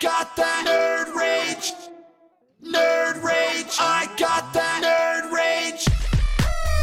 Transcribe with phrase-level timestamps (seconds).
[0.00, 1.72] got that nerd rage.
[2.64, 3.76] Nerd rage.
[3.78, 5.84] I got that nerd rage.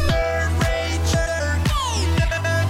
[0.06, 1.10] Nerd rage.
[1.18, 2.22] Nerd rage.
[2.44, 2.68] Nerd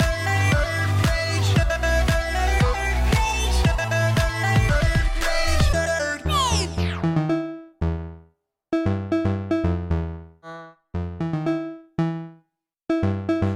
[5.29, 5.66] rage.
[5.74, 6.76] Nerd rage.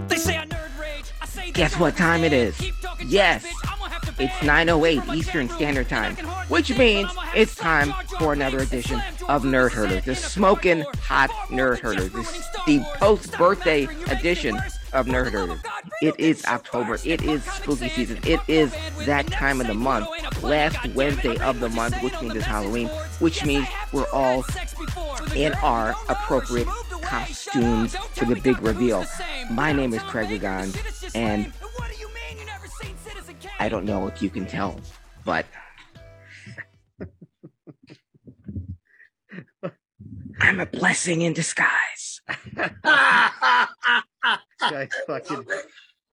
[0.09, 1.11] They say I nerd rage.
[1.23, 2.55] I say Guess what time it is?
[2.59, 3.47] Keep talking Yes,
[4.19, 5.89] It's 9:08 Eastern Standard.
[5.89, 6.17] Time,
[6.49, 12.05] which means it's time for another edition of Nerd Herder, the smoking hot Nerd Herder,
[12.09, 14.57] this the post Stop birthday lecturing, you're making it edition
[14.93, 15.61] of Nerd Herder.
[16.03, 16.99] It is October.
[17.05, 18.19] It is spooky season.
[18.25, 18.73] It is
[19.07, 20.09] that time of the month,
[20.43, 20.79] last.
[20.95, 24.45] Wednesday of the month, which means it's Halloween, which means we're all
[25.35, 26.69] in our appropriate
[27.03, 29.05] costumes for the big reveal.
[29.51, 31.53] My name is Craig just and
[33.63, 34.81] I don't know if you can tell,
[35.25, 35.47] but
[40.41, 42.21] I'm a blessing in disguise.
[42.85, 43.29] Guys,
[45.07, 45.45] fucking,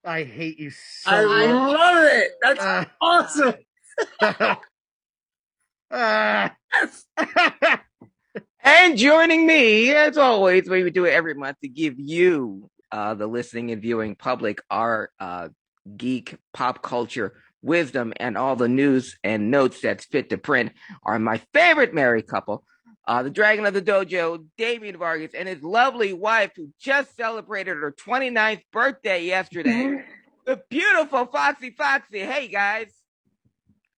[0.05, 1.73] I hate you so I much.
[1.79, 2.31] love it.
[2.39, 3.55] That's Uh, awesome.
[5.89, 6.55] Ah.
[8.63, 13.25] And joining me, as always, we do it every month to give you, uh, the
[13.25, 15.49] listening and viewing public, our uh,
[15.97, 20.71] geek pop culture wisdom and all the news and notes that's fit to print
[21.03, 22.63] are my favorite married couple,
[23.07, 27.77] uh, the Dragon of the Dojo, Damian Vargas, and his lovely wife who just celebrated
[27.77, 30.03] her 29th birthday yesterday,
[30.45, 32.19] the beautiful Foxy Foxy.
[32.19, 32.91] Hey, guys.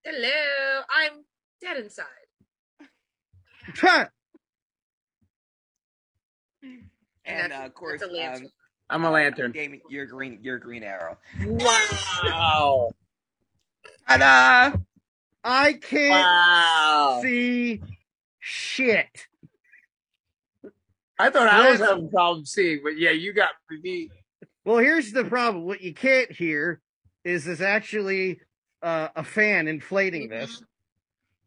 [0.03, 1.23] Hello, I'm
[1.61, 2.05] dead inside.
[7.23, 8.47] And, uh, of course, a um,
[8.89, 9.51] I'm a lantern.
[9.51, 11.17] Damian, you're green, you're Green Arrow.
[11.45, 12.91] Wow.
[14.07, 14.77] Ta-da!
[15.43, 17.19] I can't Wow.
[17.21, 17.81] see
[18.39, 19.27] shit.
[21.19, 24.09] I thought I was having problems seeing, but yeah, you got me.
[24.65, 25.65] Well, here's the problem.
[25.65, 26.81] What you can't hear
[27.23, 28.39] is there's actually
[28.81, 30.61] uh, a fan inflating this,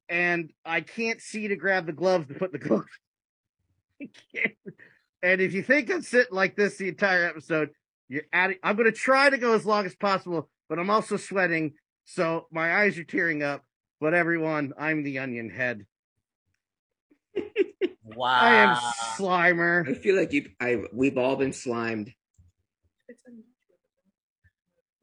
[0.08, 2.86] and I can't see to grab the gloves to put the gloves.
[4.02, 4.54] I can't.
[5.22, 7.70] And if you think I'm sitting like this the entire episode,
[8.08, 8.58] you're at it.
[8.62, 11.72] I'm going to try to go as long as possible, but I'm also sweating,
[12.04, 13.62] so my eyes are tearing up.
[14.00, 15.86] But everyone, I'm the onion head.
[18.04, 18.26] Wow.
[18.30, 18.76] I am
[19.16, 19.88] Slimer.
[19.88, 22.12] I feel like you, I, we've all been slimed.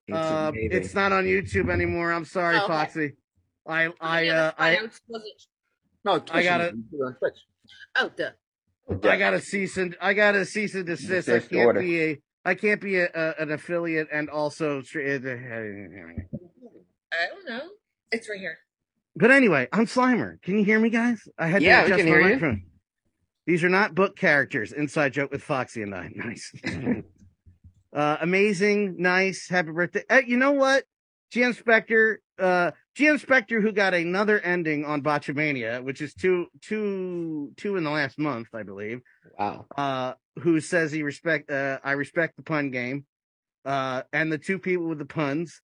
[0.07, 0.69] It's Uh, amazing.
[0.71, 2.11] it's not on YouTube anymore.
[2.11, 2.67] I'm sorry, Oh, okay.
[2.73, 3.11] Foxy.
[3.67, 4.51] I I uh.
[4.57, 5.31] I was- wasn't-
[6.03, 7.37] No, Twitch I gotta- is- it's on Twitch.
[7.95, 8.31] Oh, duh.
[9.09, 11.29] I got a cease and I got a cease and desist.
[11.29, 11.79] I can't order.
[11.79, 14.81] be a I can't be a, a, an affiliate and also.
[17.11, 17.69] I don't know.
[18.11, 18.57] It's right here.
[19.15, 20.41] But anyway, I'm Slimer.
[20.41, 21.21] Can you hear me, guys?
[21.37, 22.33] I had Yeah, to we adjust can my hear you.
[22.35, 22.63] microphone.
[23.47, 24.71] These are not book characters.
[24.71, 26.09] Inside joke with Foxy and I.
[26.15, 26.51] Nice.
[27.93, 29.49] uh, amazing, nice.
[29.49, 30.03] Happy birthday.
[30.09, 30.85] Uh, you know what?
[31.33, 37.51] GM Spectre, uh, GM Spectre, who got another ending on Botchamania, which is two, two,
[37.57, 39.01] two in the last month, I believe.
[39.39, 39.65] wow.
[39.77, 43.05] uh, who says he respect uh, I respect the pun game,
[43.65, 45.61] uh, and the two people with the puns.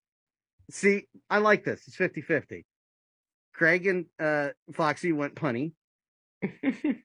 [0.70, 1.82] See, I like this.
[1.88, 2.64] It's 50-50.
[3.54, 5.74] Craig and uh, Foxy went punny,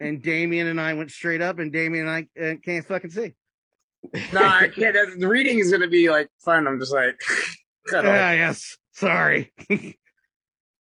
[0.00, 3.34] and Damien and I went straight up, and Damien and I uh, can't fucking see.
[4.33, 4.97] No, I can't.
[5.19, 6.67] The reading is going to be like fun.
[6.67, 7.19] I'm just like,
[7.89, 8.12] cut off.
[8.12, 8.77] Ah, yes.
[8.93, 9.53] Sorry.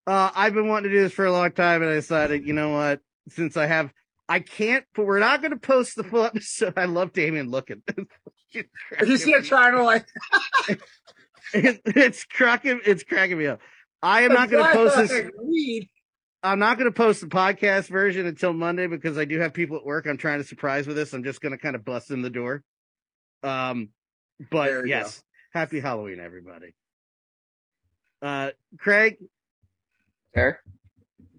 [0.06, 2.52] uh, I've been wanting to do this for a long time, and I decided, you
[2.52, 3.00] know what?
[3.28, 3.92] Since I have,
[4.28, 4.84] I can't.
[4.94, 6.74] But we're not going to post the full episode.
[6.76, 7.82] I love Damien looking.
[8.52, 10.06] you see trying to like,
[11.54, 13.60] It- it's cracking it's cracking me up.
[14.02, 15.12] I am not going to post this.
[15.12, 15.88] Read.
[16.42, 19.76] I'm not going to post the podcast version until Monday because I do have people
[19.76, 20.06] at work.
[20.06, 21.12] I'm trying to surprise with this.
[21.12, 22.64] I'm just going to kind of bust in the door.
[23.44, 23.90] Um,
[24.50, 25.22] but we yes,
[25.52, 26.74] happy Halloween, everybody.
[28.20, 29.18] Uh, Craig,
[30.34, 30.58] Sir?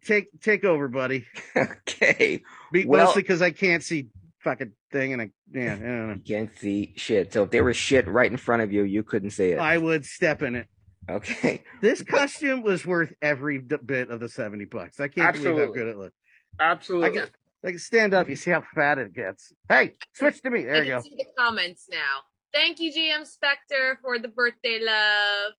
[0.05, 1.25] take take over, buddy.
[1.55, 2.41] Okay.
[2.71, 4.07] Be, Well- mostly because I can't see
[4.43, 6.13] fucking thing, and I yeah, I don't know.
[6.23, 7.33] You can't see shit.
[7.33, 9.59] So if there was shit right in front of you, you couldn't see it.
[9.59, 10.67] I would step in it.
[11.09, 11.63] Okay.
[11.81, 14.99] This costume was worth every bit of the seventy bucks.
[14.99, 16.15] I can't believe how good it looked.
[16.59, 17.07] Absolutely.
[17.07, 17.29] I can,
[17.65, 18.29] I can stand up.
[18.29, 19.51] You see how fat it gets.
[19.69, 20.63] Hey, switch to me.
[20.63, 21.01] There I you can go.
[21.01, 22.21] see the comments now.
[22.53, 25.53] Thank you, GM Spectre, for the birthday love.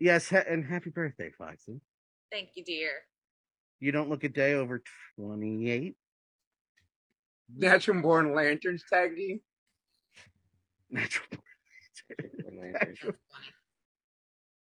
[0.00, 1.80] Yes, ha- and happy birthday, Foxy.
[2.32, 2.90] Thank you, dear.
[3.78, 4.82] You don't look a day over
[5.16, 5.94] 28.
[7.56, 9.40] Natural born lanterns tag team.
[10.90, 11.42] Natural born.
[12.72, 13.16] Lanterns.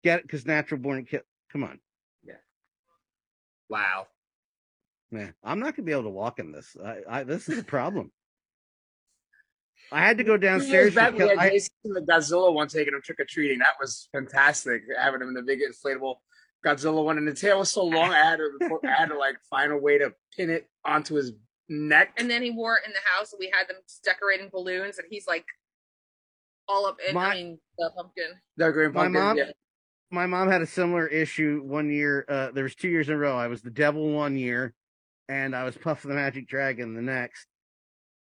[0.04, 0.24] Get it?
[0.24, 1.22] Because natural born kid.
[1.52, 1.80] Come on.
[2.24, 2.36] Yeah.
[3.70, 4.08] Wow.
[5.12, 6.76] Man, I'm not gonna be able to walk in this.
[6.84, 8.12] I, I this is a problem.
[9.92, 10.96] I had to go downstairs.
[10.96, 13.60] Back we had I, Jason the Godzilla one taking him trick or treating.
[13.60, 14.82] That was fantastic.
[15.00, 16.16] Having him in the big inflatable
[16.66, 19.36] Godzilla one, and the tail was so long, I had to I had to like
[19.50, 21.34] find a way to pin it onto his
[21.70, 22.14] neck.
[22.18, 25.08] And then he wore it in the house, and we had them decorating balloons, and
[25.10, 25.46] he's like
[26.68, 27.14] all up in.
[27.16, 28.32] My- I mean, the pumpkin.
[28.58, 29.14] the Green pumpkin.
[29.14, 29.52] My Pumpkin, mom- yeah.
[30.12, 32.26] my mom had a similar issue one year.
[32.28, 33.38] Uh, there was two years in a row.
[33.38, 34.74] I was the devil one year,
[35.30, 37.48] and I was Puff the Magic Dragon the next.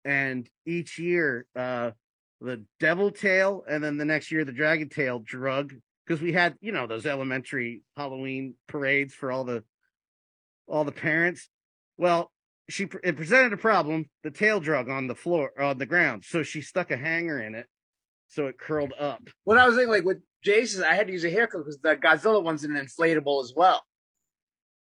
[0.05, 1.93] And each year, uh,
[2.41, 5.73] the devil tail, and then the next year the dragon tail drug
[6.05, 9.63] because we had you know those elementary Halloween parades for all the
[10.67, 11.49] all the parents.
[11.99, 12.33] Well,
[12.73, 14.07] she it presented a problem.
[14.23, 17.55] The tail drug on the floor on the ground, so she stuck a hanger in
[17.55, 17.67] it,
[18.29, 19.23] so it curled up.
[19.45, 21.97] What I was thinking, like with Jason, I had to use a haircut because the
[21.97, 23.83] Godzilla one's an inflatable as well.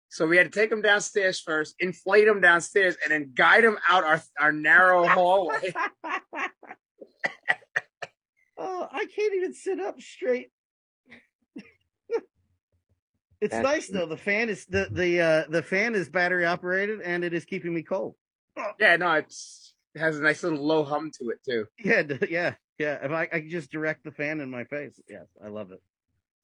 [0.08, 3.76] So we had to take him downstairs first, inflate him downstairs, and then guide him
[3.88, 5.74] out our our narrow hallway.
[8.56, 10.50] oh, I can't even sit up straight.
[13.44, 14.06] It's That's- nice though.
[14.06, 17.74] The fan is the the uh the fan is battery operated and it is keeping
[17.74, 18.14] me cold.
[18.80, 21.66] yeah, no, it's it has a nice little low hum to it too.
[21.78, 23.04] Yeah, yeah, yeah.
[23.04, 25.00] If I I can just direct the fan in my face.
[25.08, 25.82] Yes, I love it.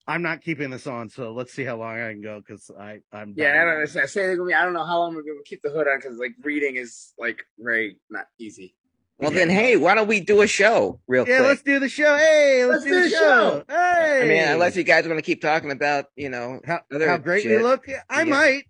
[0.06, 3.00] I'm not keeping this on, so let's see how long I can go because I
[3.12, 4.02] I'm Yeah, I don't know.
[4.02, 4.30] I say.
[4.32, 7.12] I don't know how long we're gonna keep the hood on because like reading is
[7.18, 8.74] like very not easy.
[9.20, 11.38] Well, then, hey, why don't we do a show real Yeah, quick?
[11.42, 12.16] Yeah, let's do the show.
[12.16, 13.64] Hey, let's, do, the show.
[13.68, 17.06] Hey, I mean, unless you guys want to keep talking about, you know, how, other
[17.06, 17.62] how great we shit.
[17.62, 17.84] look.
[17.86, 18.24] Yeah, I Yeah.
[18.24, 18.64] might.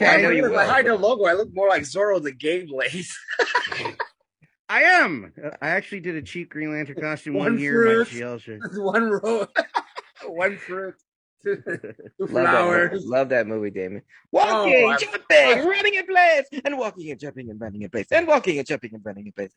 [0.00, 1.82] Well, I I know know you with will, my high logo, I look more like
[1.82, 3.04] Zorro the Gay Blade.
[4.68, 5.32] I am.
[5.42, 8.60] Uh, I actually did a cheap Green Lantern costume one, One year in fruit.
[8.76, 9.46] One row,
[10.26, 10.94] one fruit,
[11.44, 11.62] two
[12.18, 13.06] Love that, movie.
[13.06, 14.02] Love that movie, Damon.
[14.32, 18.26] Walking, Oh, jumping, running in place, and walking and jumping and running in place, and
[18.26, 19.50] walking and jumping and running in place.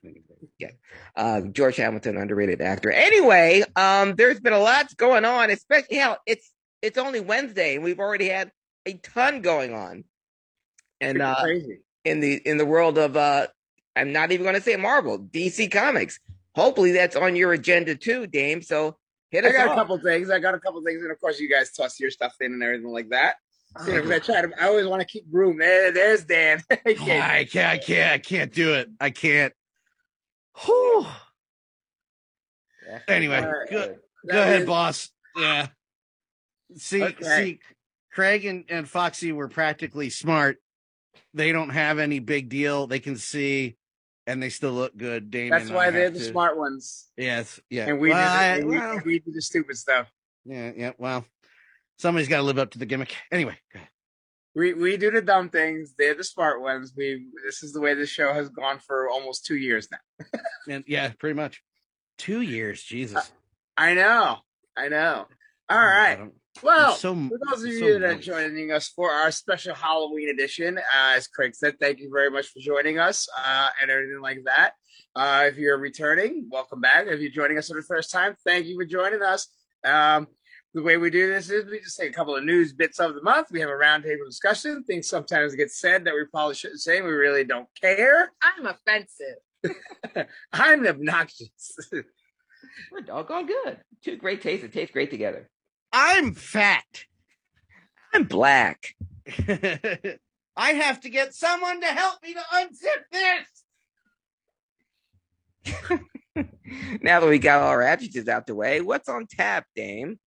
[0.59, 0.69] Yeah,
[1.15, 2.91] uh, George Hamilton, underrated actor.
[2.91, 5.50] Anyway, um, there's been a lot going on.
[5.50, 6.51] Especially, hell, it's
[6.81, 8.51] it's only Wednesday, and we've already had
[8.86, 10.03] a ton going on.
[11.01, 11.44] And uh,
[12.06, 13.47] in the in the world of uh,
[13.95, 16.19] I'm not even going to say Marvel, DC Comics.
[16.56, 18.62] Hopefully, that's on your agenda too, Dame.
[18.62, 18.97] So
[19.33, 20.30] hit I got a couple things.
[20.30, 22.63] I got a couple things, and of course, you guys toss your stuff in and
[22.63, 23.35] everything like that.
[23.77, 24.51] Oh, you know, 'cause I try to.
[24.63, 25.57] I always want to keep room.
[25.57, 26.63] There, there's Dan.
[26.85, 27.68] He oh, can't- I can't.
[27.69, 28.12] I can't.
[28.13, 28.89] I can't do it.
[29.01, 29.53] I can't.
[30.63, 31.06] Whew.
[33.07, 33.69] Anyway, All right.
[33.69, 33.95] go,
[34.30, 35.09] go ahead, is- boss.
[35.36, 35.68] Yeah.
[36.75, 37.24] See, Okay.
[37.24, 37.59] see,
[38.12, 40.57] Craig and, and Foxy were practically smart.
[41.33, 42.86] They don't have any big deal.
[42.88, 43.77] They can see,
[44.28, 45.30] and they still look good.
[45.31, 47.88] Damien, That's why they're the to- smart ones, Yes, yeah.
[47.88, 50.12] and we well, do the, I- we, well, we do the stupid stuff.
[50.46, 50.92] yeah, yeah.
[50.98, 51.25] Well,
[51.98, 53.16] somebody's got to live up to the gimmick.
[53.31, 53.90] Anyway, go ahead.
[54.56, 55.96] We we do the dumb things.
[55.98, 56.94] They're the smart ones.
[56.96, 60.25] We this is the way the show has gone for almost two years now.
[60.70, 61.64] and yeah, pretty much
[62.20, 62.84] two years.
[62.84, 63.31] Jesus.
[63.78, 64.38] I know.
[64.78, 65.25] I know.
[65.70, 65.84] All I
[66.16, 66.20] right.
[66.55, 68.25] Don't- Well, so for those of so you that are moist.
[68.25, 72.47] joining us for our special Halloween edition, uh, as Craig said, thank you very much
[72.47, 74.73] for joining us uh, and everything like that.
[75.15, 77.05] Uh, if you're returning, welcome back.
[77.07, 79.47] If you're joining us for the first time, thank you for joining us.
[79.83, 80.27] Um,
[80.73, 83.13] the way we do this is we just take a couple of news bits of
[83.13, 83.50] the month.
[83.51, 84.83] We have a roundtable discussion.
[84.83, 87.00] Things sometimes get said that we probably shouldn't say.
[87.01, 88.31] We really don't care.
[88.41, 89.38] I'm offensive.
[90.53, 91.77] I'm obnoxious.
[92.91, 93.77] We're doggone good.
[94.03, 95.48] Two great tastes that taste great together.
[95.93, 97.05] I'm fat.
[98.13, 98.95] I'm black.
[100.55, 103.03] I have to get someone to help me to unzip
[105.65, 106.03] this.
[107.01, 110.19] now that we got all our adjectives out the way, what's on tap, Dame?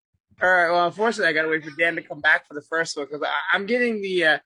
[0.41, 0.71] All right.
[0.71, 3.07] Well, unfortunately, I got to wait for Dan to come back for the first one
[3.09, 4.37] because I'm getting the uh,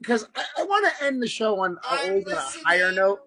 [0.00, 3.20] because I, I want to end the show on, I'm on uh, a higher note.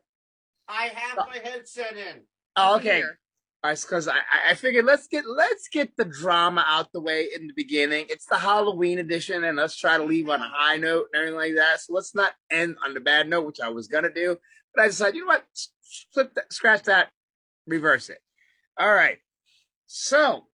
[0.67, 1.25] I have oh.
[1.29, 2.21] my headset in.
[2.55, 2.97] Oh, okay.
[2.97, 3.19] here.
[3.63, 4.17] Because I,
[4.49, 8.05] I- figured let's get let's get the drama out the way in the beginning.
[8.09, 11.37] It's the Halloween edition, and let's try to leave on a high note and everything
[11.37, 11.79] like that.
[11.81, 14.37] So let's not end on the bad note, which I was gonna do,
[14.75, 15.45] but I decided, you know what,
[16.13, 17.09] flip that, scratch that,
[17.65, 18.19] reverse it.
[18.77, 19.19] All right.
[19.85, 20.47] So,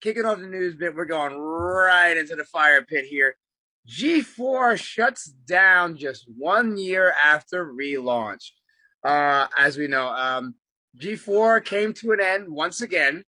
[0.00, 3.36] kicking off the news bit, we're going right into the fire pit here.
[3.88, 8.50] G4 shuts down just one year after relaunch.
[9.04, 10.54] Uh, as we know, um,
[10.96, 13.24] G4 came to an end once again.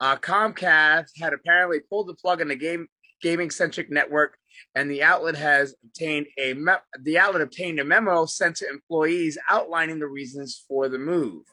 [0.00, 2.88] Uh, Comcast had apparently pulled the plug on the game
[3.20, 4.36] gaming centric network,
[4.74, 9.38] and the outlet has obtained a me- the outlet obtained a memo sent to employees
[9.48, 11.44] outlining the reasons for the move,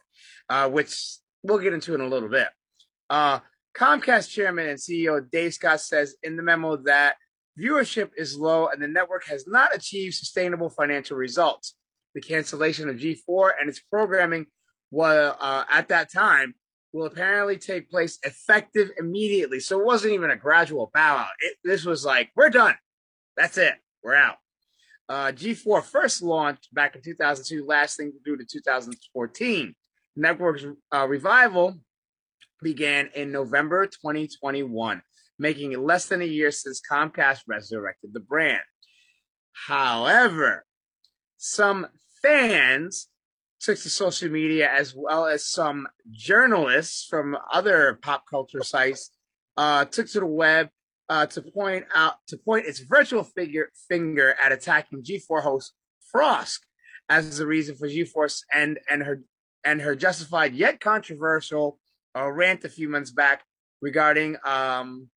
[0.49, 2.47] uh, which we'll get into in a little bit.
[3.09, 3.39] Uh,
[3.75, 7.15] Comcast chairman and CEO Dave Scott says in the memo that
[7.59, 11.75] viewership is low and the network has not achieved sustainable financial results.
[12.15, 14.47] The cancellation of G4 and its programming
[14.91, 16.55] was uh, at that time
[16.91, 19.59] will apparently take place effective immediately.
[19.59, 21.29] So it wasn't even a gradual bow out.
[21.39, 22.75] It, this was like, we're done.
[23.37, 23.75] That's it.
[24.03, 24.37] We're out.
[25.07, 29.75] Uh, G4 first launched back in 2002, lasting through to 2014.
[30.15, 31.75] Network's uh, revival
[32.61, 35.01] began in November 2021,
[35.37, 38.61] making it less than a year since Comcast resurrected the brand.
[39.53, 40.65] However,
[41.37, 41.87] some
[42.21, 43.08] fans
[43.59, 49.11] took to social media as well as some journalists from other pop culture sites
[49.57, 50.69] uh, took to the web
[51.09, 55.73] uh, to point out to point its virtual figure finger at attacking G4 host
[56.13, 56.59] Frosk
[57.09, 59.23] as the reason for G4's and and her
[59.65, 61.79] and her justified yet controversial
[62.15, 63.43] uh, rant a few months back
[63.81, 65.09] regarding um,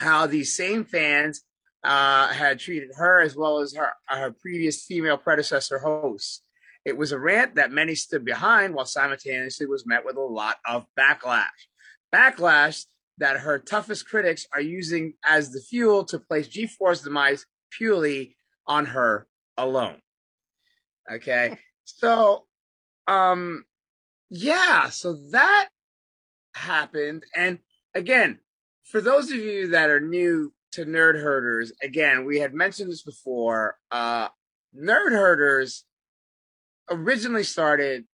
[0.00, 1.42] how these same fans
[1.84, 6.42] uh, had treated her as well as her her previous female predecessor hosts.
[6.86, 10.58] It was a rant that many stood behind while simultaneously was met with a lot
[10.64, 11.66] of backlash.
[12.14, 12.84] Backlash
[13.18, 18.36] that her toughest critics are using as the fuel to place G4's demise purely
[18.68, 19.26] on her
[19.58, 20.00] alone.
[21.12, 21.58] Okay.
[21.88, 22.46] So,
[23.06, 23.64] um,
[24.28, 25.68] yeah, so that
[26.52, 27.22] happened.
[27.36, 27.60] And
[27.94, 28.40] again,
[28.82, 33.04] for those of you that are new to Nerd Herders, again, we had mentioned this
[33.04, 33.76] before.
[33.92, 34.30] Uh,
[34.76, 35.84] Nerd Herders
[36.90, 38.04] originally started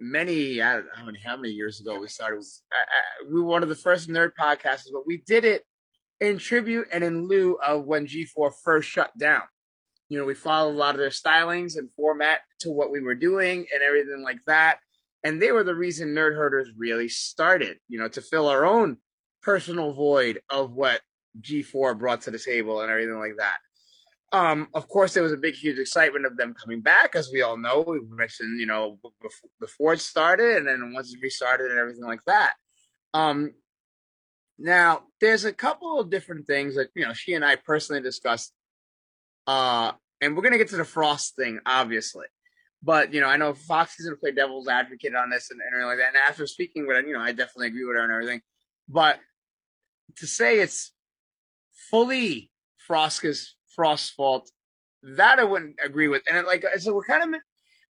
[0.00, 2.38] many I don't know how many how many years ago we started.
[2.40, 5.64] Uh, we were one of the first nerd podcasts, but we did it
[6.20, 9.42] in tribute and in lieu of when G4 first shut down.
[10.08, 13.14] You know, we followed a lot of their stylings and format to what we were
[13.14, 14.78] doing and everything like that.
[15.22, 18.96] And they were the reason Nerd Herders really started, you know, to fill our own
[19.42, 21.00] personal void of what
[21.40, 23.58] G4 brought to the table and everything like that.
[24.32, 27.42] Um, of course, there was a big, huge excitement of them coming back, as we
[27.42, 27.84] all know.
[27.86, 28.98] We mentioned, you know,
[29.60, 32.52] before it started, and then once it restarted, and everything like that.
[33.12, 33.52] Um,
[34.56, 38.52] now, there's a couple of different things that you know she and I personally discussed,
[39.48, 42.26] uh, and we're gonna get to the Frosk thing, obviously.
[42.82, 45.74] But you know, I know Fox is gonna play devil's advocate on this and, and
[45.74, 46.14] everything like that.
[46.20, 48.42] And after speaking with her, you know, I definitely agree with her and everything.
[48.88, 49.18] But
[50.16, 50.92] to say it's
[51.90, 52.50] fully
[52.88, 54.50] Froska's Frosk's fault.
[55.02, 56.22] That I wouldn't agree with.
[56.28, 57.40] And it, like, so what kind of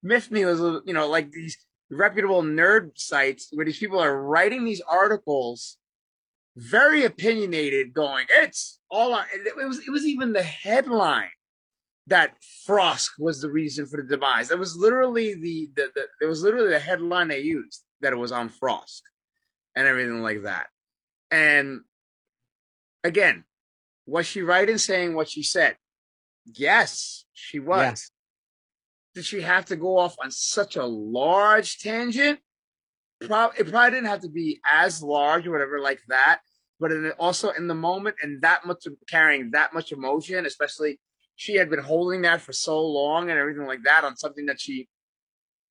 [0.03, 1.57] miffed me was, uh, you know, like these
[1.91, 5.77] reputable nerd sites where these people are writing these articles,
[6.57, 9.25] very opinionated, going, it's all on.
[9.33, 11.31] It was, it was even the headline
[12.07, 14.49] that Frosk was the reason for the demise.
[14.49, 18.17] That was literally the, the, the it was literally the headline they used that it
[18.17, 19.03] was on Frosk
[19.77, 20.67] and everything like that.
[21.31, 21.81] And
[23.05, 23.45] again,
[24.11, 25.77] was she right in saying what she said?
[26.45, 27.81] Yes, she was.
[27.81, 28.11] Yes.
[29.15, 32.41] Did she have to go off on such a large tangent?
[33.21, 36.41] Pro- it probably didn't have to be as large or whatever like that,
[36.81, 40.99] but in, also in the moment and that much carrying that much emotion, especially
[41.37, 44.61] she had been holding that for so long and everything like that on something that
[44.61, 44.89] she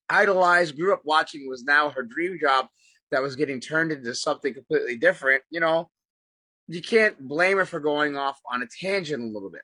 [0.09, 2.67] idolized, grew up watching, was now her dream job
[3.11, 5.43] that was getting turned into something completely different.
[5.49, 5.89] You know,
[6.69, 9.63] you can't blame her for going off on a tangent a little bit.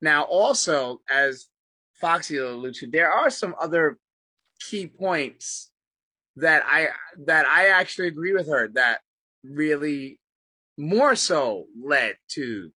[0.00, 1.46] Now, also, as
[2.00, 3.98] Foxy alluded to, there are some other
[4.58, 5.70] key points
[6.36, 6.88] that I
[7.26, 9.00] that I actually agree with her that
[9.44, 10.18] really
[10.78, 12.72] more so led to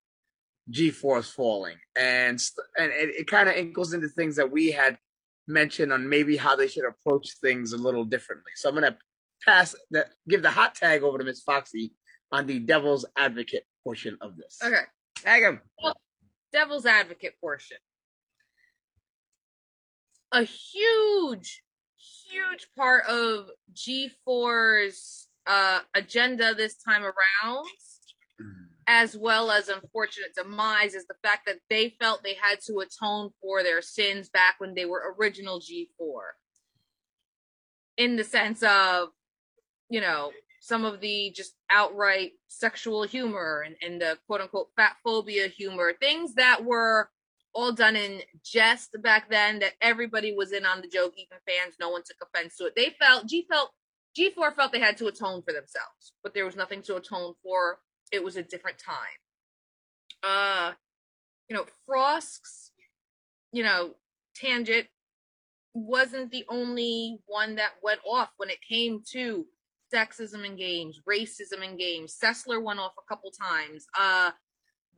[0.70, 2.38] G4's falling, and
[2.78, 4.98] and it, it kind of ankles into things that we had
[5.48, 8.52] mentioned on maybe how they should approach things a little differently.
[8.56, 8.98] So I'm gonna
[9.42, 11.92] pass that, give the hot tag over to Miss Foxy
[12.32, 14.58] on the devil's advocate portion of this.
[14.62, 14.82] Okay.
[15.16, 15.60] Tag him.
[15.82, 15.96] Well,
[16.52, 17.78] devil's advocate portion.
[20.32, 21.62] A huge,
[22.28, 27.66] huge part of G4's uh, agenda this time around,
[28.88, 33.30] as well as unfortunate demise, is the fact that they felt they had to atone
[33.40, 36.20] for their sins back when they were original G4.
[37.96, 39.08] In the sense of,
[39.88, 40.32] you know,
[40.66, 45.92] some of the just outright sexual humor and, and the quote unquote fat phobia humor,
[46.00, 47.08] things that were
[47.54, 51.76] all done in jest back then that everybody was in on the joke, even fans,
[51.78, 52.74] no one took offense to it.
[52.74, 53.70] They felt G felt
[54.18, 57.78] G4 felt they had to atone for themselves, but there was nothing to atone for.
[58.10, 59.20] It was a different time.
[60.24, 60.72] Uh
[61.48, 62.72] you know, Frosk's,
[63.52, 63.92] you know,
[64.34, 64.88] tangent
[65.74, 69.46] wasn't the only one that went off when it came to
[69.92, 72.16] sexism in games, racism in games.
[72.22, 73.86] Sessler went off a couple times.
[73.98, 74.30] Uh,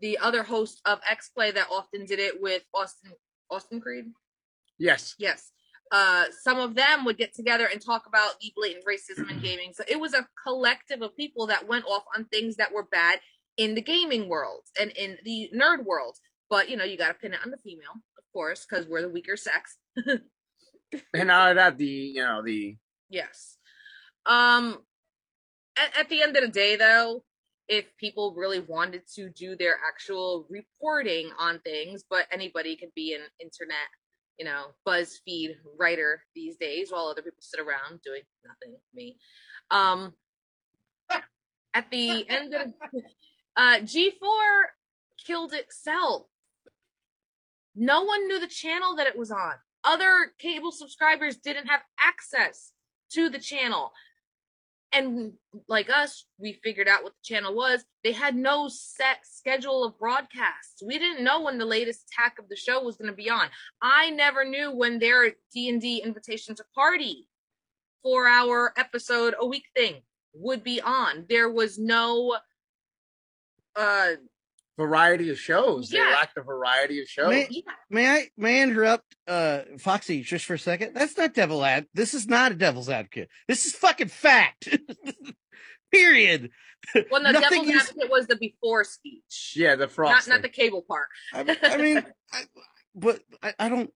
[0.00, 3.12] the other host of X Play that often did it with Austin
[3.50, 4.06] Austin Creed.
[4.78, 5.14] Yes.
[5.18, 5.50] Yes.
[5.90, 9.72] Uh, some of them would get together and talk about the blatant racism in gaming.
[9.72, 13.20] So it was a collective of people that went off on things that were bad
[13.56, 16.16] in the gaming world and in the nerd world.
[16.50, 19.02] But you know, you got to pin it on the female, of course, because we're
[19.02, 19.76] the weaker sex.
[21.12, 22.76] And out of that, the you know the
[23.10, 23.57] Yes.
[24.26, 24.78] Um
[25.76, 27.24] at, at the end of the day though,
[27.68, 33.14] if people really wanted to do their actual reporting on things, but anybody could be
[33.14, 33.88] an internet,
[34.38, 39.16] you know, BuzzFeed writer these days while other people sit around doing nothing, me.
[39.70, 40.14] Um
[41.74, 42.72] at the end of
[43.56, 44.62] uh G4
[45.24, 46.26] killed itself.
[47.74, 49.54] No one knew the channel that it was on.
[49.84, 52.72] Other cable subscribers didn't have access
[53.12, 53.92] to the channel.
[54.92, 55.32] And
[55.68, 57.84] like us, we figured out what the channel was.
[58.02, 60.82] They had no set schedule of broadcasts.
[60.84, 63.48] We didn't know when the latest tack of the show was going to be on.
[63.82, 67.28] I never knew when their D&D invitation to party
[68.04, 69.96] 4-hour episode a week thing
[70.34, 71.26] would be on.
[71.28, 72.38] There was no
[73.76, 74.12] uh
[74.78, 75.90] variety of shows.
[75.90, 76.12] They Yeah.
[76.12, 77.28] lacked a variety of shows.
[77.28, 80.94] May, may I may I interrupt uh Foxy just for a second?
[80.94, 81.86] That's not devil ad.
[81.92, 83.28] This is not a devil's advocate.
[83.48, 84.68] This is fucking fact.
[85.92, 86.50] Period.
[87.10, 89.52] well the Nothing devil's you- advocate was the before speech.
[89.56, 90.28] yeah, the Not frosk.
[90.28, 91.08] not the cable part.
[91.34, 91.98] I, I mean,
[92.32, 92.42] I,
[92.94, 93.90] but I, I don't.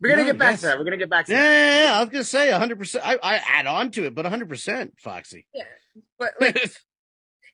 [0.00, 0.60] We're gonna No, get back yes.
[0.60, 0.78] to that.
[0.78, 1.52] We're gonna get back to Yeah, that.
[1.52, 3.04] yeah, yeah, I was gonna say hundred percent.
[3.04, 5.46] I, I add on to it, but hundred percent, Foxy.
[5.52, 5.64] Yeah.
[6.18, 6.70] But like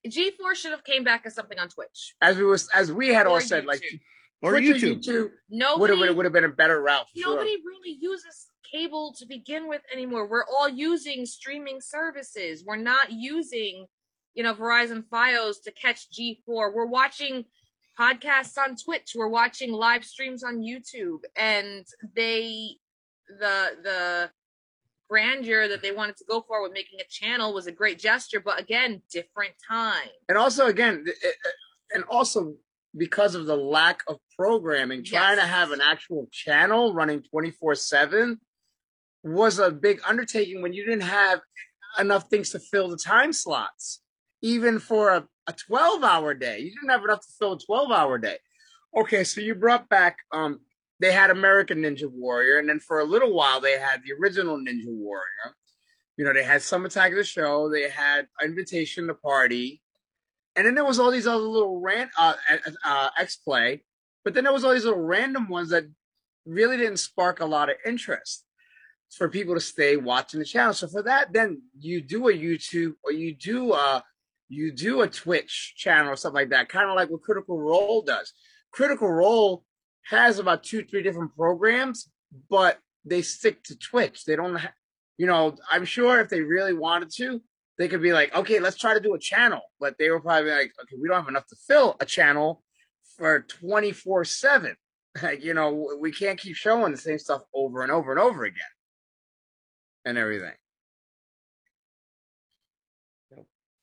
[0.06, 2.14] G4 should have came back as something on Twitch.
[2.20, 4.00] As we was as we had all Or said, like YouTube.
[4.42, 4.99] or Twitch YouTube.
[5.04, 7.06] YouTube would Nobody have would have been a better route.
[7.14, 7.30] For sure.
[7.37, 10.26] nobody really uses cable to begin with anymore.
[10.28, 12.64] We're all using streaming services.
[12.66, 13.87] We're not using,
[14.34, 16.75] you know, Verizon Fios to catch G4.
[16.75, 17.44] We're watching
[17.99, 19.12] podcasts on Twitch.
[19.14, 21.20] We're watching live streams on YouTube.
[21.37, 22.76] And they
[23.28, 24.31] the the
[25.14, 28.40] grandeur that they wanted to go for with making a channel was a great gesture,
[28.40, 30.09] but again, different time.
[30.29, 31.37] and also again, it- it-
[31.92, 32.57] and also
[32.96, 37.74] because of the lack of programming, trying to have an actual channel running twenty four
[37.77, 38.40] seven
[39.22, 41.40] was a big undertaking when you didn't have
[41.98, 44.00] enough things to fill the time slots,
[44.42, 46.59] even for a, a twelve hour day.
[46.59, 48.38] You didn't have enough to fill a twelve hour day.
[48.96, 50.53] Okay, so you brought back um
[51.00, 54.57] they had American Ninja Warrior, and then for a little while they had the original
[54.57, 55.54] Ninja Warrior.
[56.16, 59.83] You know, they had attack of the show, they had invitation to party,
[60.54, 62.35] and then there was all these other little ran uh,
[62.85, 63.83] uh X play,
[64.24, 65.85] but then there was all these little random ones that
[66.46, 68.44] really didn't spark a lot of interest
[69.11, 70.72] for people to stay watching the channel.
[70.72, 74.02] So for that, then you do a YouTube or you do a
[74.48, 78.02] you do a Twitch channel or something like that, kind of like what Critical Role
[78.02, 78.33] does.
[78.72, 79.64] Critical Role
[80.11, 82.11] has about two, three different programs,
[82.51, 84.25] but they stick to Twitch.
[84.25, 84.73] They don't, ha-
[85.17, 87.40] you know, I'm sure if they really wanted to,
[87.79, 89.61] they could be like, okay, let's try to do a channel.
[89.81, 92.62] But they were probably like, okay, we don't have enough to fill a channel
[93.17, 94.77] for 24 7.
[95.23, 98.43] Like, you know, we can't keep showing the same stuff over and over and over
[98.43, 98.64] again
[100.05, 100.55] and everything.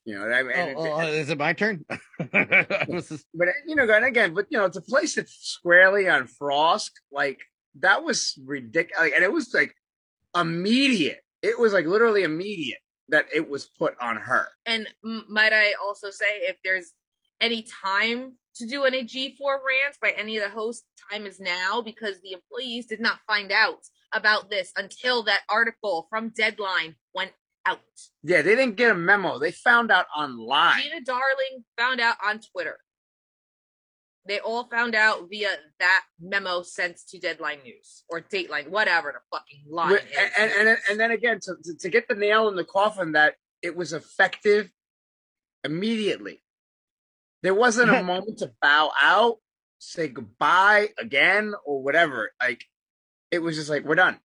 [0.06, 1.86] You know, I Oh, oh, oh, is it my turn?
[2.20, 6.28] This but uh, you know, and again, but you know, to place it squarely on
[6.28, 7.40] Frosk, like
[7.80, 9.76] that was ridiculous, and it was like
[10.36, 11.22] immediate.
[11.42, 14.48] It was like literally immediate that it was put on her.
[14.66, 16.94] And m- might I also say, if there's
[17.40, 21.82] any time to do any G4 rants by any of the hosts, time is now
[21.82, 23.80] because the employees did not find out
[24.14, 27.32] about this until that article from Deadline went
[27.66, 27.80] out.
[28.24, 29.40] Yeah, they didn't get a memo.
[29.40, 30.82] They found out online.
[30.82, 32.78] Gina Darling found out on Twitter.
[34.28, 39.20] They all found out via that memo sent to Deadline News or Dateline, whatever the
[39.36, 40.18] fucking line With- is.
[40.38, 43.36] and, and, and then again, to, to, to get the nail in the coffin that
[43.64, 44.72] it was effective
[45.64, 46.44] immediately.
[47.42, 49.38] There wasn't a moment to bow out,
[49.80, 52.32] say goodbye again, or whatever.
[52.40, 52.64] Like,
[53.32, 54.20] it was just like, we're done.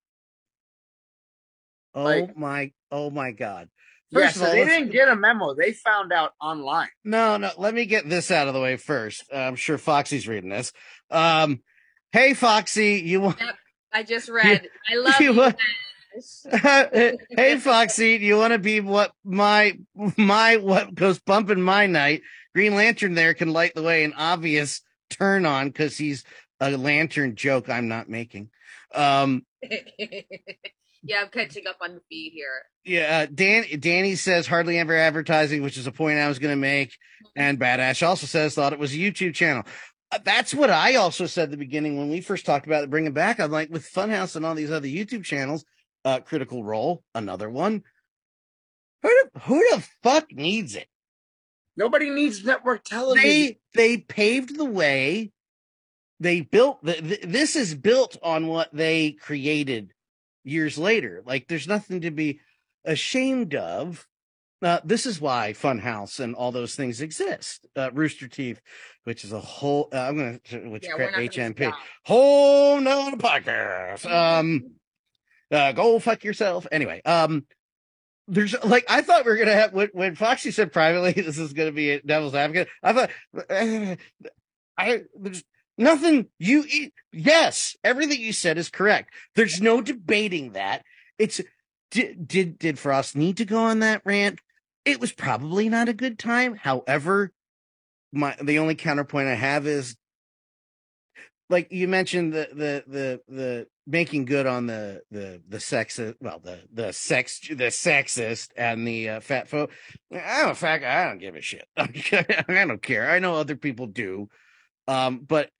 [1.96, 3.68] Oh Like- my, oh my God!
[4.10, 5.54] yeah, First so of all, they didn't get a memo.
[5.54, 6.88] They found out online.
[7.04, 7.50] No, no.
[7.58, 9.24] Let me get this out of the way first.
[9.32, 10.72] Uh, I'm sure Foxy's reading this.
[11.10, 11.60] Um,
[12.12, 13.42] hey, Foxy, you want?
[13.92, 14.68] I just read.
[14.88, 15.38] I love you you.
[15.38, 15.56] want-
[16.50, 19.76] hey, Foxy, do you want to be what my
[20.16, 22.22] my what goes bump in my night?
[22.54, 24.02] Green Lantern there can light the way.
[24.04, 24.80] An obvious
[25.10, 26.24] turn on because he's
[26.58, 28.48] a lantern joke I'm not making.
[28.94, 29.44] Um,
[31.06, 32.62] Yeah, I'm catching up on the feed here.
[32.84, 36.52] Yeah, uh, Dan Danny says hardly ever advertising, which is a point I was going
[36.52, 36.96] to make.
[37.34, 39.64] And Badash also says thought it was a YouTube channel.
[40.10, 42.90] Uh, That's what I also said at the beginning when we first talked about it,
[42.90, 43.38] bringing back.
[43.38, 45.64] I'm like, with Funhaus and all these other YouTube channels,
[46.04, 47.82] uh, Critical Role, another one.
[49.02, 50.88] Who the, who the fuck needs it?
[51.76, 53.28] Nobody needs network television.
[53.28, 55.32] They they paved the way.
[56.18, 59.92] They built the, th- this is built on what they created
[60.46, 61.22] years later.
[61.26, 62.40] Like there's nothing to be
[62.84, 64.06] ashamed of.
[64.62, 67.66] Uh, this is why Funhaus and all those things exist.
[67.76, 68.60] Uh, Rooster Teeth,
[69.04, 69.90] which is a whole.
[69.92, 71.78] Uh, I'm going to which Yeah, HMP stop.
[72.04, 74.10] home no podcast.
[74.10, 74.70] Um,
[75.50, 76.66] uh, go fuck yourself.
[76.72, 77.44] Anyway, um,
[78.28, 81.52] there's like I thought we were gonna have when, when Foxy said privately this is
[81.52, 82.68] gonna be a devil's advocate.
[82.82, 83.10] I thought
[84.78, 85.44] I there's
[85.78, 89.12] nothing you e- yes everything you said is correct.
[89.34, 90.82] There's no debating that.
[91.18, 91.40] It's
[91.90, 94.40] did did did Frosk need to go on that rant?
[94.84, 96.56] It was probably not a good time.
[96.56, 97.32] However,
[98.12, 99.96] my the only counterpoint I have is
[101.48, 106.40] like you mentioned the the the the making good on the the the sexist well
[106.42, 109.70] the the sex the sexist and the uh, fat folk
[110.10, 111.86] a fat guy i don't give a shit i
[112.66, 114.28] don't care i know other people do
[114.88, 115.50] um but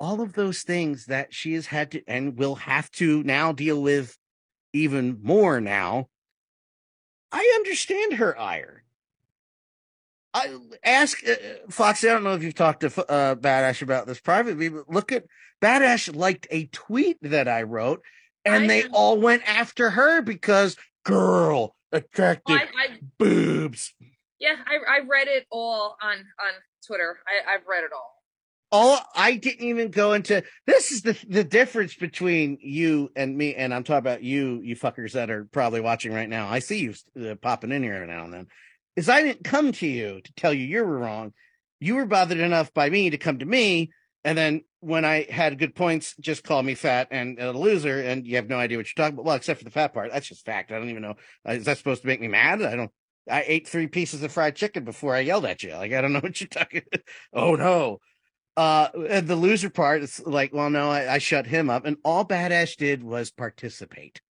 [0.00, 3.80] all of those things that she has had to and will have to now deal
[3.82, 4.16] with
[4.72, 6.08] even more now
[7.32, 8.84] i understand her ire
[10.34, 11.34] I ask uh,
[11.70, 12.08] Foxy.
[12.08, 15.24] I don't know if you've talked to uh, Badash about this privately, but look at
[15.62, 18.02] Badash liked a tweet that I wrote,
[18.44, 23.94] and I they all went after her because girl attractive I, I boobs.
[24.40, 26.52] yeah, I I read it all on on
[26.84, 27.20] Twitter.
[27.28, 28.23] I I've read it all.
[28.76, 33.54] All I didn't even go into this is the the difference between you and me,
[33.54, 36.48] and I'm talking about you, you fuckers that are probably watching right now.
[36.48, 36.94] I see you
[37.30, 38.46] uh, popping in here every now and then.
[38.96, 41.32] Is I didn't come to you to tell you you were wrong.
[41.78, 43.92] You were bothered enough by me to come to me,
[44.24, 48.26] and then when I had good points, just call me fat and a loser, and
[48.26, 49.24] you have no idea what you're talking about.
[49.24, 50.72] Well, except for the fat part, that's just fact.
[50.72, 51.14] I don't even know.
[51.48, 52.60] Uh, Is that supposed to make me mad?
[52.60, 52.90] I don't.
[53.30, 55.74] I ate three pieces of fried chicken before I yelled at you.
[55.74, 56.82] Like I don't know what you're talking.
[57.32, 58.00] oh no.
[58.56, 58.88] Uh,
[59.20, 62.76] the loser part is like, well, no, I, I shut him up, and all Badass
[62.76, 64.20] did was participate,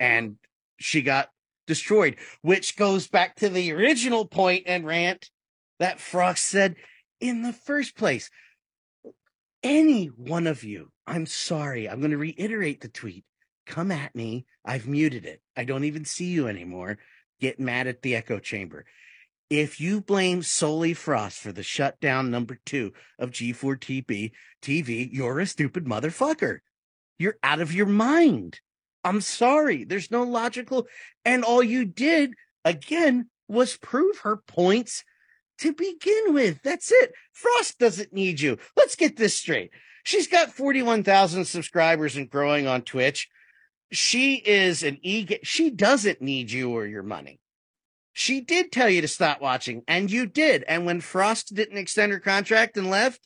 [0.00, 0.36] and
[0.78, 1.28] she got
[1.66, 5.30] destroyed, which goes back to the original point and rant
[5.78, 6.76] that Frosk said
[7.20, 8.30] in the first place.
[9.62, 13.24] Any one of you, I'm sorry, I'm going to reiterate the tweet.
[13.66, 14.44] Come at me.
[14.64, 15.40] I've muted it.
[15.56, 16.98] I don't even see you anymore.
[17.40, 18.84] Get mad at the echo chamber.
[19.52, 25.46] If you blame solely Frosk for the shutdown number two of G4TV TV, you're a
[25.46, 26.60] stupid motherfucker.
[27.18, 28.60] You're out of your mind.
[29.04, 29.84] I'm sorry.
[29.84, 30.86] There's no logical.
[31.26, 32.32] And all you did
[32.64, 35.04] again was prove her points
[35.58, 36.62] to begin with.
[36.62, 37.12] That's it.
[37.34, 38.56] Frosk doesn't need you.
[38.74, 39.70] Let's get this straight.
[40.02, 43.28] She's got 41,000 subscribers and growing on Twitch.
[43.90, 45.28] She is an e.
[45.42, 47.38] She doesn't need you or your money.
[48.12, 50.64] She did tell you to stop watching, and you did.
[50.68, 53.20] And when Frosk didn't extend her contract and left,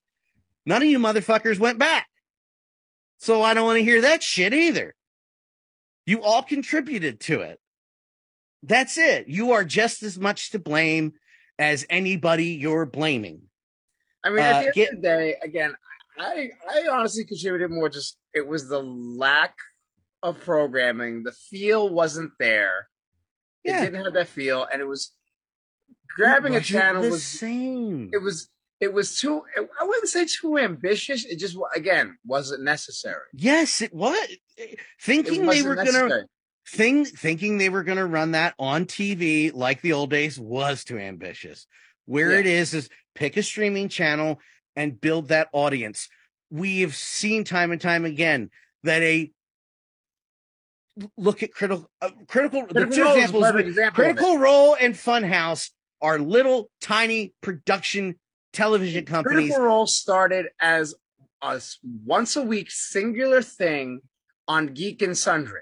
[0.64, 2.06] none of you motherfuckers went back.
[3.18, 4.94] So I don't want to hear that shit either.
[6.04, 7.58] You all contributed to it.
[8.62, 9.26] That's it.
[9.28, 11.14] You are just as much to blame
[11.58, 13.42] as anybody you're blaming.
[14.22, 15.74] I mean, Uh, at the end get- of the day, again,
[16.18, 17.88] I I honestly contributed more.
[17.88, 19.56] Just it was the lack
[20.22, 21.22] of programming.
[21.24, 22.88] The feel wasn't there.
[23.66, 23.82] Yeah.
[23.82, 25.12] It didn't have that feel, and it was
[26.16, 28.10] grabbing a channel the was same.
[28.12, 28.48] it was
[28.80, 29.42] it was too.
[29.56, 31.24] I wouldn't say too ambitious.
[31.24, 33.22] It just again wasn't necessary.
[33.34, 34.16] yes, it was.
[34.58, 36.24] Eh, it Thinking they wasn't were gonna necessary.
[36.68, 40.84] thing thinking they were going to run that on TV like the old days was
[40.84, 41.66] too ambitious.
[42.06, 42.40] Where Yeah.
[42.40, 44.40] it is is pick a streaming channel
[44.76, 46.08] and build that audience.
[46.50, 48.50] We have seen time and time again
[48.84, 49.32] that a
[51.16, 56.18] look at critical uh, critical the two Role examples example critical role and Funhaus are
[56.18, 58.16] little tiny production
[58.52, 59.48] television companies.
[59.50, 60.94] Critical Role started as
[61.42, 61.60] a
[62.04, 64.00] once a week singular thing
[64.48, 65.60] on Geek and Sundry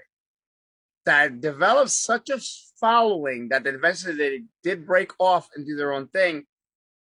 [1.05, 2.39] that developed such a
[2.79, 6.45] following that eventually they did break off and do their own thing,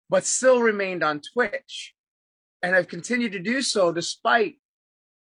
[0.08, 1.94] but still remained on Twitch
[2.62, 4.56] and have continued to do so despite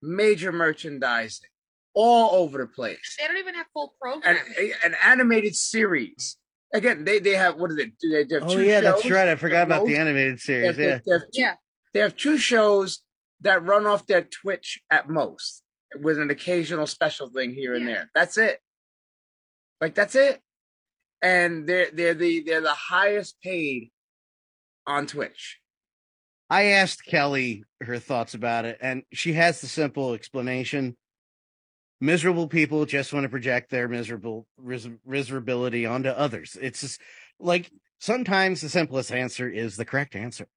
[0.01, 1.49] major merchandising
[1.99, 4.71] all over the place They don't even have full and programming.
[4.85, 6.37] an animated series.
[6.73, 7.93] Again, they, they have what is it?
[7.99, 9.99] Do they, they have oh two yeah that's right i forgot about the Both?
[9.99, 11.53] animated They series have, yeah they have two Yeah.
[11.93, 13.01] they have two shows
[13.41, 15.63] that run off their Twitch at most.
[16.01, 18.09] with an occasional special thing here and there.
[18.13, 18.59] That's it.
[19.81, 20.39] Like that's it.
[21.21, 23.91] And they're they're the they're the highest paid
[24.85, 25.59] on Twitch.
[26.49, 30.95] I asked Kelly her thoughts about it, and she has the simple explanation.
[31.99, 36.57] Miserable people just want to project their miserable ris- miserability onto others.
[36.61, 37.01] It's just
[37.39, 40.47] like sometimes the simplest answer is the correct answer.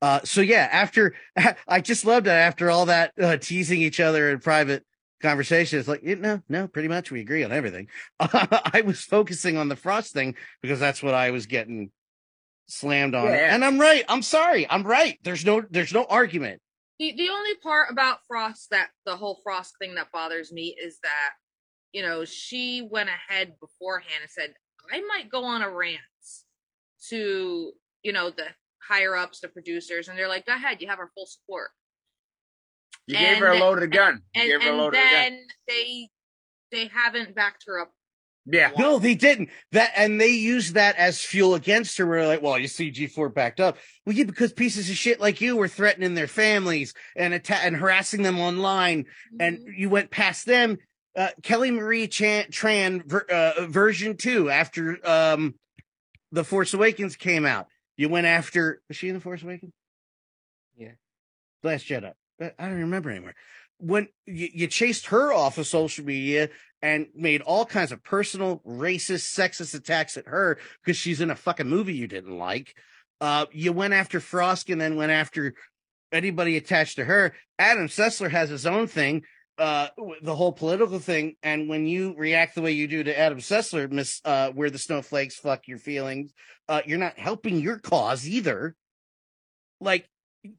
[0.00, 1.14] Uh, so yeah, after
[1.68, 4.84] I just loved it after all that uh, teasing each other in private
[5.20, 7.88] conversations, like, you know, no, pretty much we agree on everything.
[8.20, 11.90] I was focusing on the frosk thing because that's what I was getting
[12.66, 13.26] slammed on.
[13.26, 13.54] Yeah.
[13.54, 14.04] And I'm right.
[14.08, 14.68] I'm sorry.
[14.68, 15.18] I'm right.
[15.24, 16.60] There's no, there's no argument.
[16.98, 20.98] The the only part about Frosk that the whole Frosk thing that bothers me is
[21.02, 21.30] that,
[21.92, 24.54] you know, she went ahead beforehand and said,
[24.92, 26.00] I might go on a rant
[27.10, 28.46] to, you know, the
[28.86, 31.70] higher ups, the producers, and they're like, Go ahead, you have our full support.
[33.06, 34.22] You gave her a And- loaded gun.
[34.34, 34.92] You And and gun.
[34.92, 36.08] then they
[36.72, 37.92] they haven't backed her up.
[38.50, 38.70] Yeah.
[38.78, 39.50] No, they didn't.
[39.72, 42.06] That and they used that as fuel against her.
[42.06, 43.76] We're like, well, you see, G4 backed up.
[44.06, 47.76] Well, yeah, because pieces of shit like you were threatening their families and atta- and
[47.76, 49.04] harassing them online,
[49.38, 49.70] and Mm-hmm.
[49.76, 50.78] you went past them.
[51.16, 55.54] Uh, Kelly Marie Chan- Tran ver- uh, version two after um,
[56.32, 57.66] the Force Awakens came out.
[57.96, 59.72] You went after was she in the Force Awakens?
[60.76, 60.92] Yeah.
[61.62, 62.12] Last Jedi.
[62.40, 63.34] I I don't remember anymore.
[63.80, 66.48] When you, you chased her off of social media
[66.82, 71.36] and made all kinds of personal, racist, sexist attacks at her because she's in a
[71.36, 72.74] fucking movie you didn't like.
[73.20, 75.54] Uh, you went after Frosk and then went after
[76.12, 77.34] anybody attached to her.
[77.58, 79.24] Adam Sessler has his own thing,
[79.58, 79.88] uh,
[80.22, 81.34] the whole political thing.
[81.42, 84.78] And when you react the way you do to Adam Sessler, Miss, uh, where the
[84.78, 86.32] snowflakes fuck your feelings,
[86.68, 88.76] uh, you're not helping your cause either.
[89.80, 90.08] Like,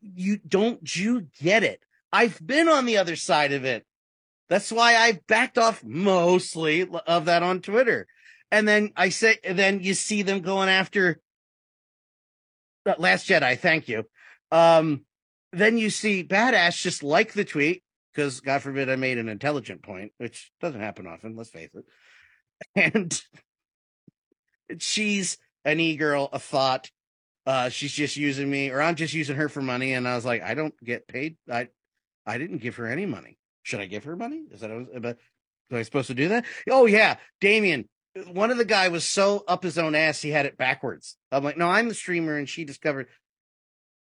[0.01, 1.82] you don't you get it?
[2.12, 3.86] I've been on the other side of it.
[4.49, 8.07] That's why I backed off mostly of that on Twitter.
[8.51, 11.19] And then I say, then you see them going after
[12.97, 13.57] Last Jedi.
[13.59, 14.05] Thank you.
[14.51, 15.05] Um,
[15.51, 19.83] then you see Badass just like the tweet because God forbid I made an intelligent
[19.83, 21.35] point, which doesn't happen often.
[21.35, 21.85] Let's face it.
[22.75, 23.21] And
[24.79, 26.91] she's an e-girl, a thought.
[27.45, 29.93] Uh, she's just using me, or I'm just using her for money.
[29.93, 31.38] And I was like, I don't get paid.
[31.49, 31.69] I,
[32.25, 33.38] I didn't give her any money.
[33.63, 34.43] Should I give her money?
[34.52, 35.15] Is that, am
[35.72, 36.45] I supposed to do that?
[36.69, 37.88] Oh yeah, Damien.
[38.32, 41.15] One of the guy was so up his own ass he had it backwards.
[41.32, 43.08] I'm like, no, I'm the streamer, and she discovered.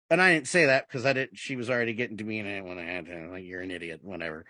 [0.10, 1.38] And I didn't say that because I didn't.
[1.38, 3.62] She was already getting to me, and I didn't want to add her, like you're
[3.62, 4.46] an idiot, whatever.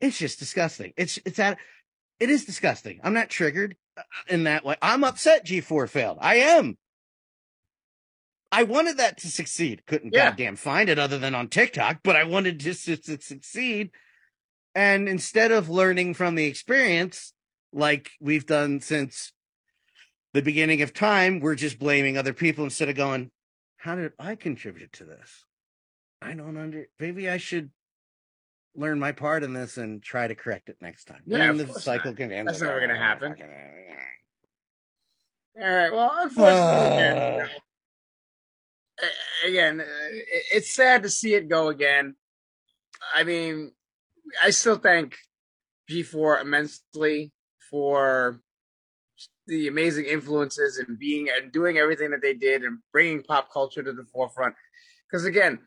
[0.00, 0.92] It's just disgusting.
[0.96, 1.58] It's it's that.
[2.20, 3.00] It is disgusting.
[3.02, 4.76] I'm not triggered uh, in that way.
[4.82, 5.46] I'm upset.
[5.46, 6.18] G4 failed.
[6.20, 6.76] I am.
[8.50, 9.82] I wanted that to succeed.
[9.86, 10.28] Couldn't Yeah.
[10.30, 13.90] goddamn find it other than on TikTok, but I wanted just to, to succeed.
[14.74, 17.32] And instead of learning from the experience,
[17.72, 19.32] like we've done since
[20.32, 23.30] the beginning of time, we're just blaming other people instead of going,
[23.76, 25.44] how did I contribute to this?
[26.22, 27.70] I don't under, maybe I should
[28.74, 31.20] learn my part in this and try to correct it next time.
[31.26, 32.16] Yeah, And the cycle not.
[32.16, 32.48] can end.
[32.48, 33.34] That's never gonna "Oh, happen."
[35.60, 35.92] All right.
[35.92, 37.30] Well, unfortunately, again, Uh.
[37.36, 37.48] you know,
[39.48, 39.84] again, uh,
[40.52, 42.16] it's sad to see it go again.
[43.14, 43.72] I mean,
[44.42, 45.16] I still thank
[45.90, 47.32] G4 immensely
[47.70, 48.40] for
[49.46, 53.82] the amazing influences and being and doing everything that they did and bringing pop culture
[53.82, 54.54] to the forefront.
[55.10, 55.58] Because again,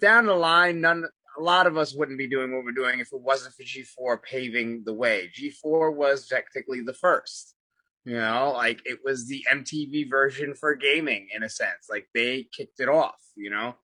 [0.00, 1.04] down the line, none,
[1.38, 4.22] a lot of us wouldn't be doing what we're doing if it wasn't for G4
[4.22, 5.30] paving the way.
[5.38, 7.54] G4 was technically the first.
[8.04, 11.86] You know, like it was the MTV version for gaming in a sense.
[11.90, 13.74] Like they kicked it off, you know,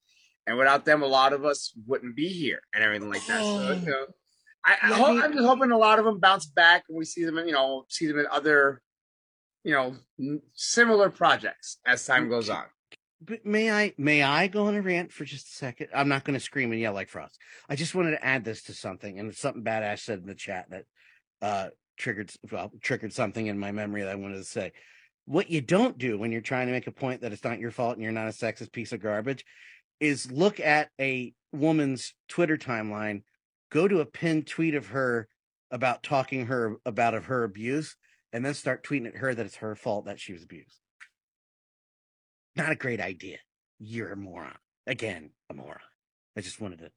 [0.47, 3.43] and without them, a lot of us wouldn't be here and everything like that.
[3.43, 4.07] So, you know,
[4.65, 7.25] I, I hope, I'm just hoping a lot of them bounce back and we see
[7.25, 8.83] them, in, you know, see them in other,
[9.65, 9.97] you know,
[10.55, 12.65] similar projects as time goes on.
[13.21, 15.89] But may I may I go on a rant for just a second?
[15.95, 17.39] I'm not going to scream and yell like Frosk.
[17.69, 20.35] I just wanted to add this to something, and it's something badass said in the
[20.35, 20.85] chat that
[21.41, 24.73] uh triggered well triggered something in my memory that I wanted to say.
[25.25, 27.71] What you don't do when you're trying to make a point that it's not your
[27.71, 29.45] fault and you're not a sexist piece of garbage
[30.01, 33.23] is look at a woman's Twitter timeline,
[33.71, 35.29] go to a pinned tweet of her
[35.71, 37.97] about talking her about of her abuse,
[38.33, 40.81] and then start tweeting at her that it's her fault that she was abused.
[42.55, 43.39] Not a great idea.
[43.79, 44.57] You're a moron.
[44.87, 45.79] Again, a moron.
[46.37, 46.91] I just wanted a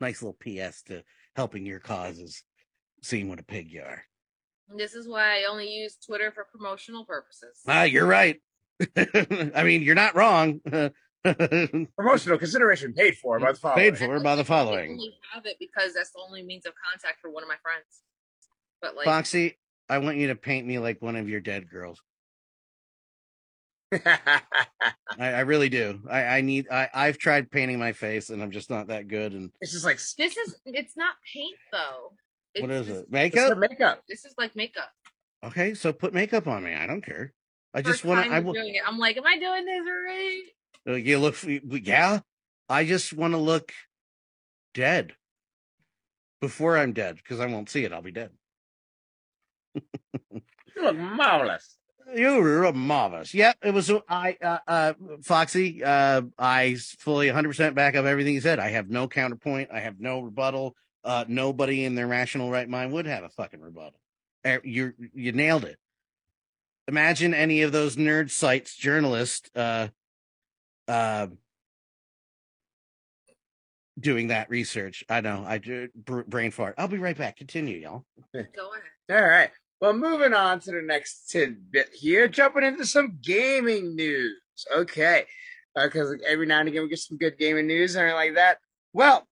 [0.00, 1.02] nice little PS to
[1.36, 2.42] helping your causes,
[3.02, 4.02] seeing what a pig you are.
[4.76, 7.60] This is why I only use Twitter for promotional purposes.
[7.66, 8.40] Ah, you're right.
[8.96, 10.60] I mean, you're not wrong.
[11.96, 13.78] Promotional consideration paid for by the following.
[13.84, 14.92] Paid for by the I following.
[14.92, 18.02] only have it because that's the only means of contact for one of my friends.
[18.80, 22.00] But like, Foxy, I want you to paint me like one of your dead girls.
[23.92, 24.40] I,
[25.18, 26.00] I really do.
[26.10, 26.66] I, I need.
[26.70, 29.32] I, I've tried painting my face, and I'm just not that good.
[29.32, 32.12] And it's just like this is it's not paint though.
[32.54, 33.02] It's what is just- it?
[33.04, 33.48] it's Makeup?
[33.48, 34.02] her makeup.
[34.08, 34.90] This is like makeup.
[35.44, 36.74] Okay, so put makeup on me.
[36.74, 37.32] I don't care.
[37.72, 38.30] I First just want to.
[38.30, 38.52] I I'm will.
[38.54, 38.82] doing it.
[38.86, 40.42] I'm like, am I doing this right?
[40.96, 41.36] You look.
[41.44, 42.20] Yeah,
[42.68, 43.72] I just want to look
[44.74, 45.14] dead
[46.40, 47.92] before I'm dead because I won't see it.
[47.92, 48.30] I'll be dead.
[50.78, 51.76] You look marvelous.
[52.14, 53.34] You were marvelous.
[53.34, 53.90] Yeah, it was.
[54.08, 58.60] I, uh, uh, Foxy, uh, I fully 100% back up everything you said.
[58.60, 59.70] I have no counterpoint.
[59.72, 60.76] I have no rebuttal.
[61.02, 63.98] Uh, nobody in their rational right mind would have a fucking rebuttal.
[64.44, 65.78] Uh, You you nailed it.
[66.86, 69.88] Imagine any of those nerd sites journalists, uh,
[70.88, 71.28] uh,
[73.98, 75.04] doing that research.
[75.08, 75.44] I know.
[75.46, 76.74] I do br- brain fart.
[76.78, 77.36] I'll be right back.
[77.36, 78.04] Continue, y'all.
[78.32, 79.22] Go ahead.
[79.22, 79.50] All right.
[79.80, 84.40] Well, moving on to the next tidbit here, jumping into some gaming news.
[84.74, 85.24] Okay.
[85.74, 88.58] Because every now and again we get some good gaming news and everything like that.
[88.92, 89.28] Well,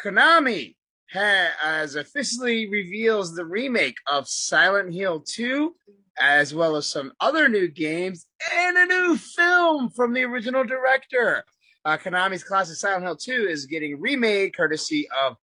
[0.00, 0.76] Konami
[1.10, 5.74] has officially reveals the remake of Silent Hill 2,
[6.18, 11.44] as well as some other new games and a new film from the original director.
[11.84, 15.36] Uh, Konami's classic Silent Hill 2 is getting remade courtesy of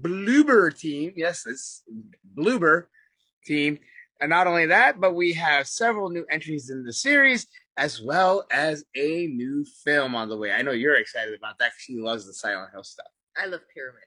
[0.00, 1.12] Bloober Team.
[1.16, 1.82] Yes, it's
[2.36, 2.86] Bloober
[3.44, 3.78] Team.
[4.20, 8.44] And not only that, but we have several new entries in the series, as well
[8.50, 10.52] as a new film on the way.
[10.52, 13.06] I know you're excited about that because she loves the Silent Hill stuff.
[13.36, 14.02] I love pyramid.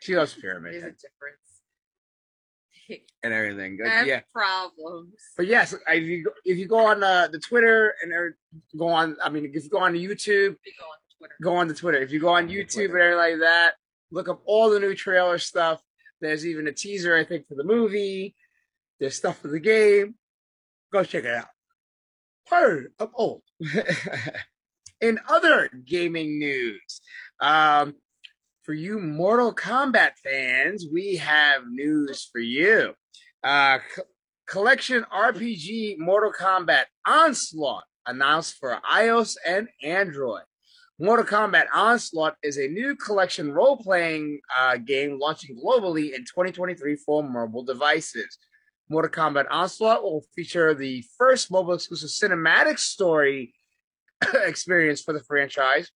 [0.00, 1.45] She loves There's Pyramid a difference.
[3.22, 3.78] and everything.
[3.84, 4.20] I have yeah.
[4.32, 5.14] problems.
[5.36, 8.36] But yes, if you go, if you go on uh, the Twitter and er-
[8.76, 11.34] go on, I mean, if you go on the YouTube, go on Twitter.
[11.42, 11.98] go on the Twitter.
[11.98, 13.72] If you go on YouTube and everything like that,
[14.10, 15.82] look up all the new trailer stuff.
[16.20, 18.34] There's even a teaser, I think, for the movie.
[18.98, 20.14] There's stuff for the game.
[20.92, 21.48] Go check it out.
[22.48, 23.42] Heard of old.
[25.00, 27.02] In other gaming news,
[27.40, 27.94] um,
[28.66, 32.94] for you Mortal Kombat fans, we have news for you.
[33.44, 34.02] Uh, co-
[34.48, 40.42] collection RPG Mortal Kombat Onslaught announced for iOS and Android.
[40.98, 46.96] Mortal Kombat Onslaught is a new collection role playing uh, game launching globally in 2023
[46.96, 48.36] for mobile devices.
[48.88, 53.54] Mortal Kombat Onslaught will feature the first mobile exclusive cinematic story
[54.44, 55.88] experience for the franchise,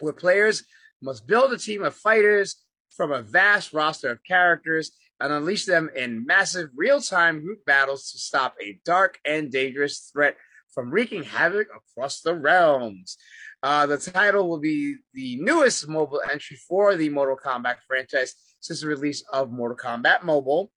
[0.00, 0.64] where players
[1.02, 2.56] must build a team of fighters
[2.96, 8.10] from a vast roster of characters and unleash them in massive real time group battles
[8.10, 10.36] to stop a dark and dangerous threat
[10.72, 13.16] from wreaking havoc across the realms.
[13.62, 18.82] Uh, the title will be the newest mobile entry for the Mortal Kombat franchise since
[18.82, 20.70] the release of Mortal Kombat Mobile,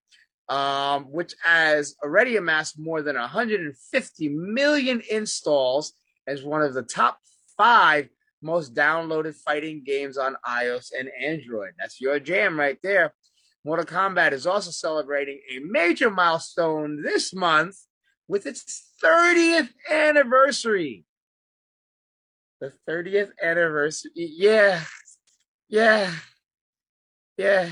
[0.48, 5.94] um, which has already amassed more than 150 million installs
[6.28, 7.20] as one of the top
[7.58, 8.08] five
[8.42, 11.72] most downloaded fighting games on iOS and Android.
[11.78, 13.14] That's your jam right there.
[13.66, 17.76] Mortal Kombat is also celebrating a major milestone this month
[18.28, 21.06] with its 30th anniversary.
[22.62, 24.12] The 30th anniversary.
[24.16, 24.82] Yeah.
[25.68, 26.12] Yeah.
[27.38, 27.70] Yeah.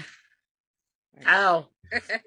[1.27, 1.67] Ow.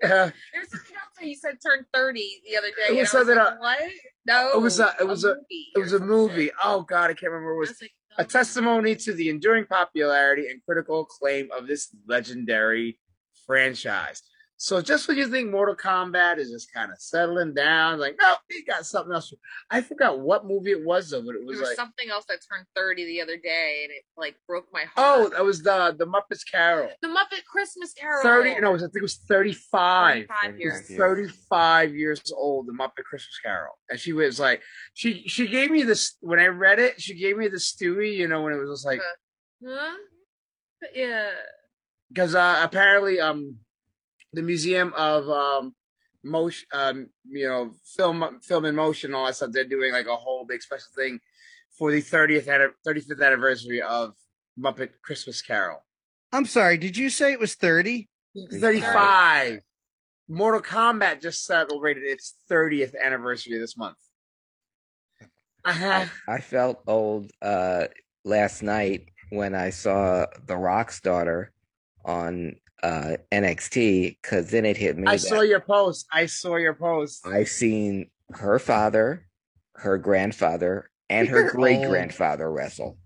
[0.02, 2.82] Uh, There's something else that you said turned 30 the other day.
[2.86, 3.78] It and was I something like, uh, what?
[4.26, 4.50] No.
[4.54, 6.50] it was a- it was a- movie it was a movie.
[6.64, 7.52] Oh God, I can't remember.
[7.52, 11.66] It I was was like, a testimony to the enduring popularity and critical acclaim of
[11.66, 12.98] this legendary
[13.46, 14.22] franchise.
[14.62, 18.34] So just when you think Mortal Kombat is just kind of settling down, like no,
[18.50, 19.32] he got something else.
[19.70, 22.26] I forgot what movie it was though, but it There was was like something else
[22.28, 24.92] that turned 30 the other day and it like broke my heart.
[24.98, 26.90] oh, that was the the Muppets Carol.
[27.00, 28.22] the Muppet Christmas Carol.
[28.22, 30.26] Thirty no, it was, I think it was thirty five.
[30.28, 30.88] 35 It years.
[30.90, 33.72] was 35 years old, the Muppet Christmas Carol.
[33.88, 34.60] And she was like,
[34.92, 38.28] she she gave me this, when I read it, she gave me the Stewie, you
[38.28, 39.00] know, when it was just like,
[39.66, 39.94] Huh?
[40.94, 41.30] Yeah.
[42.10, 43.56] because uh, apparently um
[44.32, 45.74] the museum of um
[46.22, 50.16] motion um you know film film in motion all that stuff they're doing like a
[50.16, 51.18] whole big special thing
[51.78, 54.14] for the 30th anni- 35th anniversary of
[54.58, 55.82] muppet christmas carol
[56.32, 56.78] I'm sorry.
[56.78, 58.08] Did you say it was 30?
[58.52, 59.60] 35
[60.28, 63.96] mortal kombat just celebrated its 30th anniversary this month
[65.64, 66.06] uh-huh.
[66.28, 67.86] I, I felt old uh,
[68.24, 71.52] last night when I saw The Rock's daughter
[72.04, 75.04] on uh, NXT because then it hit me.
[75.08, 79.26] i that saw your post i saw your post I've seen her father,
[79.74, 82.96] her grandfather, and her great grandfather wrestle.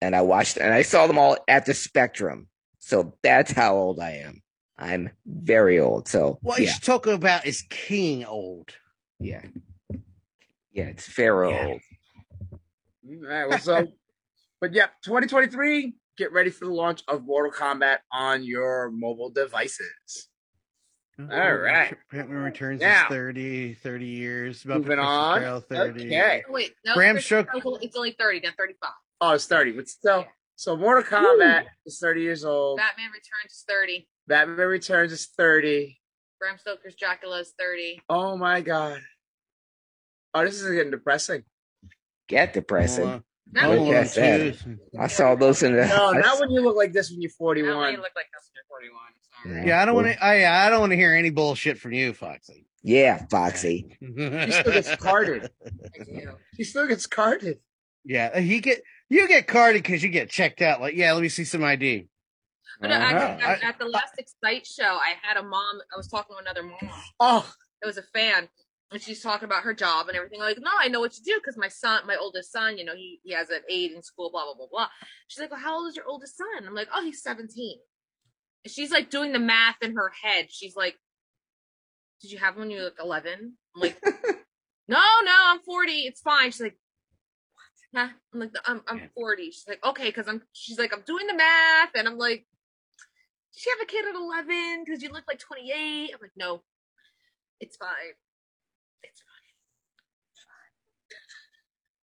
[0.00, 2.48] And I watched and I saw them all at the Spectrum.
[2.78, 4.42] So that's how old I am.
[4.78, 6.08] I'm very old.
[6.08, 8.70] So What yeah, he's talking about is king old.
[9.20, 9.42] yeah.
[10.72, 11.66] Yeah, it's Pharaoh Yeah.
[11.66, 11.80] old.
[13.06, 13.48] All right.
[13.48, 13.86] Well, so,
[14.60, 15.94] but yeah, 2023.
[16.16, 20.28] Get ready for the launch of Mortal Kombat on your mobile devices.
[21.18, 21.96] Oh, All right.
[22.10, 23.04] Batman Returns Now.
[23.04, 24.62] is 30, 30 years.
[24.64, 25.38] Muppet Moving Christmas on.
[25.40, 26.06] Carol, 30.
[26.06, 26.42] Okay.
[26.48, 28.90] Wait, no, Bram it's- Stoker- It's only 30, then 35.
[29.20, 30.24] Oh, it's 30, but still.
[30.56, 32.78] So Mortal Kombat is 30 years old.
[32.78, 34.08] Batman Returns is 30.
[34.28, 36.00] Batman Returns is 30.
[36.38, 38.02] Bram Stoker's Dracula is 30.
[38.08, 39.00] Oh my god.
[40.32, 41.44] Oh, this is getting depressing.
[42.28, 43.22] Get depressing.
[43.52, 44.56] Now, Look Home that.
[44.98, 47.20] I saw those in the No, I not s- when you look like this when
[47.20, 47.92] you're now 41.
[47.92, 49.00] you look like us when you're 41.
[49.60, 49.68] Sorry.
[49.68, 50.24] Yeah, I don't want to.
[50.24, 52.66] I I don't want to hear any bullshit from you, Foxy.
[52.82, 53.96] Yeah, Foxy.
[54.00, 55.50] He still gets carded.
[56.08, 56.32] I.
[56.56, 57.58] He still gets carded.
[58.04, 60.80] yeah, he get you get carded because you get checked out.
[60.80, 62.08] Like, yeah, let me see some ID.
[62.80, 63.38] But Uh-huh.
[63.42, 65.80] at, at the last Excite show, I had a mom.
[65.92, 66.90] I was talking to another mom.
[67.20, 68.48] Oh, It was a fan,
[68.92, 70.40] and she's talking about her job and everything.
[70.40, 72.84] I'm like, no, I know what to do because my son, my oldest son, you
[72.84, 74.30] know, he he has an aide in school.
[74.30, 74.88] Blah blah blah blah.
[75.28, 76.66] She's like, well, how old is your oldest son?
[76.66, 77.78] I'm like, oh, he's 17.
[78.64, 80.46] And she's like doing the math in her head.
[80.50, 80.96] She's like,
[82.20, 83.52] did you have him when you were like 11?
[83.74, 83.98] I'm like,
[84.88, 85.92] no, no, I'm 40.
[85.92, 86.50] It's fine.
[86.50, 86.78] She's like,
[87.92, 88.00] what?
[88.00, 88.12] Huh?
[88.32, 89.44] I'm like, I'm I'm 40.
[89.46, 90.42] She's like, okay, because I'm.
[90.52, 92.46] She's like, I'm doing the math, and I'm like,
[93.52, 94.84] did she have a kid at 11?
[94.84, 96.10] Because you look like 28.
[96.12, 96.62] I'm like, no,
[97.60, 98.14] it's fine.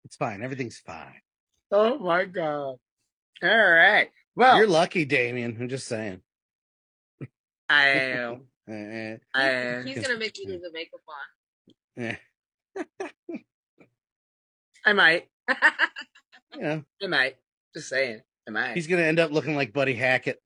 [0.07, 0.41] It's fine.
[0.41, 1.19] Everything's fine.
[1.69, 2.77] oh my god.
[3.43, 4.09] All right.
[4.37, 5.57] Well, You're lucky, Damien.
[5.59, 6.21] I'm just saying.
[7.67, 8.43] I am.
[8.69, 9.85] Uh, uh, I am.
[9.85, 11.01] He's gonna make me leave the makeup
[11.97, 12.15] on.
[13.01, 13.07] yeah.
[14.85, 15.27] I might.
[16.55, 17.35] You know, I might.
[17.75, 18.21] Just saying.
[18.47, 18.73] I might.
[18.73, 20.41] he's gonna end up looking like Buddy Hackett.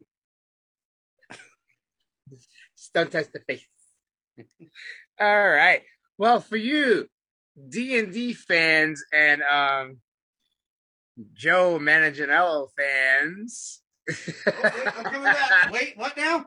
[2.76, 3.66] Just don't touch the face.
[5.22, 5.84] All right.
[6.18, 7.08] Well, for you,
[7.70, 9.98] D and D fans and um,
[11.34, 13.82] Joe Manganiello fans.
[15.72, 16.46] Wait, what now?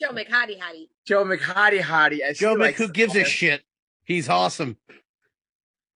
[0.00, 0.90] Joe McHottie Hattie.
[1.06, 2.20] Joe McHottie Hottie.
[2.20, 3.62] as Joe he Mick, who gives call a shit?
[4.04, 4.76] He's awesome.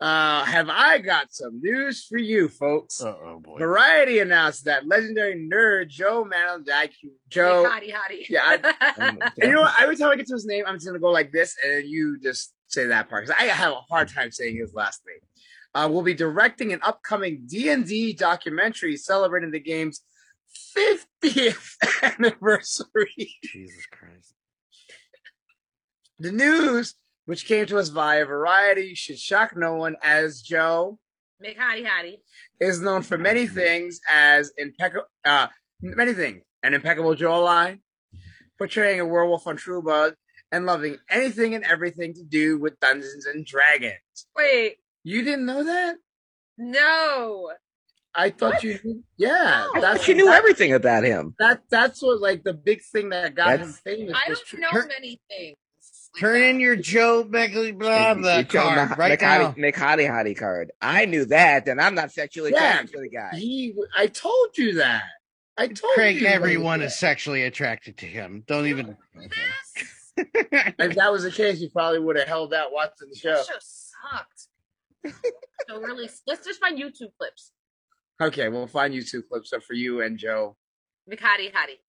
[0.01, 3.03] Uh, have I got some news for you, folks?
[3.03, 3.59] oh boy.
[3.59, 6.91] Variety announced that legendary nerd Joe Manganiello,
[7.29, 7.67] Joe.
[7.69, 8.27] McHottie Hattie.
[8.31, 9.75] Yeah, I- you know what?
[9.79, 12.19] Every time I get to his name, I'm just gonna go like this, and you
[12.19, 15.19] just say that part because I have a hard time saying his last name.
[15.73, 20.01] Uh, will be directing an upcoming D and D documentary celebrating the game's
[20.77, 23.37] 50th anniversary.
[23.43, 24.35] Jesus Christ.
[26.19, 26.95] The news,
[27.27, 30.99] which came to us via Variety, should shock no one, as Joe
[31.43, 32.23] McHottie Hattie.
[32.61, 35.47] is known for many things as impeccable, uh,
[35.81, 37.79] many things, an impeccable jawline,
[38.59, 40.15] portraying a werewolf on True Blood,
[40.53, 43.95] and loving anything and everything to do with Dungeons and Dragons.
[44.37, 45.97] Wait, You didn't know that?
[46.59, 47.53] no.
[48.13, 49.05] I thought you did.
[49.17, 49.81] Yeah, No.
[49.81, 51.37] That's thought you knew that, everything about him.
[51.39, 54.17] That that's what like the big thing that got him That's- famous.
[54.17, 55.57] I don't know Turn- many things.
[56.15, 56.49] like Turn that.
[56.49, 59.53] in your Joe Beckley blah You blah card the right now.
[59.53, 60.73] McHottie, McHottie Hottie card.
[60.83, 62.71] I knew that, and I'm not sexually Yeah.
[62.81, 63.31] attracted to the guy.
[63.37, 65.05] He, I told you that.
[65.57, 66.27] I told Craig, you.
[66.27, 68.43] everyone is sexually attracted to him.
[68.49, 68.97] Don't even.
[70.17, 70.27] Yes.
[70.79, 73.35] If that was the case, you probably would have held out watching the show.
[73.35, 74.49] That show sucked.
[75.69, 77.53] so really, let's just find YouTube clips.
[78.21, 80.57] Okay, we'll find YouTube clips up for you and Joe.
[81.11, 81.81] McHottie Hattie.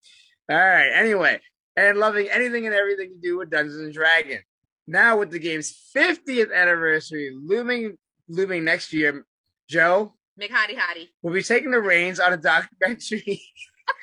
[0.50, 0.92] All right.
[0.94, 1.40] Anyway,
[1.76, 4.44] and loving anything and everything to do with Dungeons and Dragons.
[4.88, 7.98] Now with the game's 50th anniversary looming
[8.28, 9.26] looming next year,
[9.70, 11.10] Joe McHottie Hattie.
[11.22, 13.42] will be taking the reins on a documentary.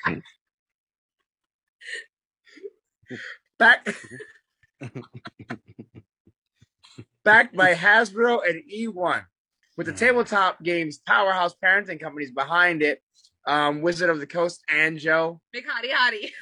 [3.59, 3.87] Back
[7.23, 9.25] backed by Hasbro and eOne,
[9.77, 13.01] with the tabletop games powerhouse parenting companies behind it,
[13.45, 15.41] um, Wizard of the Coast and Joe.
[15.55, 16.33] McHottie Hattie.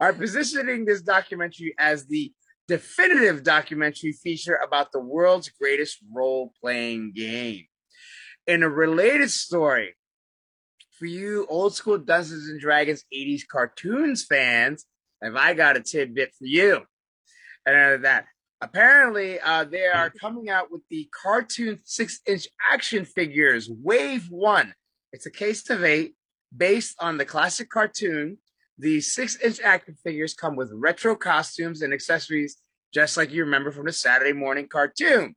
[0.00, 2.32] are positioning this documentary as the
[2.66, 7.66] definitive documentary feature about the world's greatest role playing game.
[8.46, 9.94] In a related story,
[11.02, 14.86] for you old school Dungeons and Dragons 80s cartoons fans,
[15.20, 16.80] have I got a tidbit for you?
[17.66, 18.26] And out of that,
[18.60, 24.74] apparently, uh, they are coming out with the cartoon six inch action figures, Wave One.
[25.12, 26.14] It's a case of eight
[26.56, 28.38] based on the classic cartoon.
[28.78, 32.58] The six inch action figures come with retro costumes and accessories,
[32.94, 35.34] just like you remember from the Saturday morning cartoon.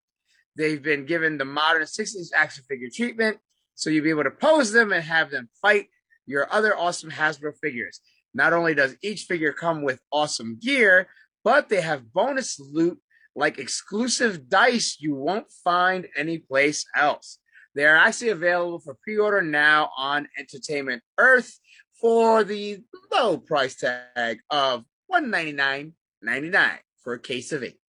[0.56, 3.40] they've been given the modern 60s action figure treatment,
[3.76, 5.88] so you'll be able to pose them and have them fight
[6.26, 8.00] your other awesome Hasbro figures.
[8.34, 11.08] Not only does each figure come with awesome gear,
[11.44, 13.00] but they have bonus loot
[13.36, 17.40] like exclusive dice you won't find anyplace else.
[17.76, 21.60] They are actually available for pre-order now on Entertainment Earth
[22.00, 22.80] for the
[23.12, 27.80] low price tag of $199.99 for a case of eight.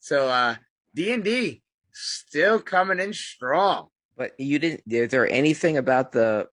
[0.00, 0.56] So uh
[0.94, 1.62] D&D
[2.00, 3.88] still coming in strong.
[4.16, 4.82] But you didn't.
[4.88, 6.48] Is there anything about the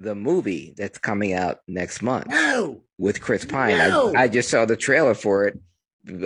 [0.00, 2.82] the movie that's coming out next month No.
[2.98, 3.78] with Chris Pine?
[3.78, 4.12] No.
[4.14, 5.58] I, I just saw the trailer for it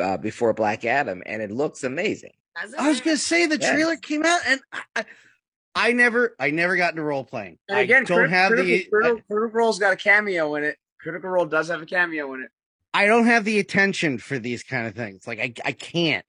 [0.01, 2.33] uh, before Black Adam, and it looks amazing.
[2.79, 3.71] I was gonna say the Yes.
[3.71, 4.61] trailer came out, and
[4.95, 5.05] I,
[5.75, 7.59] I never, I never got into role playing.
[7.69, 10.79] And I don't Crit- have Critical, the, Critical, Critical Role's got a cameo in it.
[10.99, 12.51] Critical Role does have a cameo in it.
[12.95, 15.27] I don't have the attention for these kind of things.
[15.27, 16.25] Like I, I can't.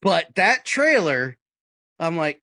[0.00, 1.36] But that trailer,
[2.04, 2.40] I'm like,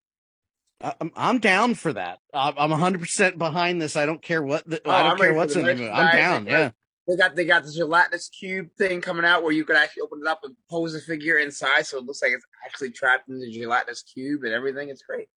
[0.82, 2.20] I- I'm, I'm down for that.
[2.34, 3.96] I'm I'm 100 percent behind this.
[3.96, 5.90] I don't care what the, Oh, I don't I'm care what's the in the movie.
[5.90, 6.38] I'm down.
[6.38, 6.72] and Yeah.
[7.08, 10.20] They got they got the gelatinous cube thing coming out where you could actually open
[10.22, 13.40] it up and pose a figure inside, so it looks like it's actually trapped in
[13.40, 14.90] the gelatinous cube and everything.
[14.90, 15.28] It's great.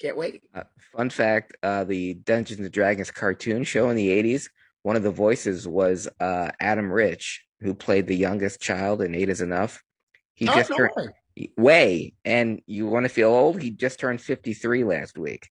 [0.00, 0.42] Can't wait.
[0.54, 0.62] Uh,
[0.96, 4.48] fun fact: uh, the Dungeons and Dragons cartoon show in the '80s,
[4.82, 9.28] one of the voices was uh, Adam Rich, who played the youngest child in Eight
[9.28, 9.80] Is Enough.
[10.34, 10.90] He Oh, just no turned
[11.36, 11.50] way.
[11.56, 13.60] way, and you want to feel old?
[13.62, 15.48] He just turned 53 last week.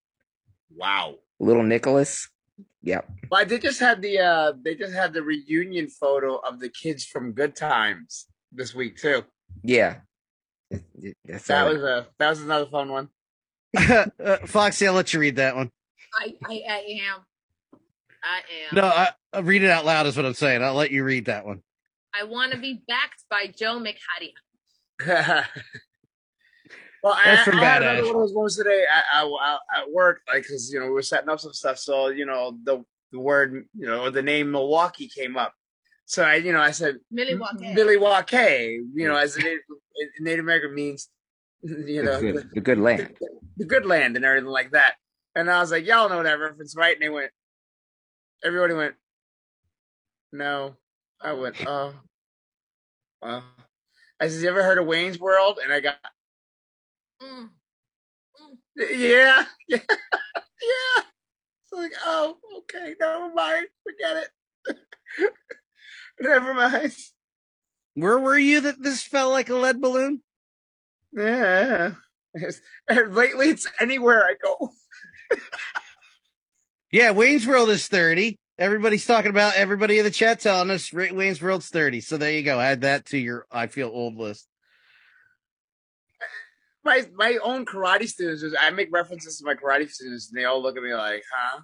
[0.75, 1.15] Wow.
[1.39, 2.29] Little Nicholas.
[2.83, 3.09] Yep.
[3.29, 7.05] But they just had the uh they just had the reunion photo of the kids
[7.05, 9.23] from Good Times this week too.
[9.63, 9.97] Yeah.
[10.69, 11.73] It- it- That's That all.
[11.73, 13.09] was a that was another fun one.
[13.77, 15.69] uh, Foxy, I'll let you read that one.
[16.19, 16.77] I, I, I
[17.13, 17.79] am.
[18.23, 18.37] I
[18.69, 18.75] am.
[18.75, 20.05] No, I, I'll read it out loud.
[20.07, 20.61] Is what I'm saying.
[20.63, 21.61] I'll let you read that one.
[22.19, 24.33] I want to be backed by Joe McHattie.
[27.03, 29.25] well, I, That's from I had Bad another one of those ones today I, I,
[29.25, 32.25] I, at work, like because you know we were setting up some stuff, so you
[32.25, 35.53] know the the word you know or the name Milwaukee came up.
[36.05, 37.73] So I you know I said Milwaukee.
[37.73, 39.61] Milwaukee, you know, as a Native,
[40.19, 41.09] Native American means,
[41.63, 43.15] you know, the, good, the good land.
[43.19, 43.27] the,
[43.57, 44.95] the good land and everything like that.
[45.35, 46.93] And I was like, y'all know that reference, right?
[46.93, 47.31] And they went,
[48.43, 48.95] everybody went,
[50.31, 50.75] no.
[51.21, 51.93] I went, oh,
[53.21, 53.43] well.
[54.21, 55.59] I said, you ever heard of Wayne's World?
[55.63, 55.97] And I got,
[57.21, 57.49] Mm.
[58.77, 61.03] yeah, yeah, yeah.
[61.65, 64.25] So like, oh, okay, never mind, forget
[64.67, 64.77] it.
[66.19, 66.93] never mind.
[67.95, 70.21] Where were you that this felt like a lead balloon?
[71.13, 71.93] Yeah.
[72.87, 74.71] And lately, it's anywhere I go.
[76.91, 78.37] Yeah, Wayne's World is 30.
[78.59, 82.01] Everybody's talking about everybody in the chat telling us Ra- Wayne's World's 30.
[82.01, 82.59] So there you go.
[82.59, 84.47] Add that to your I feel old list.
[86.83, 90.61] my my own karate students, I make references to my karate students, and they all
[90.61, 91.61] look at me like, "Huh?"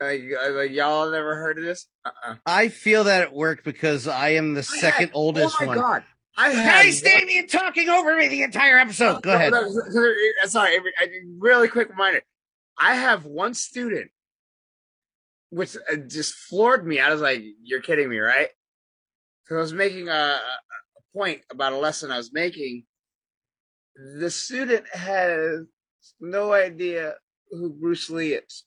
[0.00, 1.86] Like, uh, like y'all never heard of this?
[2.04, 2.34] Uh-uh.
[2.44, 5.66] I feel that at work because I am the I second had- oldest oh my
[5.68, 5.78] one.
[5.78, 6.04] god!
[6.36, 9.22] I had Hey, Damien talking over me the entire episode.
[9.22, 9.52] Go ahead.
[9.52, 10.00] No, no, no,
[10.42, 11.08] no, Sorry, I-
[11.38, 12.20] really quick reminder.
[12.78, 14.10] I have one student,
[15.50, 17.00] which uh, just floored me.
[17.00, 18.48] I was like, "You're kidding me, right?"
[19.44, 22.84] Because I was making a, a a point about a lesson I was making.
[24.18, 25.60] The student has
[26.20, 27.14] no idea
[27.50, 28.64] who Bruce Lee is.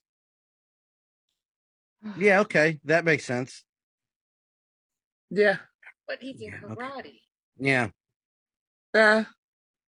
[2.16, 2.80] Yeah, okay.
[2.84, 3.62] That makes sense.
[5.30, 5.58] Yeah.
[6.08, 6.74] But he did Yeah, okay.
[6.74, 7.20] karate.
[7.58, 7.88] Yeah.
[8.94, 9.24] Yeah.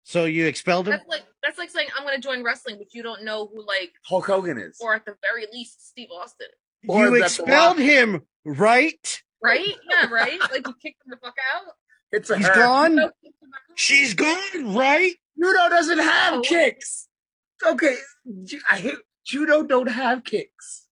[0.04, 0.92] So you expelled him?
[0.92, 3.66] That's like that's like saying I'm going to join wrestling, but you don't know who
[3.66, 4.78] like, Hulk Hogan is.
[4.82, 6.52] or at the very least, Steve Austin, Or
[6.84, 9.22] You expelled him, right?
[9.42, 9.76] right?
[9.90, 10.40] Yeah, right.
[10.40, 11.64] Like you kicked him the fuck out.
[12.12, 12.54] It's a He's her.
[12.56, 13.00] gone.
[13.00, 13.12] Oh,
[13.76, 15.14] She's gone, right?
[15.38, 16.42] Judo doesn't have Oh.
[16.42, 17.08] kicks.
[17.66, 17.96] Okay,
[18.70, 19.64] I hate judo.
[19.64, 20.88] Don't have kicks.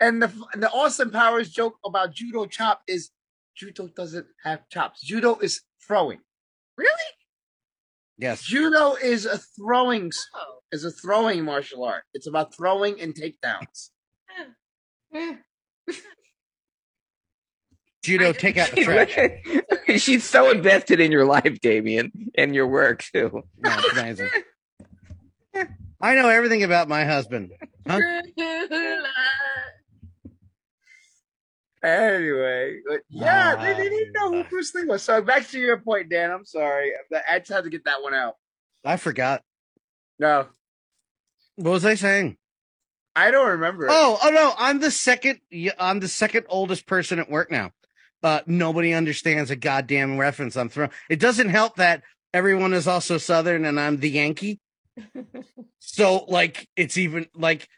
[0.00, 3.10] And the the Austin Powers joke about judo chop is
[3.56, 5.00] judo doesn't have chops.
[5.00, 6.20] Judo is throwing.
[6.76, 6.90] Really?
[8.18, 8.42] Yes.
[8.42, 10.58] Judo is a throwing Oh.
[10.72, 12.04] is a throwing martial art.
[12.14, 13.90] It's about throwing and takedowns.
[15.14, 15.36] Eh.
[18.02, 18.84] Judo, take out the
[19.84, 20.00] trash.
[20.02, 23.42] She's so invested in your life, Damien, and your work too.
[23.58, 24.28] No, it's amazing.
[26.00, 27.50] I know everything about my husband.
[27.86, 28.00] Huh?
[31.84, 35.02] Anyway, but yeah, they, they didn't know who Bruce Lee was.
[35.02, 36.30] So back to your point, Dan.
[36.30, 36.92] I'm sorry.
[37.28, 38.34] I just had to get that one out.
[38.84, 39.42] I forgot.
[40.20, 40.46] No,
[41.56, 42.36] What was I saying?
[43.14, 43.88] I don't remember.
[43.90, 44.54] Oh, oh no!
[44.56, 45.40] I'm the second.
[45.78, 47.72] I'm the second oldest person at work now.
[48.22, 50.90] Uh, nobody understands a goddamn reference I'm throwing.
[51.10, 52.02] It doesn't help that
[52.32, 54.60] everyone is also Southern, and I'm the Yankee.
[55.78, 57.68] so like, it's even like,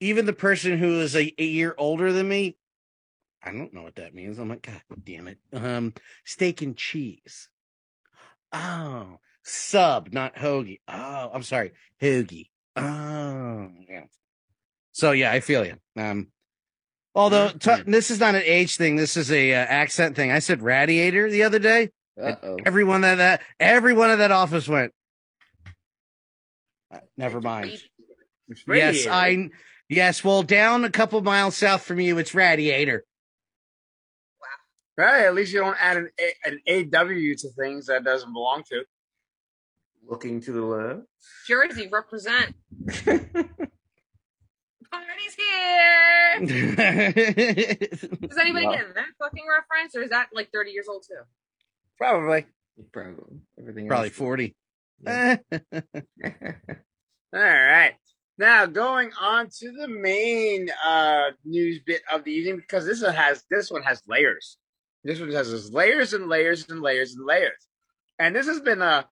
[0.00, 2.56] even the person who is a, a year older than me,
[3.42, 4.38] I don't know what that means.
[4.38, 5.38] I'm like, God damn it.
[5.52, 5.92] Um,
[6.24, 7.48] steak and cheese.
[8.52, 10.80] Oh, sub, not hoagie.
[10.88, 12.48] Oh, I'm sorry, hoagie.
[12.76, 14.04] Oh, yeah.
[14.92, 15.76] So yeah, I feel you.
[15.96, 16.28] Um,
[17.14, 20.30] although t- this is not an age thing, this is a uh, accent thing.
[20.30, 21.90] I said radiator the other day.
[22.22, 22.58] Uh-oh.
[22.66, 24.92] Everyone that that every one of that office went.
[26.92, 27.80] Uh, Never mind.
[28.48, 29.06] It's Yes.
[29.06, 29.48] I.
[29.88, 33.04] Yes, well, down a couple miles south from you, it's radiator.
[34.96, 36.60] Right, at least you don't add an, A- an
[36.94, 38.84] AW to things that doesn't belong to.
[40.06, 41.00] Looking to the left.
[41.46, 42.54] Jersey represent.
[44.92, 46.40] Party's here.
[48.28, 48.72] Does anybody Wow.
[48.76, 51.20] get that fucking reference, or is that like 30 years old too?
[51.98, 52.46] Probably.
[52.92, 53.38] Probably.
[53.58, 54.16] Everything Probably else.
[54.16, 54.54] forty.
[55.04, 55.36] Yeah.
[57.34, 57.94] All right.
[58.38, 63.14] Now going on to the main uh news bit of the evening because this one
[63.14, 64.56] has this one has layers.
[65.04, 67.66] This one has this layers and layers and layers and layers.
[68.18, 69.06] And this has been a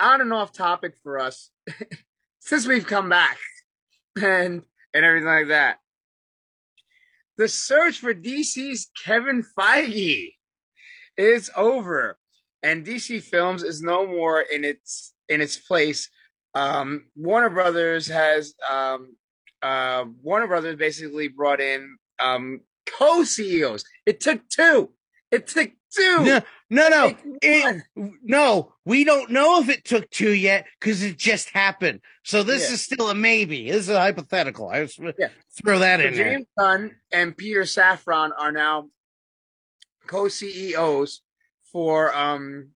[0.00, 1.50] on and off topic for us
[2.40, 3.38] since we've come back
[4.20, 4.62] and
[4.94, 5.78] and everything like that.
[7.38, 10.34] The search for DC's Kevin Feige
[11.16, 12.18] is over,
[12.62, 16.10] and DC Films is no more in its in its place.
[16.54, 19.16] Um, Warner Brothers has um,
[19.62, 23.84] uh, Warner Brothers basically brought in um, co-CEOs.
[24.06, 24.90] It took two.
[25.32, 26.24] It took two.
[26.24, 27.82] no, no, no, it,
[28.22, 28.74] no.
[28.84, 32.00] We don't know if it took two yet because it just happened.
[32.22, 32.74] So this Yeah.
[32.74, 33.70] is still a maybe.
[33.70, 34.68] This is a hypothetical.
[34.68, 35.28] I just Yeah.
[35.62, 36.30] throw that So in there.
[36.34, 38.90] James Gunn and Peter Safran are now
[40.06, 41.22] co-CEOs
[41.72, 42.70] for um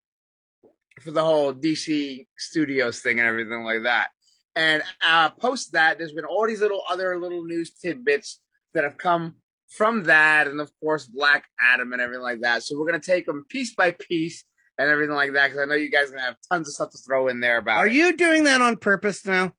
[1.03, 4.09] for the whole DC Studios thing and everything like that.
[4.55, 8.41] And uh post that, there's been all these little other little news tidbits
[8.73, 9.35] that have come
[9.69, 12.63] from that, and of course Black Adam and everything like that.
[12.63, 14.45] So we're gonna take them piece by piece
[14.79, 16.91] and everything like that because I know you guys are gonna have tons of stuff
[16.93, 17.79] to throw in there about.
[17.79, 17.93] Are it.
[17.93, 19.53] you doing that on purpose now?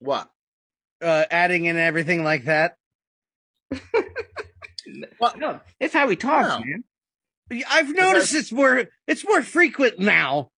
[0.00, 0.28] what?
[1.02, 2.76] Uh, adding in everything like that?
[5.20, 6.60] Well, No, it's how he talks, No.
[6.64, 6.84] man.
[7.68, 10.50] I've noticed it's more it's more frequent now.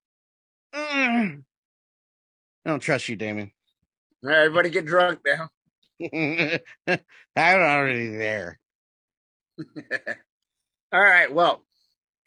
[0.75, 1.43] Mm.
[2.65, 3.51] I don't trust you, Damon.
[4.27, 5.49] everybody get drunk now.
[6.89, 6.99] I'm
[7.61, 8.59] already there.
[10.93, 11.33] All right.
[11.33, 11.65] Well,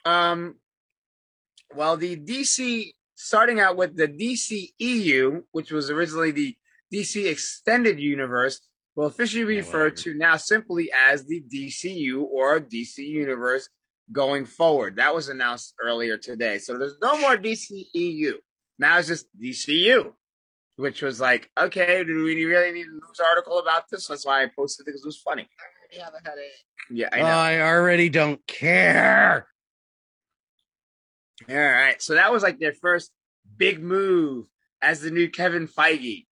[0.06, 0.56] um,
[1.76, 6.56] well, the DC starting out with the DC EU, which was originally the
[6.94, 8.62] DC Extended Universe,
[8.96, 13.70] will officially be referred to now simply as the DCU or DC Universe
[14.12, 14.98] going forward.
[14.98, 16.60] That was announced earlier today.
[16.60, 18.34] So there's no more DCEU.
[18.78, 20.14] Now it's just DCU,
[20.76, 24.08] which was like, okay, do we really need a news article about this?
[24.08, 25.48] That's why I posted it because it was funny.
[25.96, 26.52] Yeah, I had it.
[26.90, 27.26] Yeah, I know.
[27.26, 29.48] I already don't care.
[31.50, 32.02] All right.
[32.02, 33.12] So that was like their first
[33.58, 34.48] big move
[34.82, 36.26] as the new Kevin Feige.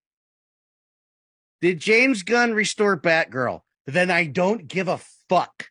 [1.61, 3.61] Did James Gunn restore Batgirl?
[3.87, 4.99] Then I don't give a
[5.29, 5.67] fuck.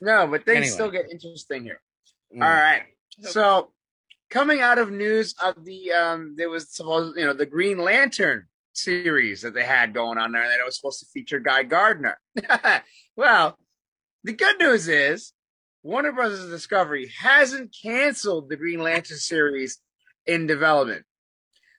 [0.00, 0.72] No, but things Anyway.
[0.72, 1.80] still get interesting here.
[2.36, 2.42] Mm.
[2.42, 2.82] All right.
[3.20, 3.72] So
[4.30, 8.47] coming out of news of the um there was supposed you know the Green Lantern
[8.78, 12.18] series that they had going on there that it was supposed to feature Guy Gardner.
[13.16, 13.58] well,
[14.24, 15.32] the good news is
[15.82, 19.78] Warner Brothers Discovery hasn't canceled the Green Lantern series
[20.26, 21.04] in development.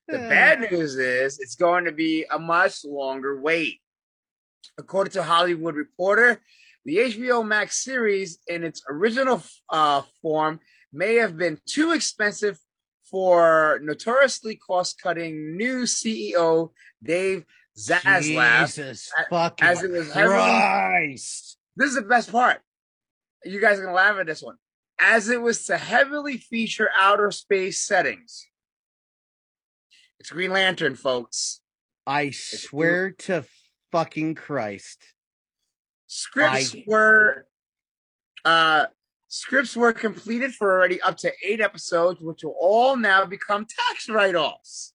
[0.08, 3.80] The bad news is it's going to be a much longer wait.
[4.80, 6.42] According to Hollywood Reporter,
[6.86, 10.60] the HBO Max series in its original uh, form
[10.92, 12.58] may have been too expensive
[13.10, 16.72] for notoriously cost-cutting new CEO
[17.04, 17.46] Dave
[17.78, 18.68] Zaslav.
[18.68, 21.58] Jesus a- fucking as it was heavily- Christ.
[21.76, 22.62] This is the best part.
[23.46, 24.58] You guys are gonna laugh at this one.
[25.00, 28.48] As it was to heavily feature outer space settings.
[30.20, 31.62] It's Green Lantern, folks.
[32.06, 33.46] I swear to
[33.92, 35.02] fucking Christ.
[36.08, 37.48] Scripts I- were
[38.44, 38.88] uh
[39.30, 44.10] scripts were completed for already up to eight episodes, which will all now become tax
[44.10, 44.94] write-offs.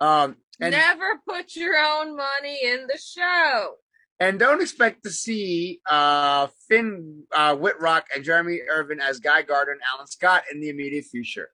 [0.00, 3.74] Um and Never put your own money in the show.
[4.18, 9.72] and don't expect to see uh Finn uh Wittrock and Jeremy Irvine as Guy Gardner
[9.72, 11.48] and Alan Scott in the immediate future.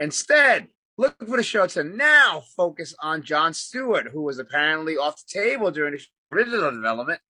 [0.00, 5.16] Instead, look for the show to now focus on John Stewart, who was apparently off
[5.16, 6.02] the table during the
[6.36, 7.20] original development.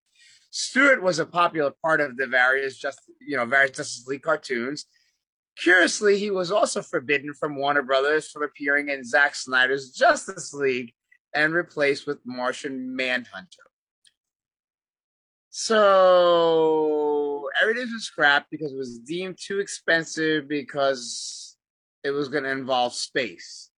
[0.51, 4.87] Stewart was a popular part of the various just you know various Justice League cartoons,
[5.59, 10.95] Curiously, he was also forbidden from Warner Brothers from appearing in Zack Snyder's Justice League
[11.35, 13.63] and replaced with Martian Manhunter.
[15.51, 21.57] So everything was scrapped because it was deemed too expensive because
[22.03, 23.71] it was going to involve space.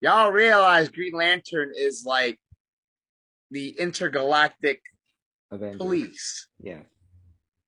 [0.00, 2.38] Y'all realize Green Lantern is like
[3.50, 4.80] the intergalactic
[5.50, 5.78] Avengers.
[5.78, 6.48] police.
[6.60, 6.82] Yeah.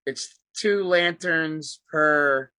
[0.06, 2.50] It's two lanterns per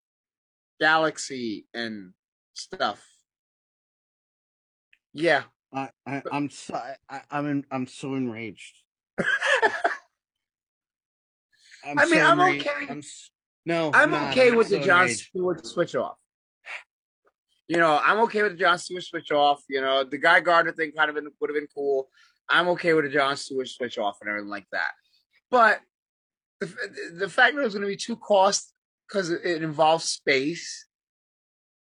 [0.80, 2.14] galaxy and
[2.54, 3.06] stuff.
[5.14, 5.44] Yeah.
[5.74, 6.76] I, I I'm so
[7.10, 8.76] I, I'm in, I'm so enraged.
[11.84, 12.68] I'm I mean, so I'm enraged.
[12.68, 12.88] okay.
[12.90, 13.32] I'm s-
[13.66, 14.32] no, I'm not.
[14.32, 15.28] okay with so the John enraged.
[15.30, 16.18] Stewart switch off.
[17.68, 19.64] You know, I'm okay with the John Stewart switch off.
[19.70, 22.10] You know, the Guy Gardner thing kind of been, would have been cool.
[22.50, 24.92] I'm okay with the John Stewart switch off and everything like that.
[25.50, 25.80] But
[26.60, 26.74] the,
[27.18, 28.74] the fact that it was going to be too cost
[29.08, 30.86] because it, involves space,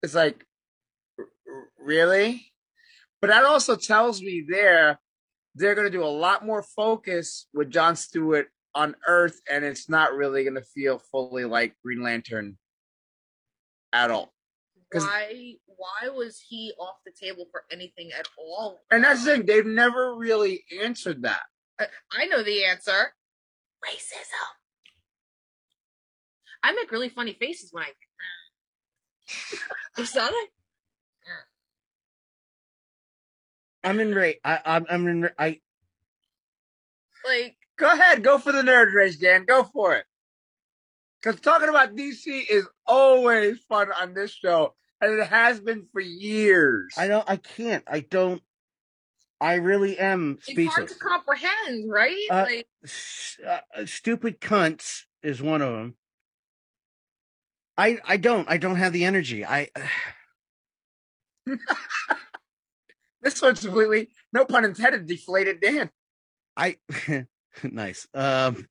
[0.03, 0.45] it's like,
[1.79, 2.48] really?
[3.21, 5.01] But that also tells me there
[5.55, 9.89] they're going to do a lot more focus with John Stewart on Earth, and it's
[9.89, 12.59] not really going to feel fully like Green Lantern
[13.93, 14.33] at all.
[14.93, 18.81] Why why was he off the table for anything at all?
[18.91, 21.43] And that's the thing; they've never really answered that.
[21.79, 23.13] I, I know the answer.
[23.85, 24.49] Racism.
[26.63, 27.89] I make really funny faces when I.
[29.99, 30.47] You saw that?
[33.85, 34.41] I'm enraged.
[34.45, 35.61] I, I'm I'm in, I
[37.25, 39.45] Like Go ahead, go for the nerd rage, Dan.
[39.45, 40.05] Go for it.
[41.23, 46.01] Because talking about DC is always fun on this show, and it has been for
[46.01, 46.95] years.
[46.99, 47.85] I don't I can't.
[47.87, 48.43] I don't.
[49.41, 52.27] I really am it's hard to comprehend, right?
[52.29, 52.67] Uh, like
[53.47, 55.95] uh, stupid cunts is one of them.
[57.77, 59.47] I I don't I don't have the energy.
[59.47, 59.69] I
[63.23, 65.91] This one's completely, no pun intended, deflated Dan.
[66.57, 66.77] I
[67.63, 68.07] nice.
[68.15, 68.67] Um,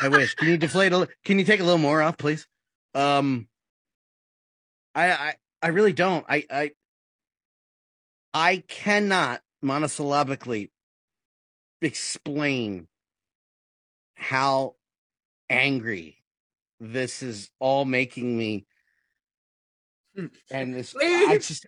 [0.00, 0.34] I wish.
[0.34, 1.08] Can you deflate a?
[1.24, 2.46] Can you take a little more off, please?
[2.94, 3.48] Um,
[4.94, 6.24] I I I really don't.
[6.28, 6.70] I I
[8.34, 10.70] I cannot monosyllabically
[11.80, 12.88] explain
[14.14, 14.76] how
[15.50, 16.18] angry
[16.80, 18.66] this is all making me.
[20.50, 21.48] And this, I Please.
[21.48, 21.66] just,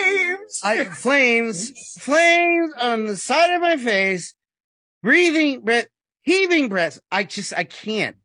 [0.00, 0.60] Names!
[0.64, 4.34] I flames, flames on the side of my face,
[5.02, 5.86] breathing breath,
[6.22, 7.00] heaving breaths.
[7.10, 8.16] I just, I can't.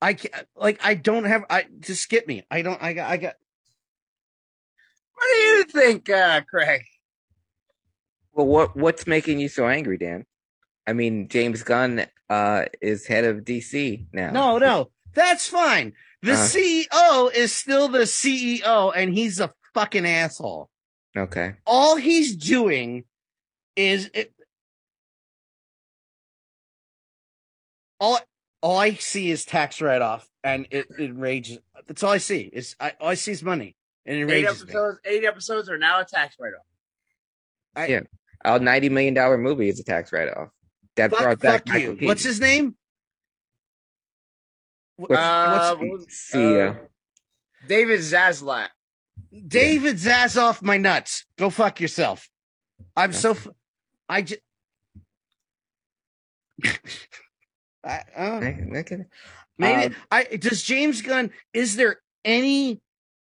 [0.00, 2.44] I can't, like, I don't have, I just skip me.
[2.50, 3.34] I don't, I got, I got,
[5.14, 6.82] what do you think, uh, Craig?
[8.32, 10.24] Well, what what's making you so angry, Dan?
[10.86, 14.30] I mean, James Gunn uh, is head of DC now.
[14.30, 15.92] no, no, that's fine.
[16.22, 16.36] The Uh.
[16.36, 20.70] CEO is still the CEO and he's a fucking asshole.
[21.16, 21.54] Okay.
[21.66, 23.04] All he's doing
[23.76, 24.32] is it,
[28.00, 28.18] all,
[28.62, 31.58] all I see is tax write off and it, it enrages.
[31.86, 34.64] That's all I see is I, all I see is money and it Eight enrages
[34.64, 34.70] me.
[34.70, 36.64] episodes, eight episodes are now a tax write-off.
[37.76, 38.00] I- Yeah.
[38.44, 40.48] A ninety million dollar movie is a tax write off.
[40.96, 41.96] That Fuck, brought back fuck you.
[42.08, 42.74] What's his name?
[44.96, 46.88] Wh- What's- Uh, what's- CEO?
[47.66, 48.68] David Zaslav.
[49.46, 51.24] David Zazoff my nuts.
[51.36, 52.28] Go fuck yourself.
[52.96, 53.30] I'm so.
[53.32, 53.48] F-
[54.08, 54.40] I just.
[57.84, 58.40] I, uh,
[59.58, 61.32] maybe Um, I does James Gunn.
[61.52, 62.80] Is there any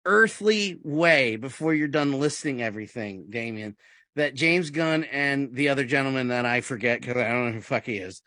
[0.04, 3.76] earthly way before you're done listing everything, Damien,
[4.16, 7.58] that James Gunn and the other gentleman that I forget because I don't know who
[7.60, 8.22] the fuck he is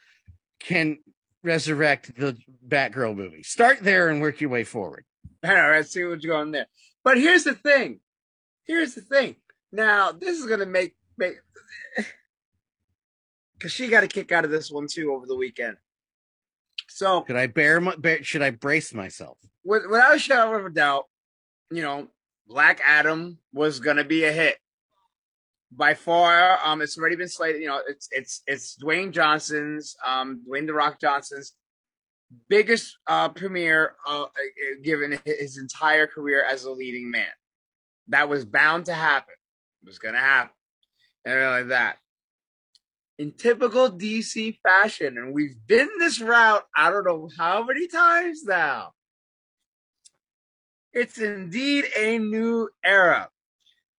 [0.59, 0.97] can
[1.43, 3.43] resurrect the Batgirl movie?
[3.43, 5.05] Start there and work your way forward.
[5.43, 6.67] All right, see what's going there.
[7.03, 7.99] But here's the thing.
[8.65, 9.35] Here's the thing.
[9.71, 11.35] Now, this is gonna make make
[13.57, 15.77] because she got a kick out of this one too over the weekend.
[16.89, 19.37] So, Could I bear, my, bear should I brace myself?
[19.63, 21.05] with, without a shadow of a doubt,
[21.69, 22.07] you know,
[22.47, 24.57] Black Adam was gonna be a hit
[25.71, 26.59] by far.
[26.63, 27.61] Um, it's already been slated.
[27.61, 31.53] You know, it's it's it's Dwayne Johnson's, um, Dwayne the Rock Johnson's
[32.49, 34.27] biggest uh premiere uh, uh,
[34.83, 37.25] given his entire career as a leading man.
[38.09, 39.33] That was bound to happen.
[39.83, 40.51] It was gonna happen,
[41.25, 41.97] and like that.
[43.19, 46.63] In typical DC fashion, and we've been this route.
[46.75, 48.91] I don't know how many times now.
[50.93, 53.29] It's indeed a new era.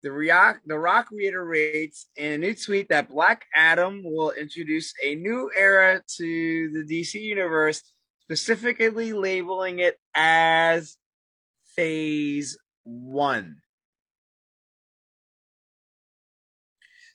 [0.04, 5.16] The Rock, the Rock reiterates in a new tweet that Black Adam will introduce a
[5.16, 7.82] new era to the DC universe
[8.22, 10.98] specifically labeling it as
[11.76, 13.58] phase one.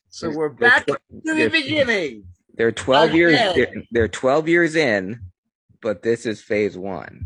[0.09, 2.25] So we're back to the beginning.
[2.55, 5.19] They're 12 years they're, they're 12 years in,
[5.81, 7.25] but this is phase 1.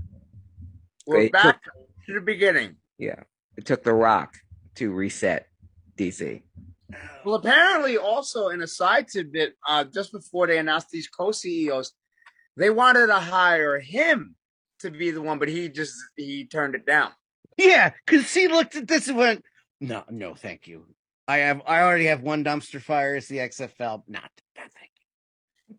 [1.05, 1.61] We're They back
[2.05, 2.75] to the beginning.
[2.97, 3.23] Yeah.
[3.57, 4.37] It took The Rock
[4.77, 5.47] to reset
[5.97, 6.41] DC.
[7.25, 11.93] Well, apparently, also in a side tidbit, uh, just before they announced these co-CEOs,
[12.55, 14.35] they wanted to hire him
[14.79, 17.11] to be the one, but he just he turned it down.
[17.57, 19.43] Yeah, because he looked at this and went,
[19.81, 20.85] "No, no, thank you.
[21.27, 23.15] I have, I already have one dumpster fire.
[23.15, 24.03] It's the XFL.
[24.07, 24.91] Not, not thank
[25.67, 25.75] you.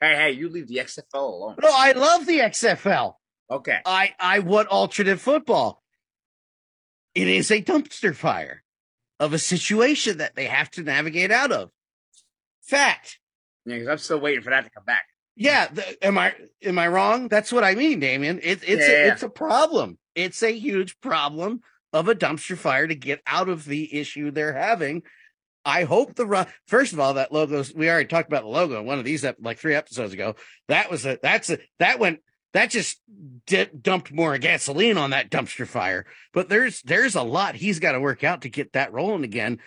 [0.00, 1.56] Hey, hey, you leave the XFL alone.
[1.62, 3.14] No, I love the XFL.
[3.50, 3.78] Okay.
[3.86, 5.82] I, I want alternate football.
[7.14, 8.62] It is a dumpster fire
[9.20, 11.70] of a situation that they have to navigate out of.
[12.62, 13.18] Fact.
[13.66, 15.04] Yeah, because I'm still waiting for that to come back.
[15.36, 17.28] Yeah, the, am I am I wrong?
[17.28, 18.38] That's what I mean, Damien.
[18.42, 19.12] It, it's Yeah, a, yeah.
[19.12, 19.98] it's a problem.
[20.14, 21.60] It's a huge problem
[21.92, 25.02] of a dumpster fire to get out of the issue they're having.
[25.64, 26.46] I hope the run.
[26.66, 27.64] First of all, that logo.
[27.74, 30.36] We already talked about the logo in one of these like three episodes ago.
[30.68, 31.18] That was a.
[31.22, 31.58] That's a.
[31.78, 32.20] That went.
[32.54, 33.00] That just
[33.46, 36.06] di- dumped more gasoline on that dumpster fire.
[36.32, 39.58] But there's there's a lot he's got to work out to get that rolling again.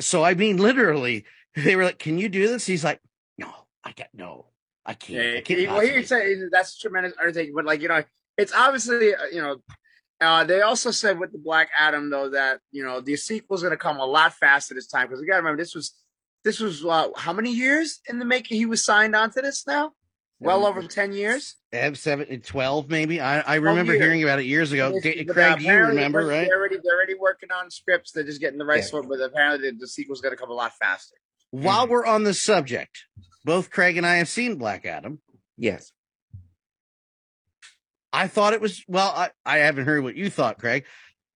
[0.00, 1.24] So I mean, literally,
[1.54, 3.00] they were like, "Can you do this?" He's like,
[3.38, 3.50] "No,
[3.84, 4.46] I got no,
[4.84, 5.38] I can't.
[5.38, 8.02] I can't he, well, he possibly." said that's a tremendous undertaking, but like you know,
[8.36, 9.56] it's obviously uh, you know.
[10.20, 13.72] Uh, they also said with the Black Adam though that you know the sequel's going
[13.72, 15.94] to come a lot faster this time because we got to remember this was
[16.44, 19.92] this was uh, how many years in the making he was signed onto this now?
[20.42, 21.56] Well um, over ten years.
[21.72, 23.20] Have seven, eh, 12 maybe.
[23.20, 24.98] I, I remember hearing about it years ago.
[25.00, 26.46] Craig, you remember, right?
[26.48, 28.12] They're already they're already working on scripts.
[28.12, 28.84] They're just getting the right Yeah.
[28.84, 29.08] sort.
[29.08, 31.16] But apparently the, the sequel's going to come a lot faster.
[31.50, 31.92] While mm-hmm.
[31.92, 33.04] we're on the subject,
[33.44, 35.20] both Craig and I have seen Black Adam.
[35.56, 35.92] Yes.
[38.12, 39.12] I thought it was well.
[39.14, 40.84] I, I haven't heard what you thought, Craig.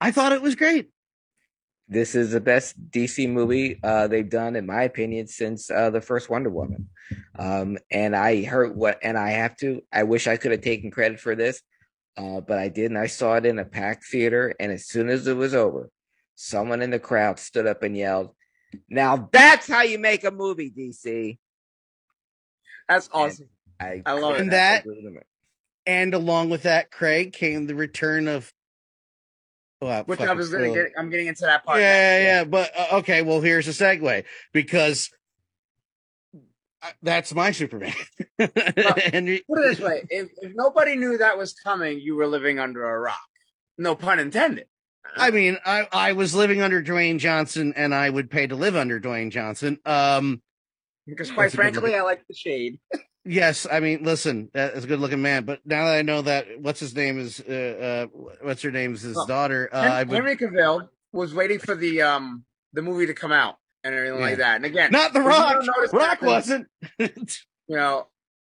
[0.01, 0.91] I thought it was great.
[1.89, 6.01] This is the best DC movie uh, they've done, in my opinion, since uh, the
[6.01, 6.89] first Wonder Woman.
[7.39, 9.83] Um, and I heard what, and I have to.
[9.93, 11.63] I wish I could have taken credit for this,
[12.17, 12.97] uh, but I didn't.
[12.97, 15.91] I saw it in a packed theater, and as soon as it was over,
[16.35, 18.31] someone in the crowd stood up and yelled,
[18.89, 21.39] "Now that's how you make a movie, DC!"
[22.89, 23.49] That's awesome.
[23.79, 24.41] I, I love it.
[24.41, 24.85] And that-
[25.87, 28.53] And along with that, Craig came the return of.
[29.81, 30.93] Well, Which I was going to get.
[30.97, 31.81] I'm getting into that part.
[31.81, 32.25] yeah, next.
[32.25, 32.45] yeah.
[32.45, 35.11] But uh, okay, well, here's a segue because
[36.83, 37.93] uh, that's my Superman.
[38.39, 42.59] Henry, Put it this way: if, if nobody knew that was coming, you were living
[42.59, 43.19] under a rock.
[43.77, 44.67] No pun intended.
[45.15, 48.77] I mean, I, I was living under Dwayne Johnson, and I would pay to live
[48.77, 49.79] under Dwayne Johnson.
[49.85, 50.43] Um,
[51.07, 51.95] Because quite That's a good frankly.
[51.95, 52.81] I like the shade.
[53.27, 55.45] yes, I mean, listen, that is a good looking man.
[55.45, 58.95] But now that I know that what's his name is, uh, uh what's her name
[58.95, 59.69] is his Well, daughter.
[59.73, 63.33] Uh, I Hen- would, Henry Cavill was waiting for the um the movie to come
[63.33, 64.25] out and everything Yeah.
[64.27, 64.57] like that.
[64.57, 65.65] And again, not the Rock.
[65.93, 66.69] Rock wasn't.
[67.69, 68.07] You know,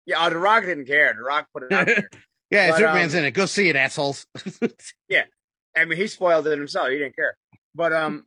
[0.06, 1.14] yeah, oh, the Rock didn't care.
[1.14, 2.10] The Rock put it out there.
[2.50, 3.32] yeah, Superman's um, in it.
[3.32, 4.26] Go see it, assholes.
[5.10, 5.24] Yeah,
[5.76, 6.88] I mean, he spoiled it himself.
[6.88, 7.36] He didn't care.
[7.76, 8.26] But um,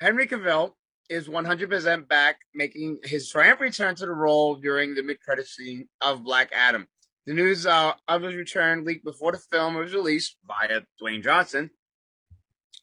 [0.00, 0.72] Henry Cavill
[1.12, 6.24] is 100% back, making his triumphant return to the role during the mid-credit scene of
[6.24, 6.86] Black Adam.
[7.26, 11.70] The news uh, of his return leaked before the film was released via Dwayne Johnson,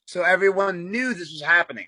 [0.06, 1.88] so everyone knew this was happening.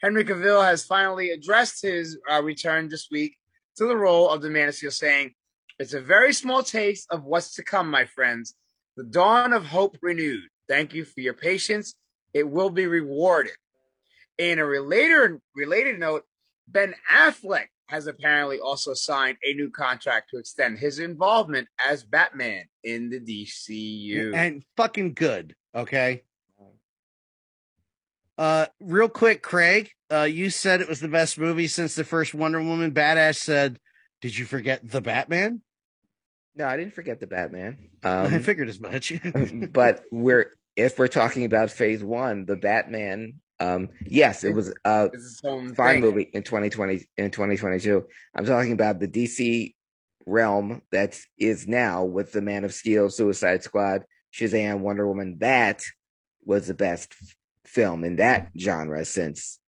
[0.00, 3.36] Henry Cavill has finally addressed his uh, return this week
[3.76, 5.34] to the role of the Man of Steel, saying,
[5.78, 8.54] "It's a very small taste of what's to come, my friends.
[8.96, 10.48] The dawn of hope renewed.
[10.68, 11.94] Thank you for your patience.
[12.32, 13.56] It will be rewarded."
[14.40, 16.24] In a related related note,
[16.66, 22.64] Ben Affleck has apparently also signed a new contract to extend his involvement as Batman
[22.82, 24.34] in the DCU.
[24.34, 25.54] and fucking good.
[25.74, 26.22] Okay.
[28.38, 29.90] Uh, real quick, Craig.
[30.10, 32.92] Uh, you said it was the best movie since the first Wonder Woman.
[32.92, 33.78] Badass said,
[34.22, 35.60] "Did you forget the Batman?"
[36.54, 37.90] No, I didn't forget the Batman.
[38.02, 39.12] I Um, figured as much.
[39.72, 43.40] but we're if we're talking about Phase One, the Batman.
[43.60, 46.00] Um, yes, it was it's its own fine thing.
[46.00, 48.04] movie in 2020 in 2022
[48.34, 49.74] i'm talking about the dc
[50.26, 54.02] realm that is now with the man of steel suicide squad
[54.32, 55.82] shazam wonder woman that
[56.44, 57.14] was the best
[57.66, 59.58] film in that genre since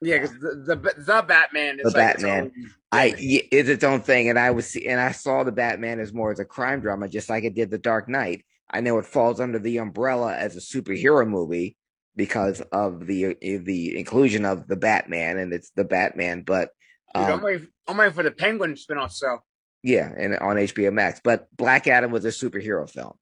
[0.00, 2.42] Yeah, because the, the the Batman is The like its Batman.
[2.44, 2.52] own
[2.92, 6.30] i it's its own thing and i was and i saw the batman as more
[6.32, 9.40] as a crime drama just like it did the dark knight i know it falls
[9.40, 11.76] under the umbrella as a superhero movie
[12.16, 16.70] because of the the inclusion of the batman and it's the batman but
[17.14, 19.12] Dude, um, I'm, waiting, I'm waiting for the Penguin spinoff.
[19.12, 19.38] So
[19.82, 21.20] Yeah, and on HBO Max.
[21.22, 23.14] But Black Adam was a superhero film.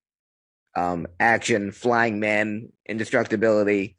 [0.76, 3.96] Um, action, flying men, indestructibility,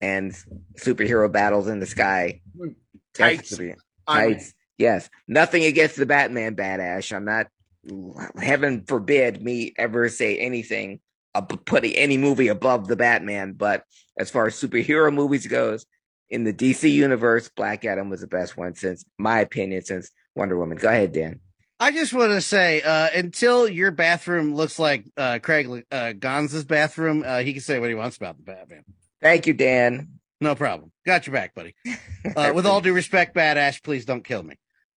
[0.00, 0.32] and
[0.78, 2.40] superhero battles in the sky.
[3.14, 3.50] Tights.
[3.50, 4.54] super- I- Tights.
[4.78, 5.08] Yes.
[5.28, 7.14] Nothing against the Batman badass.
[7.14, 7.46] I'm not
[8.36, 11.00] heaven forbid me ever say anything
[11.34, 13.84] ab- putting any movie above the Batman, but
[14.18, 15.86] as far as superhero movies goes,
[16.30, 20.56] in the DC universe, Black Adam was the best one since my opinion since Wonder
[20.56, 20.78] Woman.
[20.78, 21.40] Go ahead, Dan.
[21.78, 26.64] I just want to say, uh, until your bathroom looks like uh, Craig uh, Gonz's
[26.64, 28.84] bathroom, uh, he can say what he wants about the Batman.
[29.20, 30.08] Thank you, Dan.
[30.40, 30.90] No problem.
[31.04, 31.74] Got your back, buddy.
[32.36, 34.54] Uh, with all due respect, Badass, please don't kill me.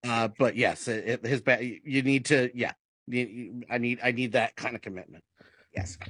[0.07, 2.73] Uh, but yes, it, it- his ba- you need to, yeah.
[3.07, 5.23] You, you- I need, I need that kind of commitment.
[5.75, 5.97] Yes.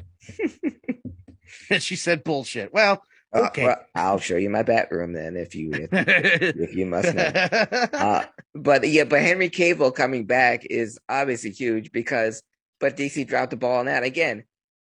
[1.70, 2.74] And she said bullshit.
[2.74, 3.02] Well,
[3.34, 3.64] Uh, Okay.
[3.66, 7.32] well, I'll show you my bathroom then if you if, if you must know.
[7.94, 12.42] Uh, but yeah, but Henry Cavill coming back is obviously huge because,
[12.80, 14.44] but DC dropped the ball on that again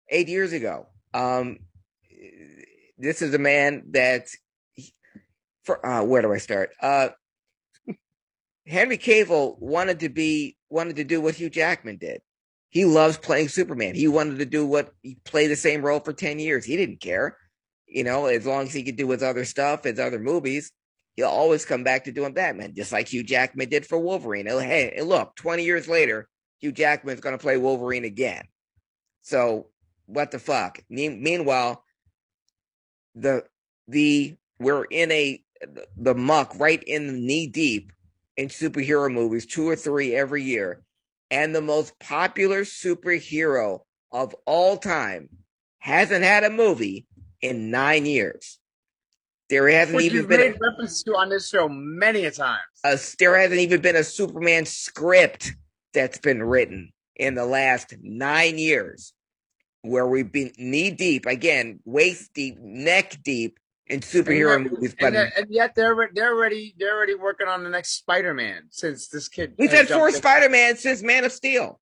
[0.09, 0.87] eight years ago.
[1.13, 1.59] Um,
[2.97, 4.27] this is a man that,
[5.63, 6.71] for uh, where do I start?
[6.81, 7.09] Uh,
[8.65, 12.21] Henry Cavill wanted to be wanted to do what Hugh Jackman did.
[12.69, 13.95] He loves playing Superman.
[13.95, 16.65] He wanted to do what he play the same role for ten years.
[16.65, 17.37] He didn't care,
[17.87, 20.71] you know, as long as he could do his other stuff, his other movies
[21.17, 24.45] he'll always come back to doing Batman, just like Hugh Jackman did for Wolverine.
[24.45, 28.45] Hey, look, 20 years later, Hugh Jackman's going to play Wolverine again.
[29.23, 29.67] So,
[30.05, 30.79] what the fuck?
[30.89, 31.83] Me- meanwhile,
[33.15, 33.43] the
[33.89, 35.43] the we're in a
[35.97, 37.91] the muck right in the knee deep
[38.37, 40.83] in superhero movies, two or three every year,
[41.31, 45.29] and the most popular superhero of all time
[45.79, 47.05] hasn't had a movie
[47.41, 48.59] in nine years.
[49.49, 52.61] There hasn't Which even been a- reference to on this show many a times.
[52.83, 55.53] a, there hasn't even been a Superman script
[55.93, 59.13] that's been written in the last nine years,
[59.83, 63.57] where we've been knee deep again, waist deep, neck deep
[63.89, 64.91] in superhero and, movies.
[64.91, 68.63] and, But yet- and yet they're they're already they're already working on the next Spider-Man
[68.69, 69.53] since this kid.
[69.57, 70.11] we've had four.
[70.11, 71.79] Spider Man since Man of Steel.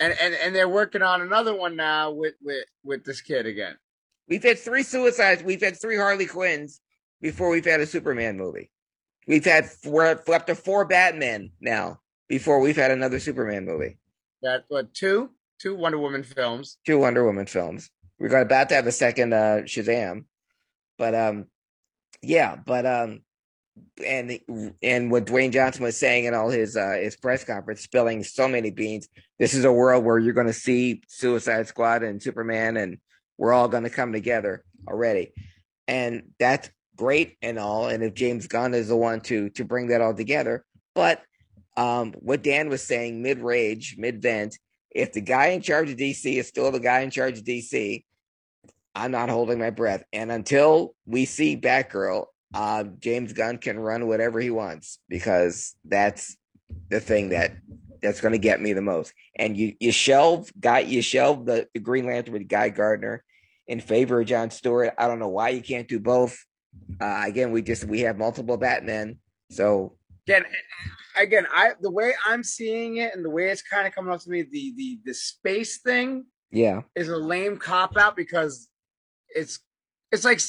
[0.00, 3.76] and, and and they're working on another one now with with with this kid again.
[4.28, 5.42] We've had three suicides.
[5.42, 6.80] We've had three Harley Quinns
[7.20, 8.70] before we've had a Superman movie.
[9.26, 13.98] We've had four, up to four Batmen now before we've had another Superman movie.
[14.42, 16.78] That what two two Wonder Woman films.
[16.86, 17.90] two Wonder Woman films.
[18.18, 20.24] We're about to have a second uh Shazam.
[20.98, 21.46] But um
[22.22, 23.20] yeah, but um
[24.04, 24.38] and
[24.82, 28.48] and what Dwayne Johnson was saying in all his uh his press conference, spilling so
[28.48, 29.08] many beans.
[29.38, 32.98] This is a world where you're gonna see Suicide Squad and Superman and
[33.36, 35.32] we're all gonna come together already.
[35.86, 37.88] And that's great and all.
[37.88, 41.22] And if James Gunn is the one to to bring that all together, but
[41.76, 44.58] um what Dan was saying mid rage, mid vent,
[44.90, 48.04] if the guy in charge of DC is still the guy in charge of DC,
[48.98, 50.02] I'm not holding my breath.
[50.12, 56.36] And until we see Batgirl, uh, James Gunn can run whatever he wants because that's
[56.88, 57.52] the thing that
[58.02, 59.12] that's going to get me the most.
[59.36, 63.22] And you you shelve guy you shelve the, the Green Lantern with Guy Gardner
[63.68, 64.94] in favor of John Stewart.
[64.98, 66.44] I don't know why you can't do both.
[67.00, 69.18] Uh, again, we just we have multiple Batmen,
[69.50, 69.94] so
[70.26, 70.44] Again,
[71.16, 74.20] again, I the way I'm seeing it and the way it's kind of coming up
[74.20, 78.68] to me, the the the space thing yeah, is a lame cop out because
[79.34, 79.60] it's
[80.12, 80.40] it's like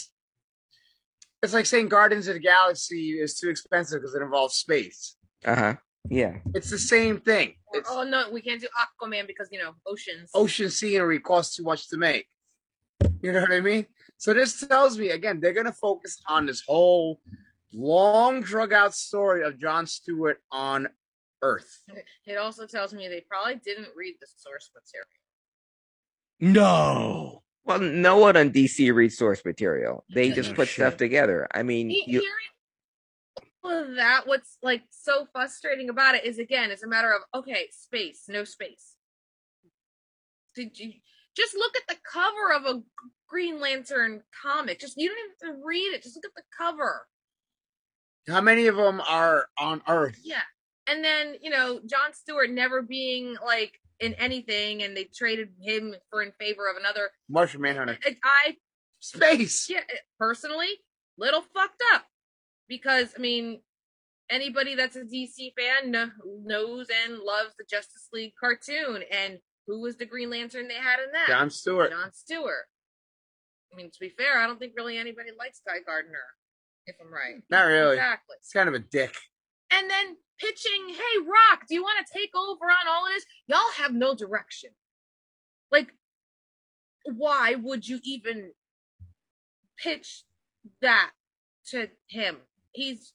[1.42, 5.16] it's like saying Guardians of the Galaxy is too expensive because it involves space.
[5.46, 5.76] uh huh,
[6.10, 7.56] yeah, It's the same thing.
[7.68, 10.30] Or, It's oh no, we can't do Aquaman because you know oceans.
[10.34, 12.28] ocean scenery costs too much to make.
[13.22, 13.86] You know what I mean?
[14.18, 17.22] So this tells me again they're gonna focus on this whole
[17.74, 20.88] long drug out story of John Stewart on
[21.42, 21.84] Earth.
[22.26, 25.08] It also tells me they probably didn't read the source material.
[26.40, 27.44] no.
[27.70, 30.04] Well, no one on DC reads source material.
[30.12, 30.76] They Yeah, just no put shit.
[30.78, 31.48] stuff together.
[31.54, 32.22] I mean, He- you,
[33.64, 37.70] hearing that, what's like so frustrating about it is again, it's a matter of okay,
[37.72, 38.96] space, no space.
[40.56, 40.94] Did you
[41.38, 42.82] just look at the cover of a
[43.28, 44.80] Green Lantern comic?
[44.80, 46.02] Just you don't even have to read it.
[46.02, 47.08] Just look at the cover.
[48.28, 50.20] How many of them are on Earth?
[50.24, 50.42] Yeah.
[50.88, 55.96] And then, you know, John Stewart never being like in anything and they traded him
[56.10, 57.10] for in favor of another.
[57.30, 57.98] Martian Manhunter.
[58.06, 58.56] I, I
[59.00, 59.70] Space.
[59.70, 59.82] yeah,
[60.20, 60.70] personally,
[61.18, 62.06] little fucked up
[62.68, 63.62] because I mean,
[64.30, 65.92] anybody that's a DC fan
[66.44, 69.04] knows and loves the Justice League cartoon.
[69.12, 71.28] And who was the Green Lantern they had in that?
[71.28, 71.92] John Stewart.
[71.92, 72.66] John Stewart.
[73.74, 76.18] I mean, to be fair, I don't think really anybody likes Guy Gardner,
[76.88, 77.44] if I'm right.
[77.50, 77.96] Not really.
[77.96, 78.36] Exactly.
[78.40, 79.16] It's kind of a dick.
[79.72, 83.26] And then pitching, "Hey, Rock, do you want to take over on all of this?"
[83.48, 84.72] Y'all have no direction.
[85.72, 85.94] Like,
[87.04, 88.54] why would you even
[89.78, 90.24] pitch
[90.82, 91.12] that
[91.68, 92.38] to him?
[92.72, 93.14] He's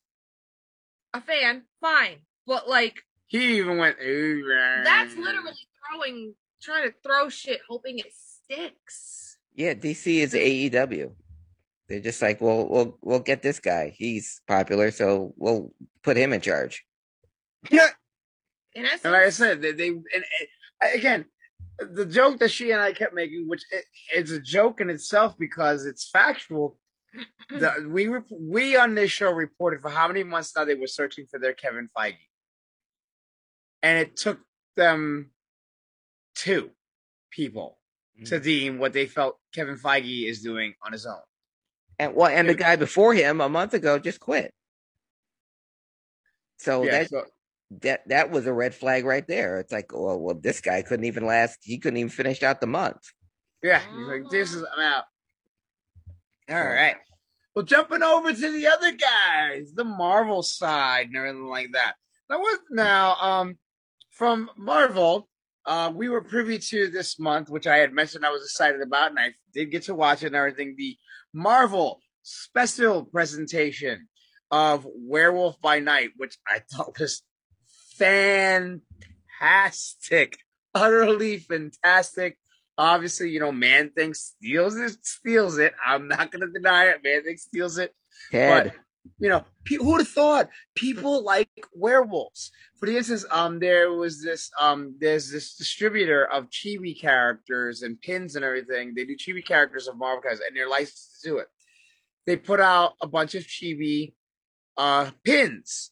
[1.13, 3.99] a fan, fine, but like He even went.
[4.01, 4.45] "Ooh,
[4.85, 5.53] that's literally
[5.91, 9.39] throwing, trying to throw shit, hoping it sticks.
[9.55, 11.15] Yeah, DC is AEW.
[11.89, 13.95] They're just like, well, we'll we'll get this guy.
[13.97, 15.73] He's popular, so we'll
[16.03, 16.85] put him in charge.
[17.71, 17.89] Yeah,
[18.75, 21.25] In essence, and like I said, they, they and, and again,
[21.79, 25.37] the joke that she and I kept making, which it, it's a joke in itself
[25.39, 26.79] because it's factual.
[27.49, 31.27] The, we we on this show reported for how many months now they were searching
[31.31, 32.17] for their Kevin Feige,
[33.85, 34.41] and it took
[34.77, 35.31] them
[36.35, 36.71] two
[37.31, 37.79] people
[38.25, 38.45] to mm-hmm.
[38.45, 41.21] deem what they felt Kevin Feige is doing on his own.
[41.99, 44.53] And well, and the guy before him a month ago just quit.
[46.59, 47.25] So yeah, that so,
[47.83, 49.59] that that was a red flag right there.
[49.61, 51.59] It's like, well, well, this guy couldn't even last.
[51.63, 53.13] He couldn't even finish out the month.
[53.63, 55.05] yeah, he's like, this is I'm out.
[56.51, 56.97] All right.
[57.55, 61.95] Well, jumping over to the other guys, the Marvel side and everything like that.
[62.29, 63.15] Now, what now?
[63.15, 63.59] Um,
[64.11, 65.29] from Marvel,
[65.67, 69.11] uh, we were privy to this month, which I had mentioned I was excited about,
[69.11, 70.75] and I did get to watch it and everything.
[70.77, 70.97] The
[71.35, 74.09] Marvel special presentation
[74.51, 77.23] of Werewolf by Night, which I thought was
[77.99, 78.81] fantastic,
[80.75, 82.39] utterly fantastic.
[82.79, 85.75] Obviously, you know, Man Thing steals it, steals it.
[85.85, 87.03] I'm not gonna deny it.
[87.05, 87.95] Man Thing steals it.
[88.31, 88.75] Ted, But
[89.19, 92.51] you know, pe- who would have thought people like werewolves?
[92.79, 98.37] For instance, um, there was this um, there's this distributor of chibi characters and pins
[98.37, 98.95] and everything.
[98.95, 101.49] They do chibi characters of Marvel guys, and they're licensed to do it.
[102.27, 104.15] They put out a bunch of chibi
[104.77, 105.91] uh pins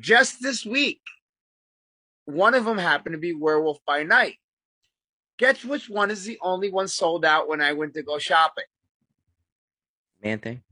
[0.00, 1.02] just this week.
[2.24, 4.36] One of them happened to be Werewolf by Night.
[5.38, 8.64] Guess which one is the only one sold out when I went to go shopping?
[10.22, 10.62] man thing.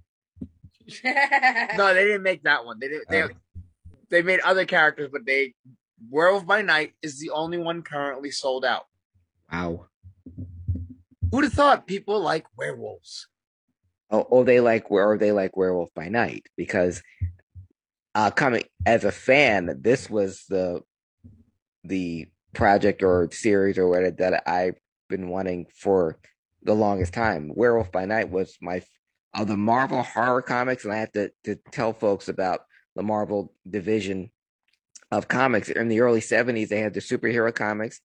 [1.76, 2.78] No, they didn't make that one.
[2.80, 3.08] They didn't.
[3.08, 3.28] They, Oh.
[4.10, 5.54] they made other characters, but they
[6.10, 8.84] Werewolf by Night is the only one currently sold out.
[9.52, 9.86] Wow.
[11.30, 13.28] Who'd have thought people like werewolves?
[14.10, 17.02] Oh, oh, they like where or they like Werewolf by Night because
[18.14, 20.80] uh coming as a fan, this was the
[21.84, 24.76] the project or series or whatever that I've
[25.08, 26.18] been wanting for
[26.62, 27.52] the longest time.
[27.54, 28.82] Werewolf by Night was my
[29.34, 32.60] of the Marvel horror comics, and I have to to tell folks about
[32.96, 34.30] the Marvel division
[35.10, 35.68] of comics.
[35.68, 38.00] In the early seventies, they had the superhero comics.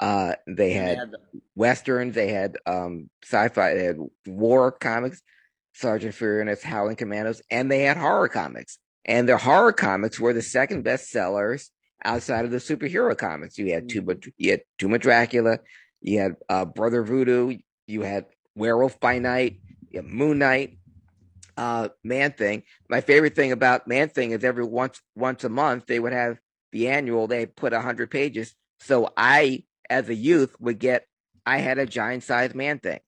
[0.00, 2.14] Uh, they And had the- westerns.
[2.14, 3.74] They had um sci-fi.
[3.74, 5.22] They had war comics,
[5.74, 8.78] Sergeant Furious, Howling Commandos, and they had horror comics.
[9.04, 11.70] And the horror comics were the second best sellers
[12.04, 13.58] outside of the superhero comics.
[13.58, 15.58] You had Tuma, you had Tomb of Dracula,
[16.00, 17.56] you had uh, Brother Voodoo,
[17.86, 19.60] you had Werewolf by Night,
[19.90, 20.78] you Moon Knight,
[21.56, 22.62] uh, Man Thing.
[22.88, 26.38] My favorite thing about Man Thing is every once once a month they would have
[26.72, 27.26] the annual.
[27.26, 31.06] They put a hundred pages, so I, as a youth, would get.
[31.46, 33.00] I had a giant sized Man Thing.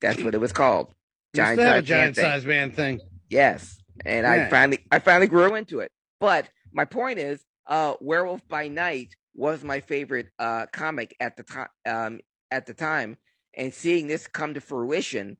[0.00, 0.94] That's what it was called.
[1.36, 2.24] Giant sized Man giant Thing.
[2.24, 3.00] size man thing.
[3.28, 5.90] Yes, and I finally I finally grew into it.
[6.20, 11.42] But my point is, uh, Werewolf by Night was my favorite uh comic at the
[11.42, 11.68] time.
[11.86, 12.20] Um,
[12.50, 13.16] at the time,
[13.54, 15.36] and seeing this come to fruition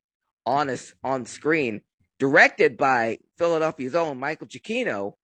[0.47, 1.83] on us on screen,
[2.19, 5.15] directed by Philadelphia's own Michael Giacchino,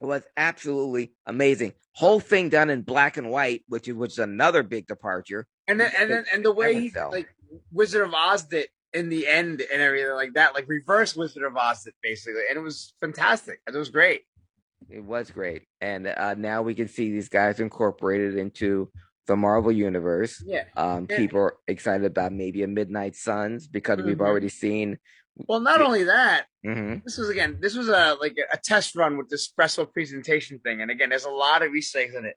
[0.00, 1.74] was absolutely amazing.
[1.92, 5.46] Whole thing done in black and white, which is which is another big departure.
[5.68, 7.28] and then and then and the way he like
[7.72, 11.56] Wizard of Oz did in the end and everything like that, like reverse Wizard of
[11.56, 13.60] Oz did basically, and it was fantastic.
[13.66, 14.22] It was great.
[14.88, 18.90] It was great, and uh, now we can see these guys incorporated into
[19.30, 20.42] the Marvel universe.
[20.44, 20.64] Yeah.
[20.76, 21.16] Um, Yeah.
[21.16, 24.26] people are excited about maybe a Midnight Suns because we've Mhm.
[24.28, 24.98] already seen.
[25.48, 27.04] Well, not only that, Mhm.
[27.04, 30.82] this was again, this was a like a test run with this special presentation thing,
[30.82, 32.36] and again, there's a lot of Easter eggs in it.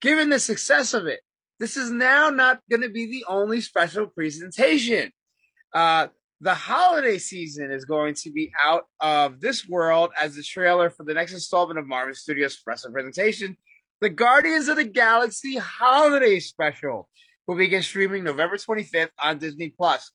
[0.00, 1.20] Given the success of it,
[1.58, 5.12] this is now not going to be the only special presentation.
[5.74, 6.06] Uh,
[6.40, 11.04] the holiday season is going to be out of this world as the trailer for
[11.04, 13.56] the next installment of Marvel Studios' special presentation,
[14.00, 17.08] the Guardians of the Galaxy Holiday Special,
[17.46, 20.12] will begin streaming November 25th on Disney Plus.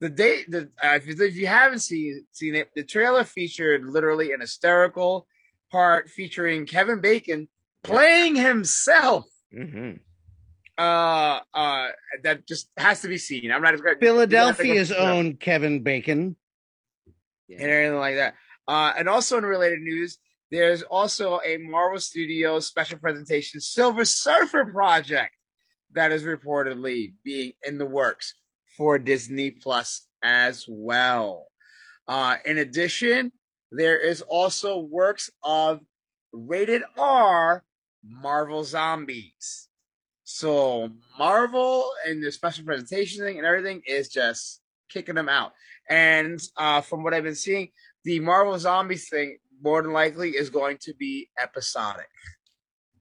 [0.00, 3.84] The date, the uh, if, you, if you haven't seen seen it, the trailer featured
[3.84, 5.26] literally an hysterical
[5.70, 7.48] part featuring Kevin Bacon
[7.82, 9.24] playing himself.
[9.56, 10.00] Mhm.
[10.76, 11.88] Uh, uh,
[12.24, 13.52] that just has to be seen.
[13.52, 16.36] I'm not going Philadelphia's own Kevin Bacon.
[17.48, 18.34] and everything like that.
[18.66, 20.18] Uh, and also in related news,
[20.54, 25.32] there's also a Marvel Studios special presentation Silver Surfer project
[25.94, 28.34] that is reportedly being in the works
[28.76, 31.48] for Disney Plus as well.
[32.06, 33.32] Uh, in addition,
[33.72, 35.80] there is also works of
[36.32, 37.64] rated R
[38.04, 39.68] Marvel Zombies.
[40.22, 45.52] So Marvel and the special presentation thing and everything is just kicking them out.
[45.90, 47.70] And uh, from what I've been seeing,
[48.04, 52.08] the Marvel Zombies thing more than likely is going to be episodic.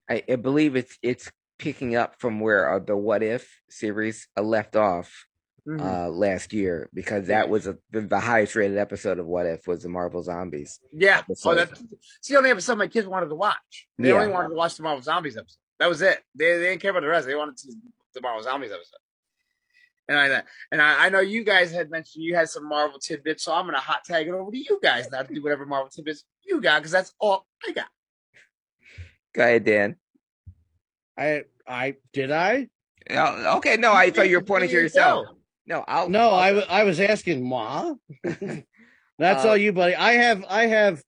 [0.10, 4.41] I, I believe it's it's picking up from where uh, the What If series uh,
[4.41, 5.27] left off
[5.65, 5.80] Mhm.
[5.80, 9.65] uh, last year because that was a, the, the highest rated episode of What If
[9.65, 10.81] was the Marvel Zombies.
[10.91, 11.80] yeah, oh, that's
[12.19, 13.88] it's the only episode my kids wanted to watch.
[13.98, 14.15] They Yeah.
[14.15, 15.56] only wanted to watch the Marvel Zombies episode.
[15.80, 16.19] That was it.
[16.35, 17.27] They, they didn't care about the rest.
[17.27, 17.73] They wanted to
[18.14, 18.98] the Marvel Zombies episode.
[20.10, 23.44] And I and I, I know you guys had mentioned you had some Marvel tidbits,
[23.44, 25.90] so I'm gonna hot tag it over to you guys now to do whatever Marvel
[25.90, 27.88] tidbits you got because that's all I got.
[29.34, 29.95] Go ahead, Dan.
[31.18, 32.70] I I did I?
[33.10, 35.28] Oh, okay, no, I thought you were pointing to yourself.
[35.65, 37.94] No, I'll No, I I'll- was was asking Ma.
[38.24, 39.95] That's Uh, all you, buddy.
[39.95, 41.03] I have I have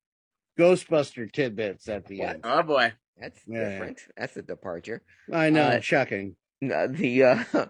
[0.60, 2.30] Ghostbuster tidbits at the What?
[2.30, 2.42] end.
[2.44, 2.94] Oh boy.
[3.18, 3.70] That's Yeah.
[3.70, 4.00] different.
[4.18, 5.02] That's a departure.
[5.32, 6.36] I know, Uh, shocking.
[6.62, 7.44] No, the uh,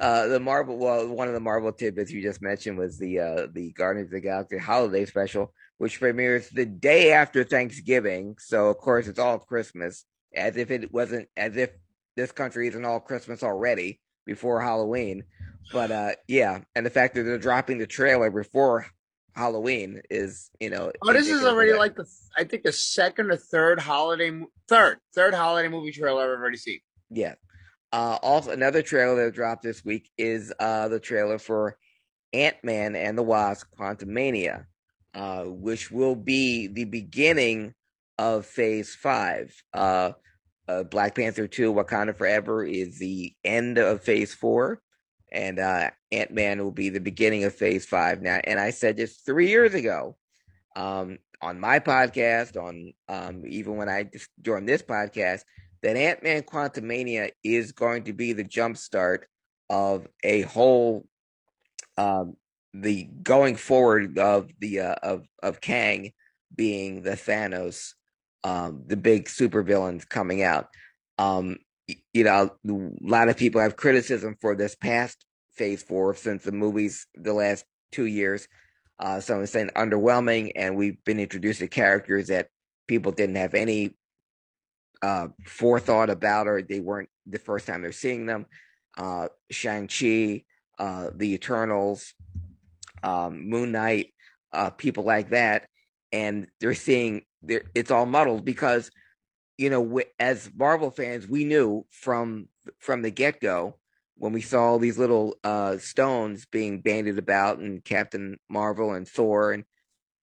[0.00, 0.76] uh, the Marvel.
[0.76, 4.12] Well, one of the Marvel tidbits you just mentioned was the uh, the Guardians of
[4.12, 8.36] the Galaxy holiday special, which premieres the day after Thanksgiving.
[8.38, 10.04] So of course it's all Christmas,
[10.34, 11.70] as if it wasn't, as if
[12.16, 15.24] this country isn't all Christmas already before Halloween.
[15.72, 18.86] But uh, yeah, and the fact that they're dropping the trailer before
[19.34, 22.06] Halloween is, you know, Oh, this is already like the
[22.36, 24.30] I think the second or third holiday
[24.68, 26.80] third third holiday movie trailer I've already seen.
[27.10, 27.34] Yeah.
[27.96, 31.78] Uh, also, another trailer that dropped this week is uh, the trailer for
[32.34, 34.66] Ant Man and the Wasp: Quantumania,
[35.14, 37.72] uh, which will be the beginning
[38.18, 39.54] of Phase Five.
[39.72, 40.12] Uh,
[40.68, 44.82] uh, Black Panther Two: Wakanda Forever is the end of Phase Four,
[45.32, 48.20] and uh, Ant Man will be the beginning of Phase Five.
[48.20, 50.18] Now, and I said this three years ago
[50.76, 55.44] um, on my podcast, on um, even when I just joined this podcast
[55.86, 59.20] that Ant Man Quantumania is going to be the jumpstart
[59.70, 61.06] of a whole
[61.96, 62.36] um
[62.74, 66.12] the going forward of the uh, of of Kang
[66.54, 67.92] being the Thanos
[68.42, 70.66] um the big supervillains coming out.
[71.18, 71.58] Um
[72.12, 76.50] you know, a lot of people have criticism for this past phase 4 since the
[76.50, 78.48] movies the last 2 years.
[78.98, 82.48] Uh some are saying underwhelming and we've been introduced to characters that
[82.88, 83.94] people didn't have any
[85.02, 88.46] uh forethought about or they weren't the first time they're seeing them.
[88.96, 90.44] Uh shang-chi
[90.78, 92.14] uh the eternals
[93.02, 94.12] um moon knight
[94.52, 95.68] uh people like that.
[96.12, 98.90] And they're seeing they're, it's all muddled because
[99.58, 102.48] you know w- as marvel fans we knew from
[102.78, 103.76] from the get-go
[104.18, 109.08] when we saw all these little uh stones being bandied about and captain marvel and
[109.08, 109.64] thor and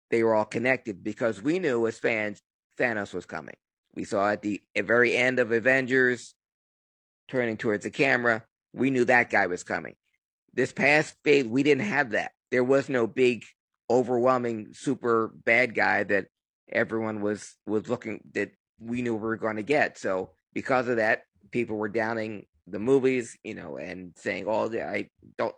[0.09, 2.41] they were all connected because we knew as fans
[2.79, 3.55] thanos was coming
[3.95, 6.35] we saw at the very end of Avengers
[7.27, 8.43] turning towards the camera.
[8.73, 9.95] We knew that guy was coming.
[10.53, 12.31] This past phase, we didn't have that.
[12.51, 13.43] There was no big,
[13.89, 16.27] overwhelming, super bad guy that
[16.71, 19.97] everyone was was looking that we knew we were going to get.
[19.97, 25.09] So because of that, people were downing the movies, you know, and saying, "Oh, I
[25.37, 25.55] don't.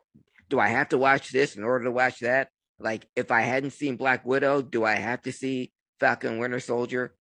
[0.49, 2.49] Do I have to watch this in order to watch that?"
[2.79, 7.15] Like, if I hadn't seen Black Widow, do I have to see Falcon Winter Soldier?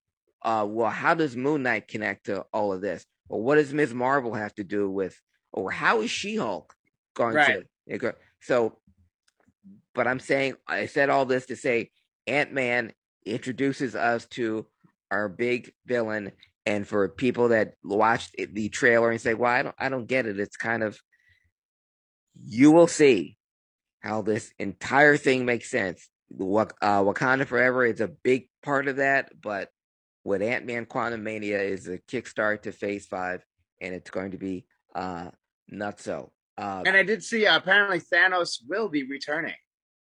[0.44, 3.06] Uh, well, how does Moon Knight connect to all of this?
[3.28, 3.94] Or what does Ms.
[3.94, 5.18] Marvel have to do with,
[5.52, 6.74] or how is She Hulk
[7.14, 7.64] going Right.
[7.88, 8.14] to?
[8.40, 8.78] So,
[9.94, 11.90] but I'm saying, I said all this to say
[12.26, 12.92] Ant Man
[13.24, 14.66] introduces us to
[15.10, 16.32] our big villain.
[16.66, 20.26] And for people that watched the trailer and say, well, I don't, I don't get
[20.26, 20.40] it.
[20.40, 20.98] It's kind of,
[22.34, 23.36] you will see
[24.00, 26.08] how this entire thing makes sense.
[26.30, 29.70] Wak- uh, Wakanda Forever is a big part of that, but
[30.24, 33.44] with Ant Man Quantumania is a kickstart to Phase Five,
[33.80, 35.30] and it's going to be uh
[35.68, 36.32] not so.
[36.56, 39.54] Uh, And I did see uh, apparently Thanos will be returning.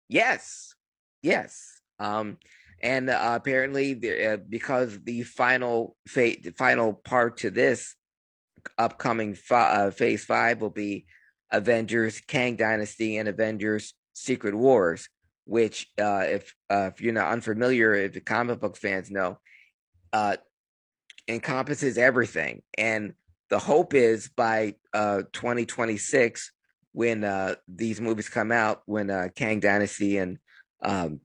[0.09, 0.74] yes,
[1.22, 1.80] yes.
[1.98, 2.39] Um,
[2.80, 7.97] and uh, apparently, the, uh, because the final fate, the final part to this
[8.76, 11.06] upcoming fi- uh, Phase Five will be
[11.51, 15.09] Avengers Kang Dynasty and Avengers Secret Wars,
[15.44, 19.39] which, uh, if uh, if you're not unfamiliar, if the comic book fans know,
[20.12, 20.36] uh,
[21.26, 22.62] encompasses everything.
[22.76, 23.14] And
[23.51, 26.52] the hope is by uh, 2026,
[26.93, 30.39] when uh, these movies come out, when uh, Kang Dynasty and
[30.82, 31.20] um,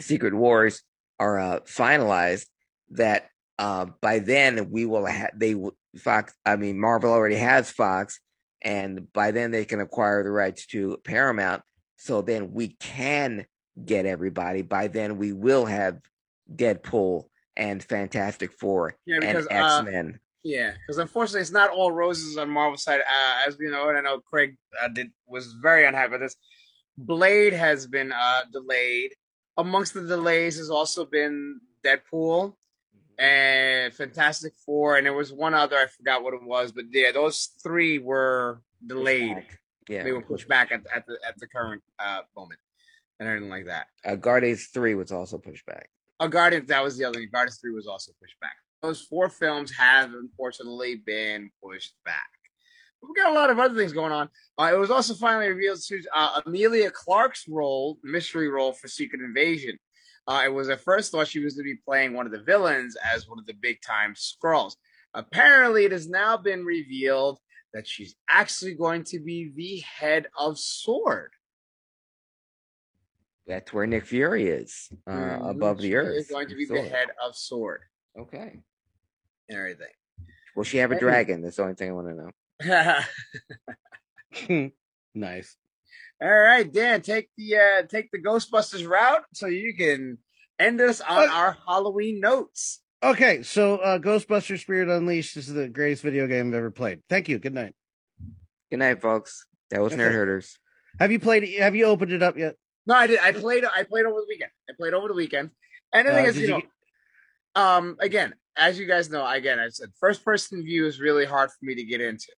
[0.00, 0.82] Secret Wars
[1.18, 2.46] are uh, finalized,
[2.90, 3.28] that
[3.58, 6.34] uh, by then we will have they will Fox.
[6.44, 8.20] I mean, Marvel already has Fox,
[8.62, 11.62] and by then they can acquire the rights to Paramount.
[11.96, 13.46] So then we can
[13.82, 14.62] get everybody.
[14.62, 15.98] By then we will have
[16.54, 17.24] Deadpool
[17.56, 20.20] and Fantastic Four Yeah, and because, uh, X Men.
[20.42, 23.00] Yeah, because unfortunately, it's not all roses on Marvel side.
[23.00, 26.36] Uh, as we know, and I know Craig uh, did was very unhappy with this.
[26.96, 29.12] Blade has been uh, delayed.
[29.58, 32.54] Amongst the delays has also been Deadpool
[33.18, 37.12] and Fantastic Four, and there was one other I forgot what it was, but yeah,
[37.12, 39.44] those three were delayed.
[39.88, 42.60] Yeah, They were pushed back at, at the at the current uh, moment,
[43.18, 43.86] and everything like that.
[44.04, 45.90] Uh, Guardians Three was also pushed back.
[46.18, 47.28] Oh, Guardians, that was the other thing.
[47.30, 48.56] Guardians 3 was also pushed back.
[48.82, 52.28] Those four films have unfortunately been pushed back.
[53.00, 54.30] But we got a lot of other things going on.
[54.58, 59.20] Uh, it was also finally revealed to uh, Emilia Clarke's role, mystery role for Secret
[59.20, 59.78] Invasion.
[60.26, 62.42] Uh, it was at first thought she was going to be playing one of the
[62.42, 64.76] villains as one of the big time Skrulls.
[65.14, 67.38] Apparently, it has now been revealed
[67.72, 71.30] that she's actually going to be the head of Sword.
[73.46, 75.50] That's where Nick Fury is, uh, Mhm.
[75.50, 76.16] above the earth.
[76.16, 77.82] Is going to be the head of Sword
[78.18, 78.60] Okay.
[79.48, 79.92] and everything.
[80.56, 81.42] Will she have a dragon?
[81.42, 82.30] That's the only thing I want to know.
[85.14, 85.56] nice.
[86.20, 90.18] All right, Dan, take the uh take the Ghostbusters route so you can
[90.58, 92.80] end us on Uh, our Halloween notes.
[93.02, 97.02] Okay, so uh, Ghostbusters Spirit Unleashed is the greatest video game I've ever played.
[97.10, 97.38] Thank you.
[97.38, 97.74] Good night.
[98.70, 99.44] Good night, folks.
[99.70, 100.00] That was Okay.
[100.02, 100.58] Nerd Herders.
[100.98, 101.46] Have you played?
[101.60, 102.56] Have you opened it up yet?
[102.86, 103.18] No, I did.
[103.20, 103.64] I played.
[103.64, 104.50] I played over the weekend.
[104.70, 105.50] I played over the weekend.
[105.92, 106.70] And the Uh, thing is, you you know, get-
[107.62, 111.50] um, again, as you guys know, again, I said first person view is really hard
[111.50, 112.28] for me to get into,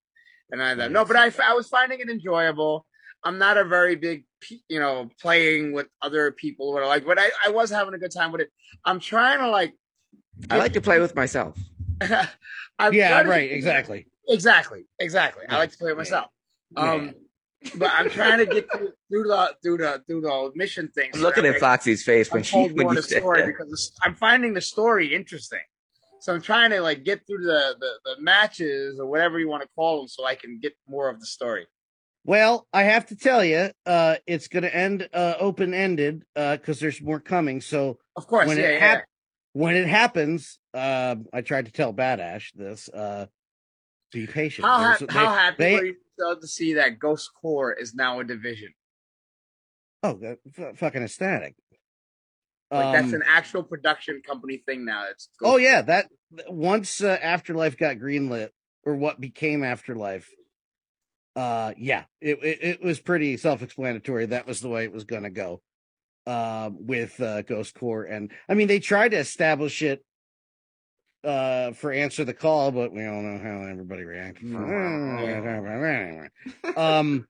[0.51, 2.87] and I no, but I I was finding it enjoyable.
[3.25, 4.25] I'm not a very big,
[4.69, 8.13] you know, playing with other people or like, but I I was having a good
[8.13, 8.51] time with it.
[8.85, 9.75] I'm trying to like.
[10.51, 11.57] I like to play with myself.
[12.93, 13.51] Yeah, trying to- right.
[13.51, 14.07] Exactly.
[14.29, 15.45] Exactly, exactly.
[15.49, 15.99] I like to play it Yeah.
[15.99, 16.27] myself.
[16.77, 16.93] Yeah.
[16.93, 17.15] Um,
[17.77, 21.17] but I'm trying to get through, through the through the through the mission things.
[21.17, 23.47] I'm looking at Foxy's face when I'm she when you the said story that.
[23.47, 25.61] because I'm finding the story interesting.
[26.21, 29.63] So I'm trying to like get through the, the the matches or whatever you want
[29.63, 31.67] to call them, so I can get more of the story.
[32.25, 36.79] Well, I have to tell you, uh, it's going to end uh, open ended because
[36.81, 37.61] there's more coming.
[37.61, 38.79] So Of course, when yeah, it yeah.
[38.81, 39.05] hap-
[39.53, 42.89] when it happens, uh, I tried to tell Badash this.
[42.89, 43.27] Uh,
[44.13, 44.67] be patient.
[44.67, 48.21] How, ha- There's- how they- happy they- you to see that Ghost Corps is now
[48.21, 48.69] a division?
[50.03, 51.55] Oh, that- f- fucking ecstatic.
[52.71, 55.07] Like that's Um, an actual production company thing now.
[55.11, 56.11] It's Oh yeah, that
[56.49, 58.51] once uh, Afterlife got greenlit,
[58.85, 60.31] or what became Afterlife.
[61.35, 64.27] Uh, yeah, it it, it was pretty self-explanatory.
[64.27, 65.63] That was the way it was going to go.
[66.27, 70.05] Um, with uh, Ghost Corps, and I mean, they tried to establish it
[71.25, 74.53] uh for answer the call but we all know how everybody reacted.
[76.77, 77.27] Um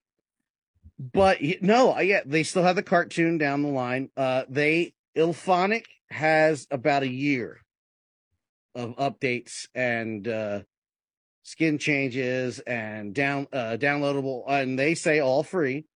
[0.99, 4.11] but no uh, yeah they still have the cartoon down the line.
[4.17, 7.61] Uh they IllFonic has about a year
[8.75, 10.61] of updates and uh
[11.43, 15.87] skin changes and down uh downloadable and they say all free.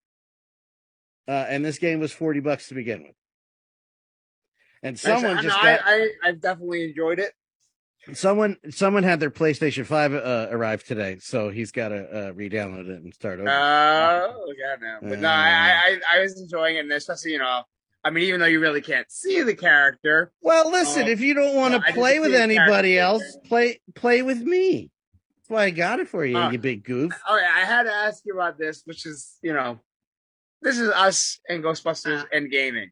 [1.29, 3.17] Uh and this game was 40 bucks to begin with.
[4.83, 7.33] And someone I, just I, got I I've definitely enjoyed it.
[8.15, 12.89] Someone someone had their PlayStation 5 uh, arrive today so he's got to uh re-download
[12.89, 15.09] it and start over Oh, God, no.
[15.09, 17.63] But no, I, I, I was enjoying it, and especially, you know,
[18.05, 21.35] I mean, even though you really can't see the character, Well, listen, Oh, if you
[21.35, 22.99] don't want to just play with anybody character.
[22.99, 24.91] else, play play with me.
[25.37, 27.13] That's why I got it for you, Uh, you big goof.
[27.29, 29.79] oh, yeah, I had to ask you about this, which is, you know,
[30.63, 32.91] this is us and Ghostbusters and gaming.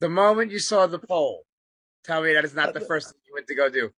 [0.00, 1.44] The moment you saw the poll,
[2.04, 3.90] tell me that is not the first you went to go do.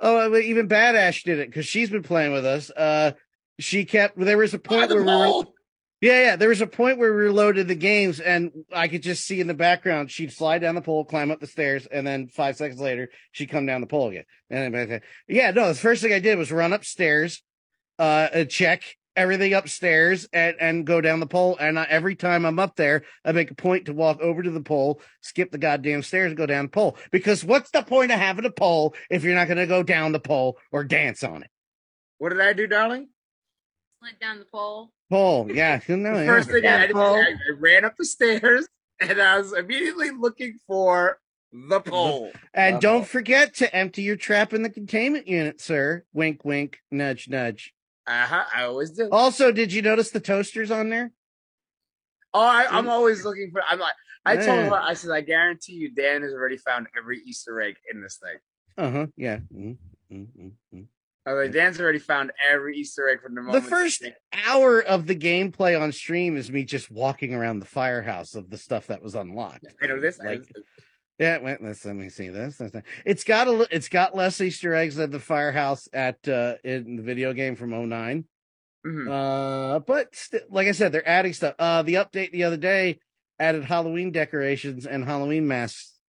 [0.00, 2.70] Oh, well, even Badash did it because she's been playing with us.
[2.70, 3.12] Uh,
[3.58, 4.18] she kept.
[4.18, 5.44] There was a point the where we were,
[6.00, 6.36] yeah, yeah.
[6.36, 9.46] There was a point where we reloaded the games, and I could just see in
[9.46, 12.80] the background she'd slide down the pole, climb up the stairs, and then five seconds
[12.80, 14.24] later she'd come down the pole again.
[14.50, 17.40] And then, yeah, no, the first thing I did was run upstairs,
[18.00, 18.82] uh, uh, check
[19.16, 21.56] everything upstairs, and and go down the pole.
[21.58, 24.50] And I, every time I'm up there, I make a point to walk over to
[24.50, 26.96] the pole, skip the goddamn stairs, and go down the pole.
[27.10, 30.12] Because what's the point of having a pole if you're not going to go down
[30.12, 31.50] the pole or dance on it?
[32.18, 33.08] What did I do, darling?
[34.00, 34.90] Went down the pole.
[35.10, 35.80] Pole, yeah.
[35.88, 36.26] No, The yeah.
[36.26, 37.14] first thing I did, pole.
[37.16, 38.66] I, I ran up the stairs,
[39.00, 41.18] and I was immediately looking for
[41.52, 42.32] the pole.
[42.54, 42.80] And Uh-oh.
[42.80, 46.04] don't forget to empty your trap in the containment unit, sir.
[46.12, 47.74] Wink, wink, nudge, nudge.
[48.06, 48.44] Uh huh.
[48.54, 49.08] I always do.
[49.10, 51.12] Also, did you notice the toasters on there?
[52.34, 53.62] Oh, I, I'm always looking for.
[53.68, 54.70] I'm like, I told Yeah.
[54.70, 58.18] her, I said, I guarantee you, Dan has already found every Easter egg in this
[58.18, 58.38] thing.
[58.78, 59.06] Uh huh.
[59.16, 59.38] Yeah.
[59.54, 59.76] Mhm,
[60.10, 60.86] mhm, mhm, mhm.
[61.26, 63.64] I was like, Dan's already found every Easter egg from the moment.
[63.64, 64.02] The first
[64.46, 68.58] hour of the gameplay on stream is me just walking around the firehouse of the
[68.58, 69.66] stuff that was unlocked.
[69.80, 70.18] I know this.
[70.20, 70.64] I know this.
[71.22, 72.60] Yeah, wait, let's let me see this.
[73.06, 77.02] It's got a it's got less Easter eggs than the firehouse at uh in the
[77.02, 78.24] video game from 9
[78.84, 79.08] Mhm.
[79.08, 81.54] Uh, but st- like I said, they're adding stuff.
[81.56, 82.98] Uh, the update the other day
[83.38, 86.00] added Halloween decorations and Halloween masks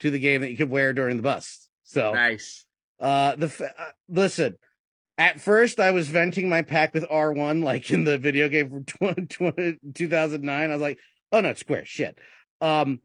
[0.00, 1.68] to the game that you could wear during the bus.
[1.82, 2.64] So Nice.
[2.98, 4.56] uh, the f- uh, listen.
[5.18, 8.84] At first, I was venting my pack with R1, like in the video game from
[8.86, 10.70] 20, 20 2009.
[10.70, 10.98] I was like,
[11.30, 12.18] "Oh no, it's square shit."
[12.62, 13.00] Um,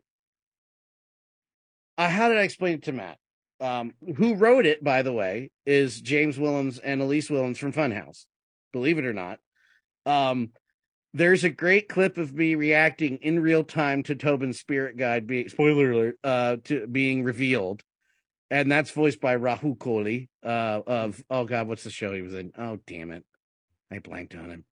[1.99, 3.17] uh, how did I explain it to Matt?
[3.59, 8.25] Um, who wrote it, by the way, is James Willems and Elise Willems from Funhaus.
[8.71, 9.39] Believe it or not.
[10.05, 10.51] Um,
[11.13, 15.49] there's a great clip of me reacting in real time to Tobin's spirit guide being
[15.49, 17.83] spoiler alert uh to being revealed.
[18.51, 22.33] And that's voiced by Rahul Kohli uh of oh god, what's the show he was
[22.33, 22.51] in?
[22.57, 23.25] Oh damn it.
[23.91, 24.65] I blanked on him.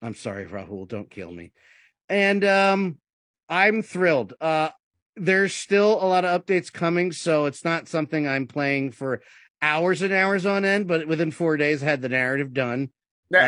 [0.00, 1.52] I'm sorry, Rahul, don't kill me.
[2.08, 2.98] And um
[3.48, 4.34] I'm thrilled.
[4.40, 4.70] Uh
[5.16, 9.20] there's still a lot of updates coming, so it's not something I'm playing for
[9.60, 12.90] hours and hours on end, but within four days I had the narrative done.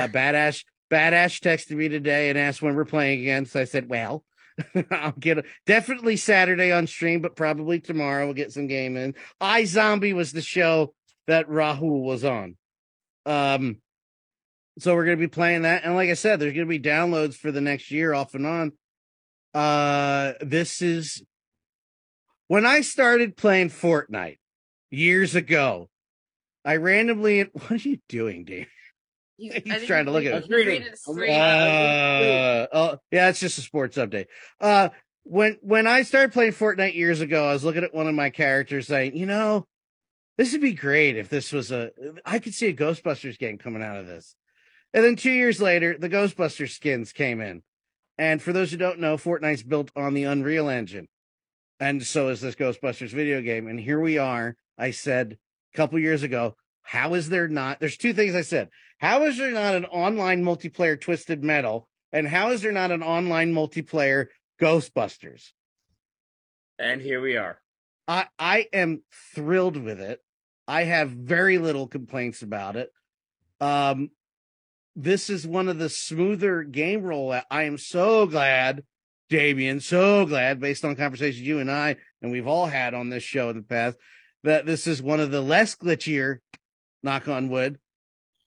[0.05, 3.47] Uh, Badass Badass texted me today and asked when we're playing again.
[3.47, 4.25] So I said, "Well,
[4.91, 9.15] I'll get a, definitely Saturday on stream, but probably tomorrow we'll get some game in."
[9.41, 10.95] iZombie was the show
[11.27, 12.57] that Rahul was on.
[13.27, 13.79] Um,
[14.79, 17.51] so we're gonna be playing that, and like I said, there's gonna be downloads for
[17.51, 18.73] the next year off and on.
[19.55, 21.23] Uh, this is
[22.49, 24.39] when I started playing Fortnite
[24.91, 25.89] years ago.
[26.65, 28.69] I randomly, what are you doing, Dave?
[29.37, 30.49] He's, He's trying to look at it.
[30.49, 30.67] Reading.
[30.67, 31.31] reading a I'm- screen.
[31.31, 34.27] Uh, oh, yeah, it's just a sports update.
[34.61, 34.91] Uh,
[35.25, 38.31] when when I started playing Fortnite years ago, I was looking at one of my
[38.31, 39.67] characters saying, you know,
[40.39, 41.91] this would be great if this was a.
[42.25, 44.37] I could see a Ghostbusters game coming out of this.
[44.93, 47.63] And then two years later, the Ghostbusters skins came in.
[48.17, 51.09] And for those who don't know, Fortnite's built on the Unreal Engine,
[51.81, 53.67] and so is this Ghostbusters video game.
[53.67, 54.57] And here we are.
[54.79, 55.39] I said
[55.73, 57.81] a couple years ago, how is there not?
[57.81, 58.69] There's two things I said.
[58.99, 61.89] How is there not an online multiplayer Twisted Metal?
[62.13, 64.27] And how is there not an online multiplayer
[64.61, 65.51] Ghostbusters?
[66.79, 67.61] and here we are.
[68.09, 69.03] I I am
[69.35, 70.21] thrilled with it.
[70.67, 72.91] I have very little complaints about it.
[73.61, 74.11] Um
[74.97, 77.45] this is one of the smoother game rollout.
[77.51, 78.85] I am so glad,
[79.39, 83.25] Damien, so glad based on conversations you and I and we've all had on this
[83.25, 83.97] show in the past
[84.45, 86.39] that this is one of the less glitchier
[87.03, 87.79] knock on wood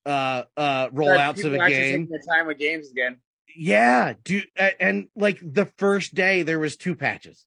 [0.06, 2.08] uh uh rollouts of a game.
[2.10, 3.18] their time with games again.
[3.54, 4.14] Yeah,
[4.58, 7.46] a- and like the first day there was two patches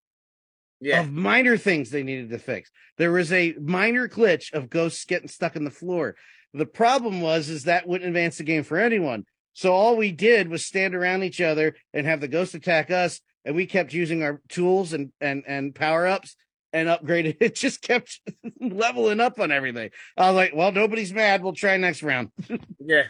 [0.83, 1.01] Yeah.
[1.01, 2.71] of minor things they needed to fix.
[2.99, 6.15] There was a minor glitch of ghosts getting stuck in the floor.
[6.53, 9.25] The problem was is that wouldn't advance the game for anyone.
[9.55, 13.21] So all we did was stand around each other and have the ghost attack us,
[13.45, 16.37] and we kept using our tools and and and power ups
[16.73, 17.37] and upgraded.
[17.41, 18.21] It just kept
[18.61, 19.91] leveling up on everything.
[20.17, 21.43] I was like, well, nobody's mad.
[21.43, 22.31] We'll try next round.
[22.79, 23.05] yeah.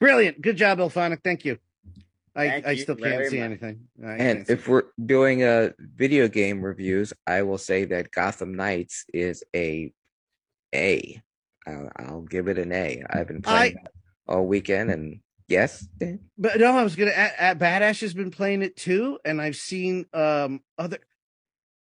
[0.00, 0.40] Brilliant.
[0.40, 1.22] Good job, IllFonic.
[1.22, 1.58] Thank you.
[2.34, 3.44] I, Thank I you still can't see much.
[3.44, 3.80] anything.
[4.04, 8.54] I And see- if we're doing uh video game reviews, I will say that Gotham
[8.54, 9.92] Knights is a
[10.74, 11.20] A.
[11.66, 13.04] I'll, I'll give it an A.
[13.08, 13.92] I've been playing that
[14.26, 15.20] all weekend, and
[15.52, 16.20] yes, Dan?
[16.36, 17.12] But no, I was gonna.
[17.12, 20.98] At, at Badass has been playing it too, and I've seen um other.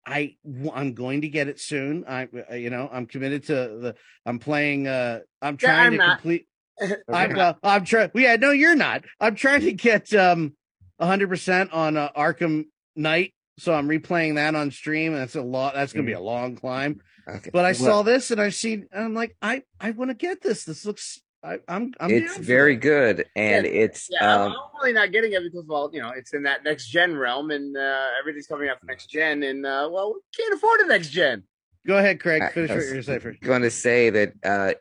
[0.06, 0.36] I
[0.74, 2.04] I'm going to get it soon.
[2.08, 3.94] I uh, you know I'm committed to the.
[4.24, 4.88] I'm playing.
[4.88, 6.18] uh I'm Yeah, trying I'm to not.
[6.18, 6.46] complete.
[7.12, 8.10] I'm well, I'm trying.
[8.14, 9.04] Yeah, no, you're not.
[9.20, 10.54] I'm trying to get um
[10.96, 12.64] 100 percent on uh, Arkham
[12.96, 15.74] Knight, so I'm replaying that on stream, and that's a lot.
[15.74, 17.00] That's gonna be a long climb.
[17.28, 17.50] Okay.
[17.52, 18.88] But I Well, saw this, and I've seen.
[18.90, 20.64] And I'm like, I I want to get this.
[20.64, 21.20] This looks.
[21.43, 21.93] I, I'm.
[22.01, 22.81] I'm it's very it.
[22.81, 26.01] good, and Yeah, it's Yeah, I'm- um, I'm really not getting it because, well, you
[26.01, 29.43] know, it's in that next gen realm, and uh, everything's coming out for next gen,
[29.43, 31.44] and uh, well, we can't afford the next gen.
[31.86, 32.43] Go ahead, Craig.
[32.52, 34.73] Finish I what was you're gonna say going to say that uh,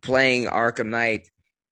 [0.00, 1.30] playing Arkham Knight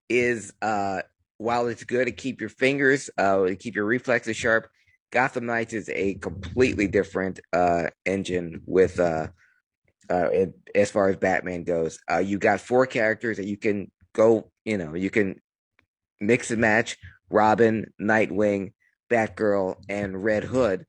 [0.09, 1.03] is uh,
[1.39, 4.69] while it's good to keep your fingers, uh, to keep your reflexes sharp.
[5.11, 9.29] Gotham Knights is a completely different uh, engine with uh,
[10.11, 11.99] uh, it, as far as Batman goes.
[12.11, 15.41] Uh, you got four characters that you can go, you know, you can
[16.21, 16.97] mix and match
[17.31, 18.73] Robin, Nightwing,
[19.11, 20.87] Batgirl, and Red Hood.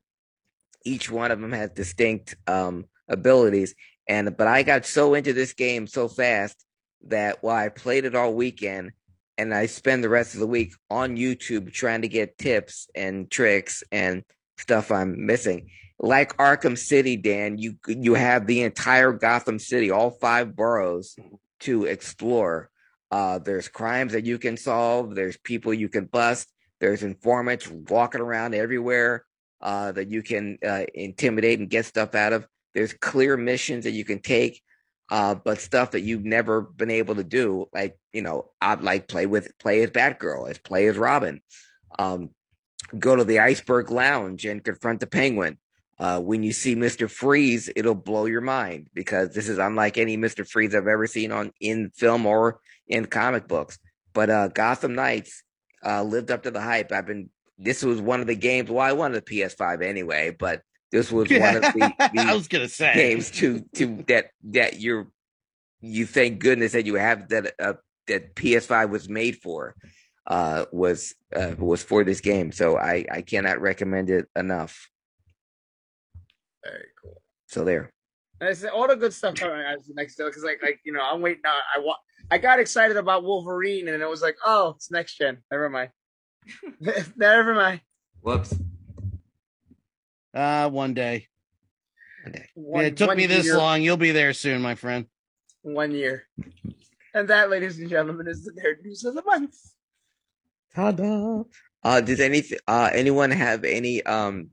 [0.84, 3.74] Each one of them has distinct um, abilities.
[4.08, 6.64] And but I got so into this game so fast
[7.08, 8.92] that while I played it all weekend
[9.36, 13.30] and I spend the rest of the week on YouTube trying to get tips and
[13.30, 14.22] tricks and
[14.58, 15.70] stuff I'm missing.
[15.98, 21.16] Like Arkham City, Dan, you you have the entire Gotham City, all five boroughs
[21.60, 22.70] to explore.
[23.10, 25.14] Uh, there's crimes that you can solve.
[25.14, 26.52] There's people you can bust.
[26.80, 29.24] There's informants walking around everywhere
[29.60, 32.46] uh, that you can uh, intimidate and get stuff out of.
[32.74, 34.60] There's clear missions that you can take,
[35.10, 39.08] uh, but stuff that you've never been able to do, like you know, I'd like
[39.08, 41.40] play with play as Batgirl, as play as Robin.
[41.98, 42.30] Um,
[42.98, 45.58] go to the Iceberg Lounge and confront the Penguin.
[45.98, 50.18] Uh, when you see Mister Freeze, it'll blow your mind because this is unlike any
[50.18, 53.78] Mister Freeze I've ever seen on in film or in comic books.
[54.12, 55.42] But uh, Gotham Knights
[55.84, 56.92] uh, lived up to the hype.
[56.92, 57.30] I've been.
[57.58, 58.70] This was one of the games.
[58.70, 62.68] Well, I wanted the PS5 anyway, but this was one of the, I was gonna
[62.68, 65.08] say games to to that that you're
[65.80, 67.74] you thank goodness that you have that uh,
[68.08, 69.74] that PS5 was made for
[70.26, 72.52] uh was uh, was for this game.
[72.52, 74.90] So I I cannot recommend it enough.
[76.64, 77.22] Very cool.
[77.46, 77.92] So there.
[78.40, 81.20] And it's all the good stuff coming out next because like like you know I'm
[81.22, 81.42] waiting.
[81.44, 81.96] I I, wa-
[82.30, 85.38] I got excited about Wolverine and it was like oh it's next gen.
[85.50, 85.90] Never mind.
[87.16, 87.80] Never mind.
[88.20, 88.54] Whoops.
[90.34, 91.28] uh, one day.
[92.54, 93.82] One, it took me this year, long.
[93.82, 95.06] You'll be there soon, my friend.
[95.62, 96.24] One year.
[97.14, 99.54] And that, ladies and gentlemen, is the nerd news of the month.
[100.74, 101.44] Ta-da.
[101.82, 104.50] Uh does any uh anyone have any um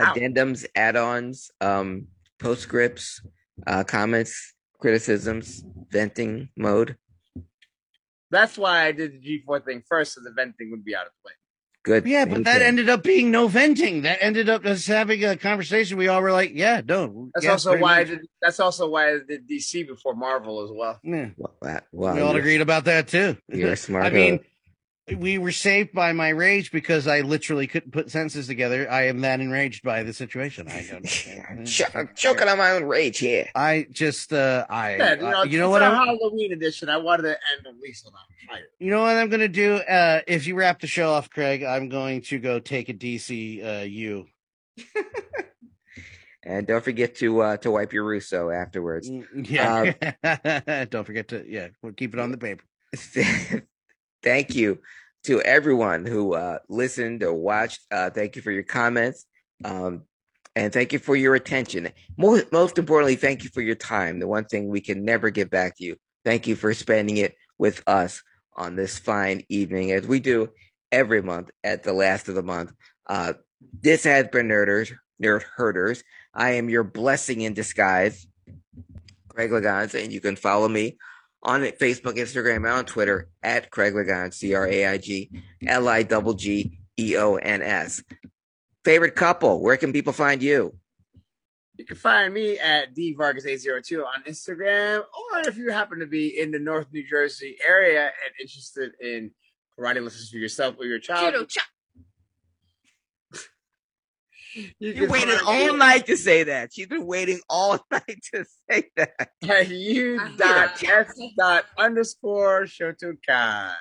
[0.00, 0.14] Ow.
[0.14, 2.08] addendums, add-ons, um
[2.38, 3.20] postscripts,
[3.66, 6.96] uh comments, criticisms, venting mode?
[8.30, 11.06] That's why I did the G4 thing first, so the venting thing would be out
[11.06, 11.32] of the way.
[11.84, 12.06] Good.
[12.06, 12.66] Yeah, but that thinking.
[12.66, 14.02] ended up being no venting.
[14.02, 15.98] That ended up us having a conversation.
[15.98, 18.20] We all were like, "Yeah, no." That's yeah, also pretty why I did.
[18.40, 20.98] That's also why I did DC before Marvel as well.
[21.04, 23.36] Yeah, Well, that- well, we all agreed about that too.
[23.48, 24.06] You're smart.
[24.06, 24.40] I mean,
[25.18, 28.90] we were saved by my rage because I literally couldn't put sentences together.
[28.90, 30.66] I am that enraged by the situation.
[30.68, 31.80] I I'm don't.
[31.94, 33.48] I'm choking on my own rage here.
[33.54, 35.82] I just, uh, I, Yeah, you know, uh, you know what?
[35.82, 38.62] a I'm, Halloween edition, I wanted to end at least on a fire.
[38.78, 39.74] you know what I'm going to do?
[39.74, 43.62] Uh, if you wrap the show off, Craig, I'm going to go take a DC,
[43.82, 44.26] uh, U.
[46.46, 49.08] And don't forget to uh, to wipe your Russo afterwards.
[49.10, 50.84] Mm, Yeah.
[50.90, 52.64] don't forget to, yeah, we'll keep it on the paper.
[54.24, 54.80] Thank you
[55.24, 57.80] to everyone who uh, listened or watched.
[57.90, 59.24] Uh, thank you for your comments.
[59.64, 60.02] Um,
[60.56, 61.90] and thank you for your attention.
[62.16, 64.18] Most, most importantly, thank you for your time.
[64.18, 65.96] The one thing we can never give back to you.
[66.24, 68.22] Thank you for spending it with us
[68.56, 70.50] on this fine evening, as we do
[70.92, 72.72] every month at the last of the month.
[73.06, 73.34] Uh,
[73.80, 74.92] this has been Nerders,
[75.22, 76.04] Nerd Herders.
[76.32, 78.26] I am your blessing in disguise,
[79.28, 80.98] Greg Lagans, and you can follow me
[81.44, 85.30] on Facebook, Instagram, and on Twitter at Craig Lagans, C R A I G
[85.66, 88.02] L I G G E O N S.
[88.84, 90.76] Favorite couple, where can people find you?
[91.76, 96.52] You can find me at dvargas802 on Instagram, or if you happen to be in
[96.52, 99.32] the North New Jersey area and interested in
[99.76, 101.64] karate lessons for yourself or your child, Judo chop.
[104.54, 106.70] You You waited find all night to say that.
[106.72, 109.30] She's been waiting all night to say that.
[109.48, 113.72] at you dot s dot underscore shotokai.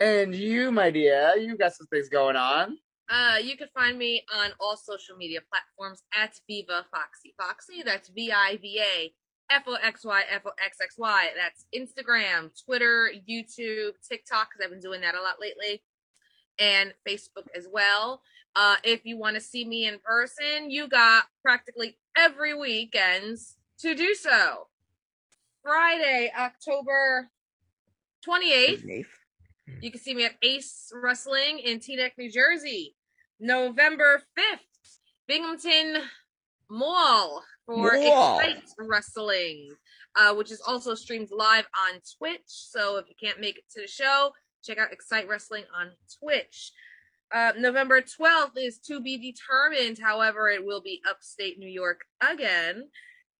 [0.00, 2.78] And you, my dear, you got some things going on.
[3.10, 7.82] Uh, you can find me on all social media platforms at Viva Foxy Foxy.
[7.82, 9.12] That's V I V A
[9.50, 11.28] F O X Y F O X X Y.
[11.36, 15.82] That's Instagram, Twitter, YouTube, TikTok, because I've been doing that a lot lately,
[16.58, 18.20] and Facebook as well.
[18.56, 23.94] Uh, if you want to see me in person, you got practically every weekends to
[23.94, 24.66] do so.
[25.62, 27.30] Friday, October
[28.26, 28.84] 28th.
[29.80, 32.94] You can see me at Ace Wrestling in Teaneck, New Jersey.
[33.40, 34.98] November 5th,
[35.28, 36.02] Binghamton
[36.68, 38.40] Mall for Mall.
[38.40, 39.70] Excite Wrestling,
[40.16, 42.40] uh, which is also streamed live on Twitch.
[42.46, 44.32] So if you can't make it to the show,
[44.68, 45.90] check out Excite Wrestling on
[46.20, 46.72] Twitch.
[47.34, 49.98] Uh, November 12th is to be determined.
[49.98, 52.84] However, it will be upstate New York again.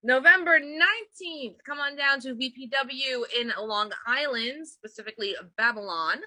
[0.03, 6.19] November 19th, come on down to VPW in Long Island, specifically Babylon.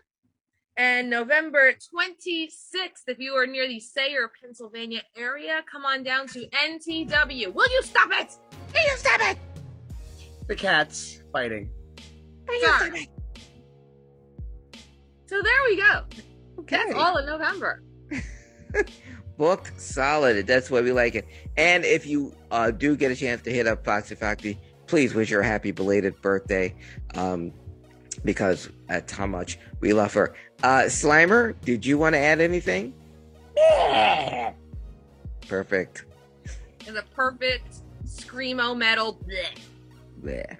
[0.78, 6.48] And November 26th, if you are near the Sayre, Pennsylvania area, come on down to
[6.48, 7.54] NTW.
[7.54, 8.36] Will you stop it?
[8.74, 9.38] Will you stop it?
[10.48, 11.70] The cats fighting.
[12.62, 13.08] Sorry.
[15.32, 16.02] So there we go.
[16.68, 17.82] That's all in November.
[19.38, 20.46] Booked solid.
[20.46, 21.26] That's why we like it.
[21.56, 25.30] And if you uh, do get a chance to hit up Foxy Foxy, please wish
[25.30, 26.76] her a happy belated birthday.
[27.16, 27.54] Um,
[28.26, 30.36] because that's how much we love her.
[30.64, 32.94] Uh, Slimer, did you want to add anything?
[35.48, 36.04] Perfect.
[36.86, 39.18] And the perfect screamo metal.
[39.26, 39.48] bleh.
[40.22, 40.58] Bleh.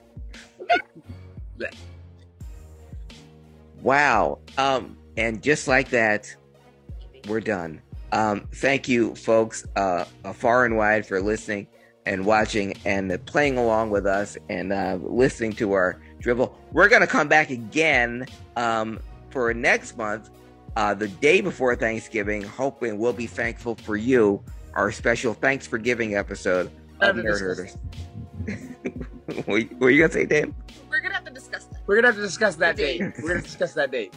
[1.60, 1.76] Bleh.
[3.82, 4.40] Wow.
[4.58, 6.34] Um, and just like that,
[7.28, 7.82] we're done.
[8.12, 11.68] Um, thank you, folks, uh, far and wide, for listening
[12.06, 16.58] and watching and playing along with us and uh, listening to our dribble.
[16.72, 18.26] We're going to come back again
[18.56, 19.00] um,
[19.30, 20.30] for next month,
[20.76, 24.44] uh, the day before Thanksgiving, hoping we'll be thankful for you,
[24.74, 26.72] our special Thanks for Giving episode
[27.02, 27.78] of Nerd Herders.
[29.46, 30.56] what what you going to say, Dan?
[30.90, 31.21] We're have to.
[31.88, 33.00] We're gonna have to discuss that date.
[33.00, 33.14] date.
[33.22, 34.14] We're gonna discuss that date.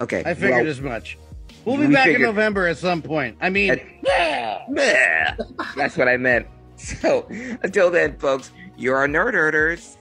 [0.00, 0.22] Okay.
[0.24, 1.18] I figured well, as much.
[1.64, 3.36] We'll be we back figured- in November at some point.
[3.40, 3.82] I mean, At-
[4.70, 5.74] Bleh.
[5.76, 6.46] That's what I meant.
[6.80, 7.26] So
[7.62, 9.98] until then, folks, you're our nerd herders.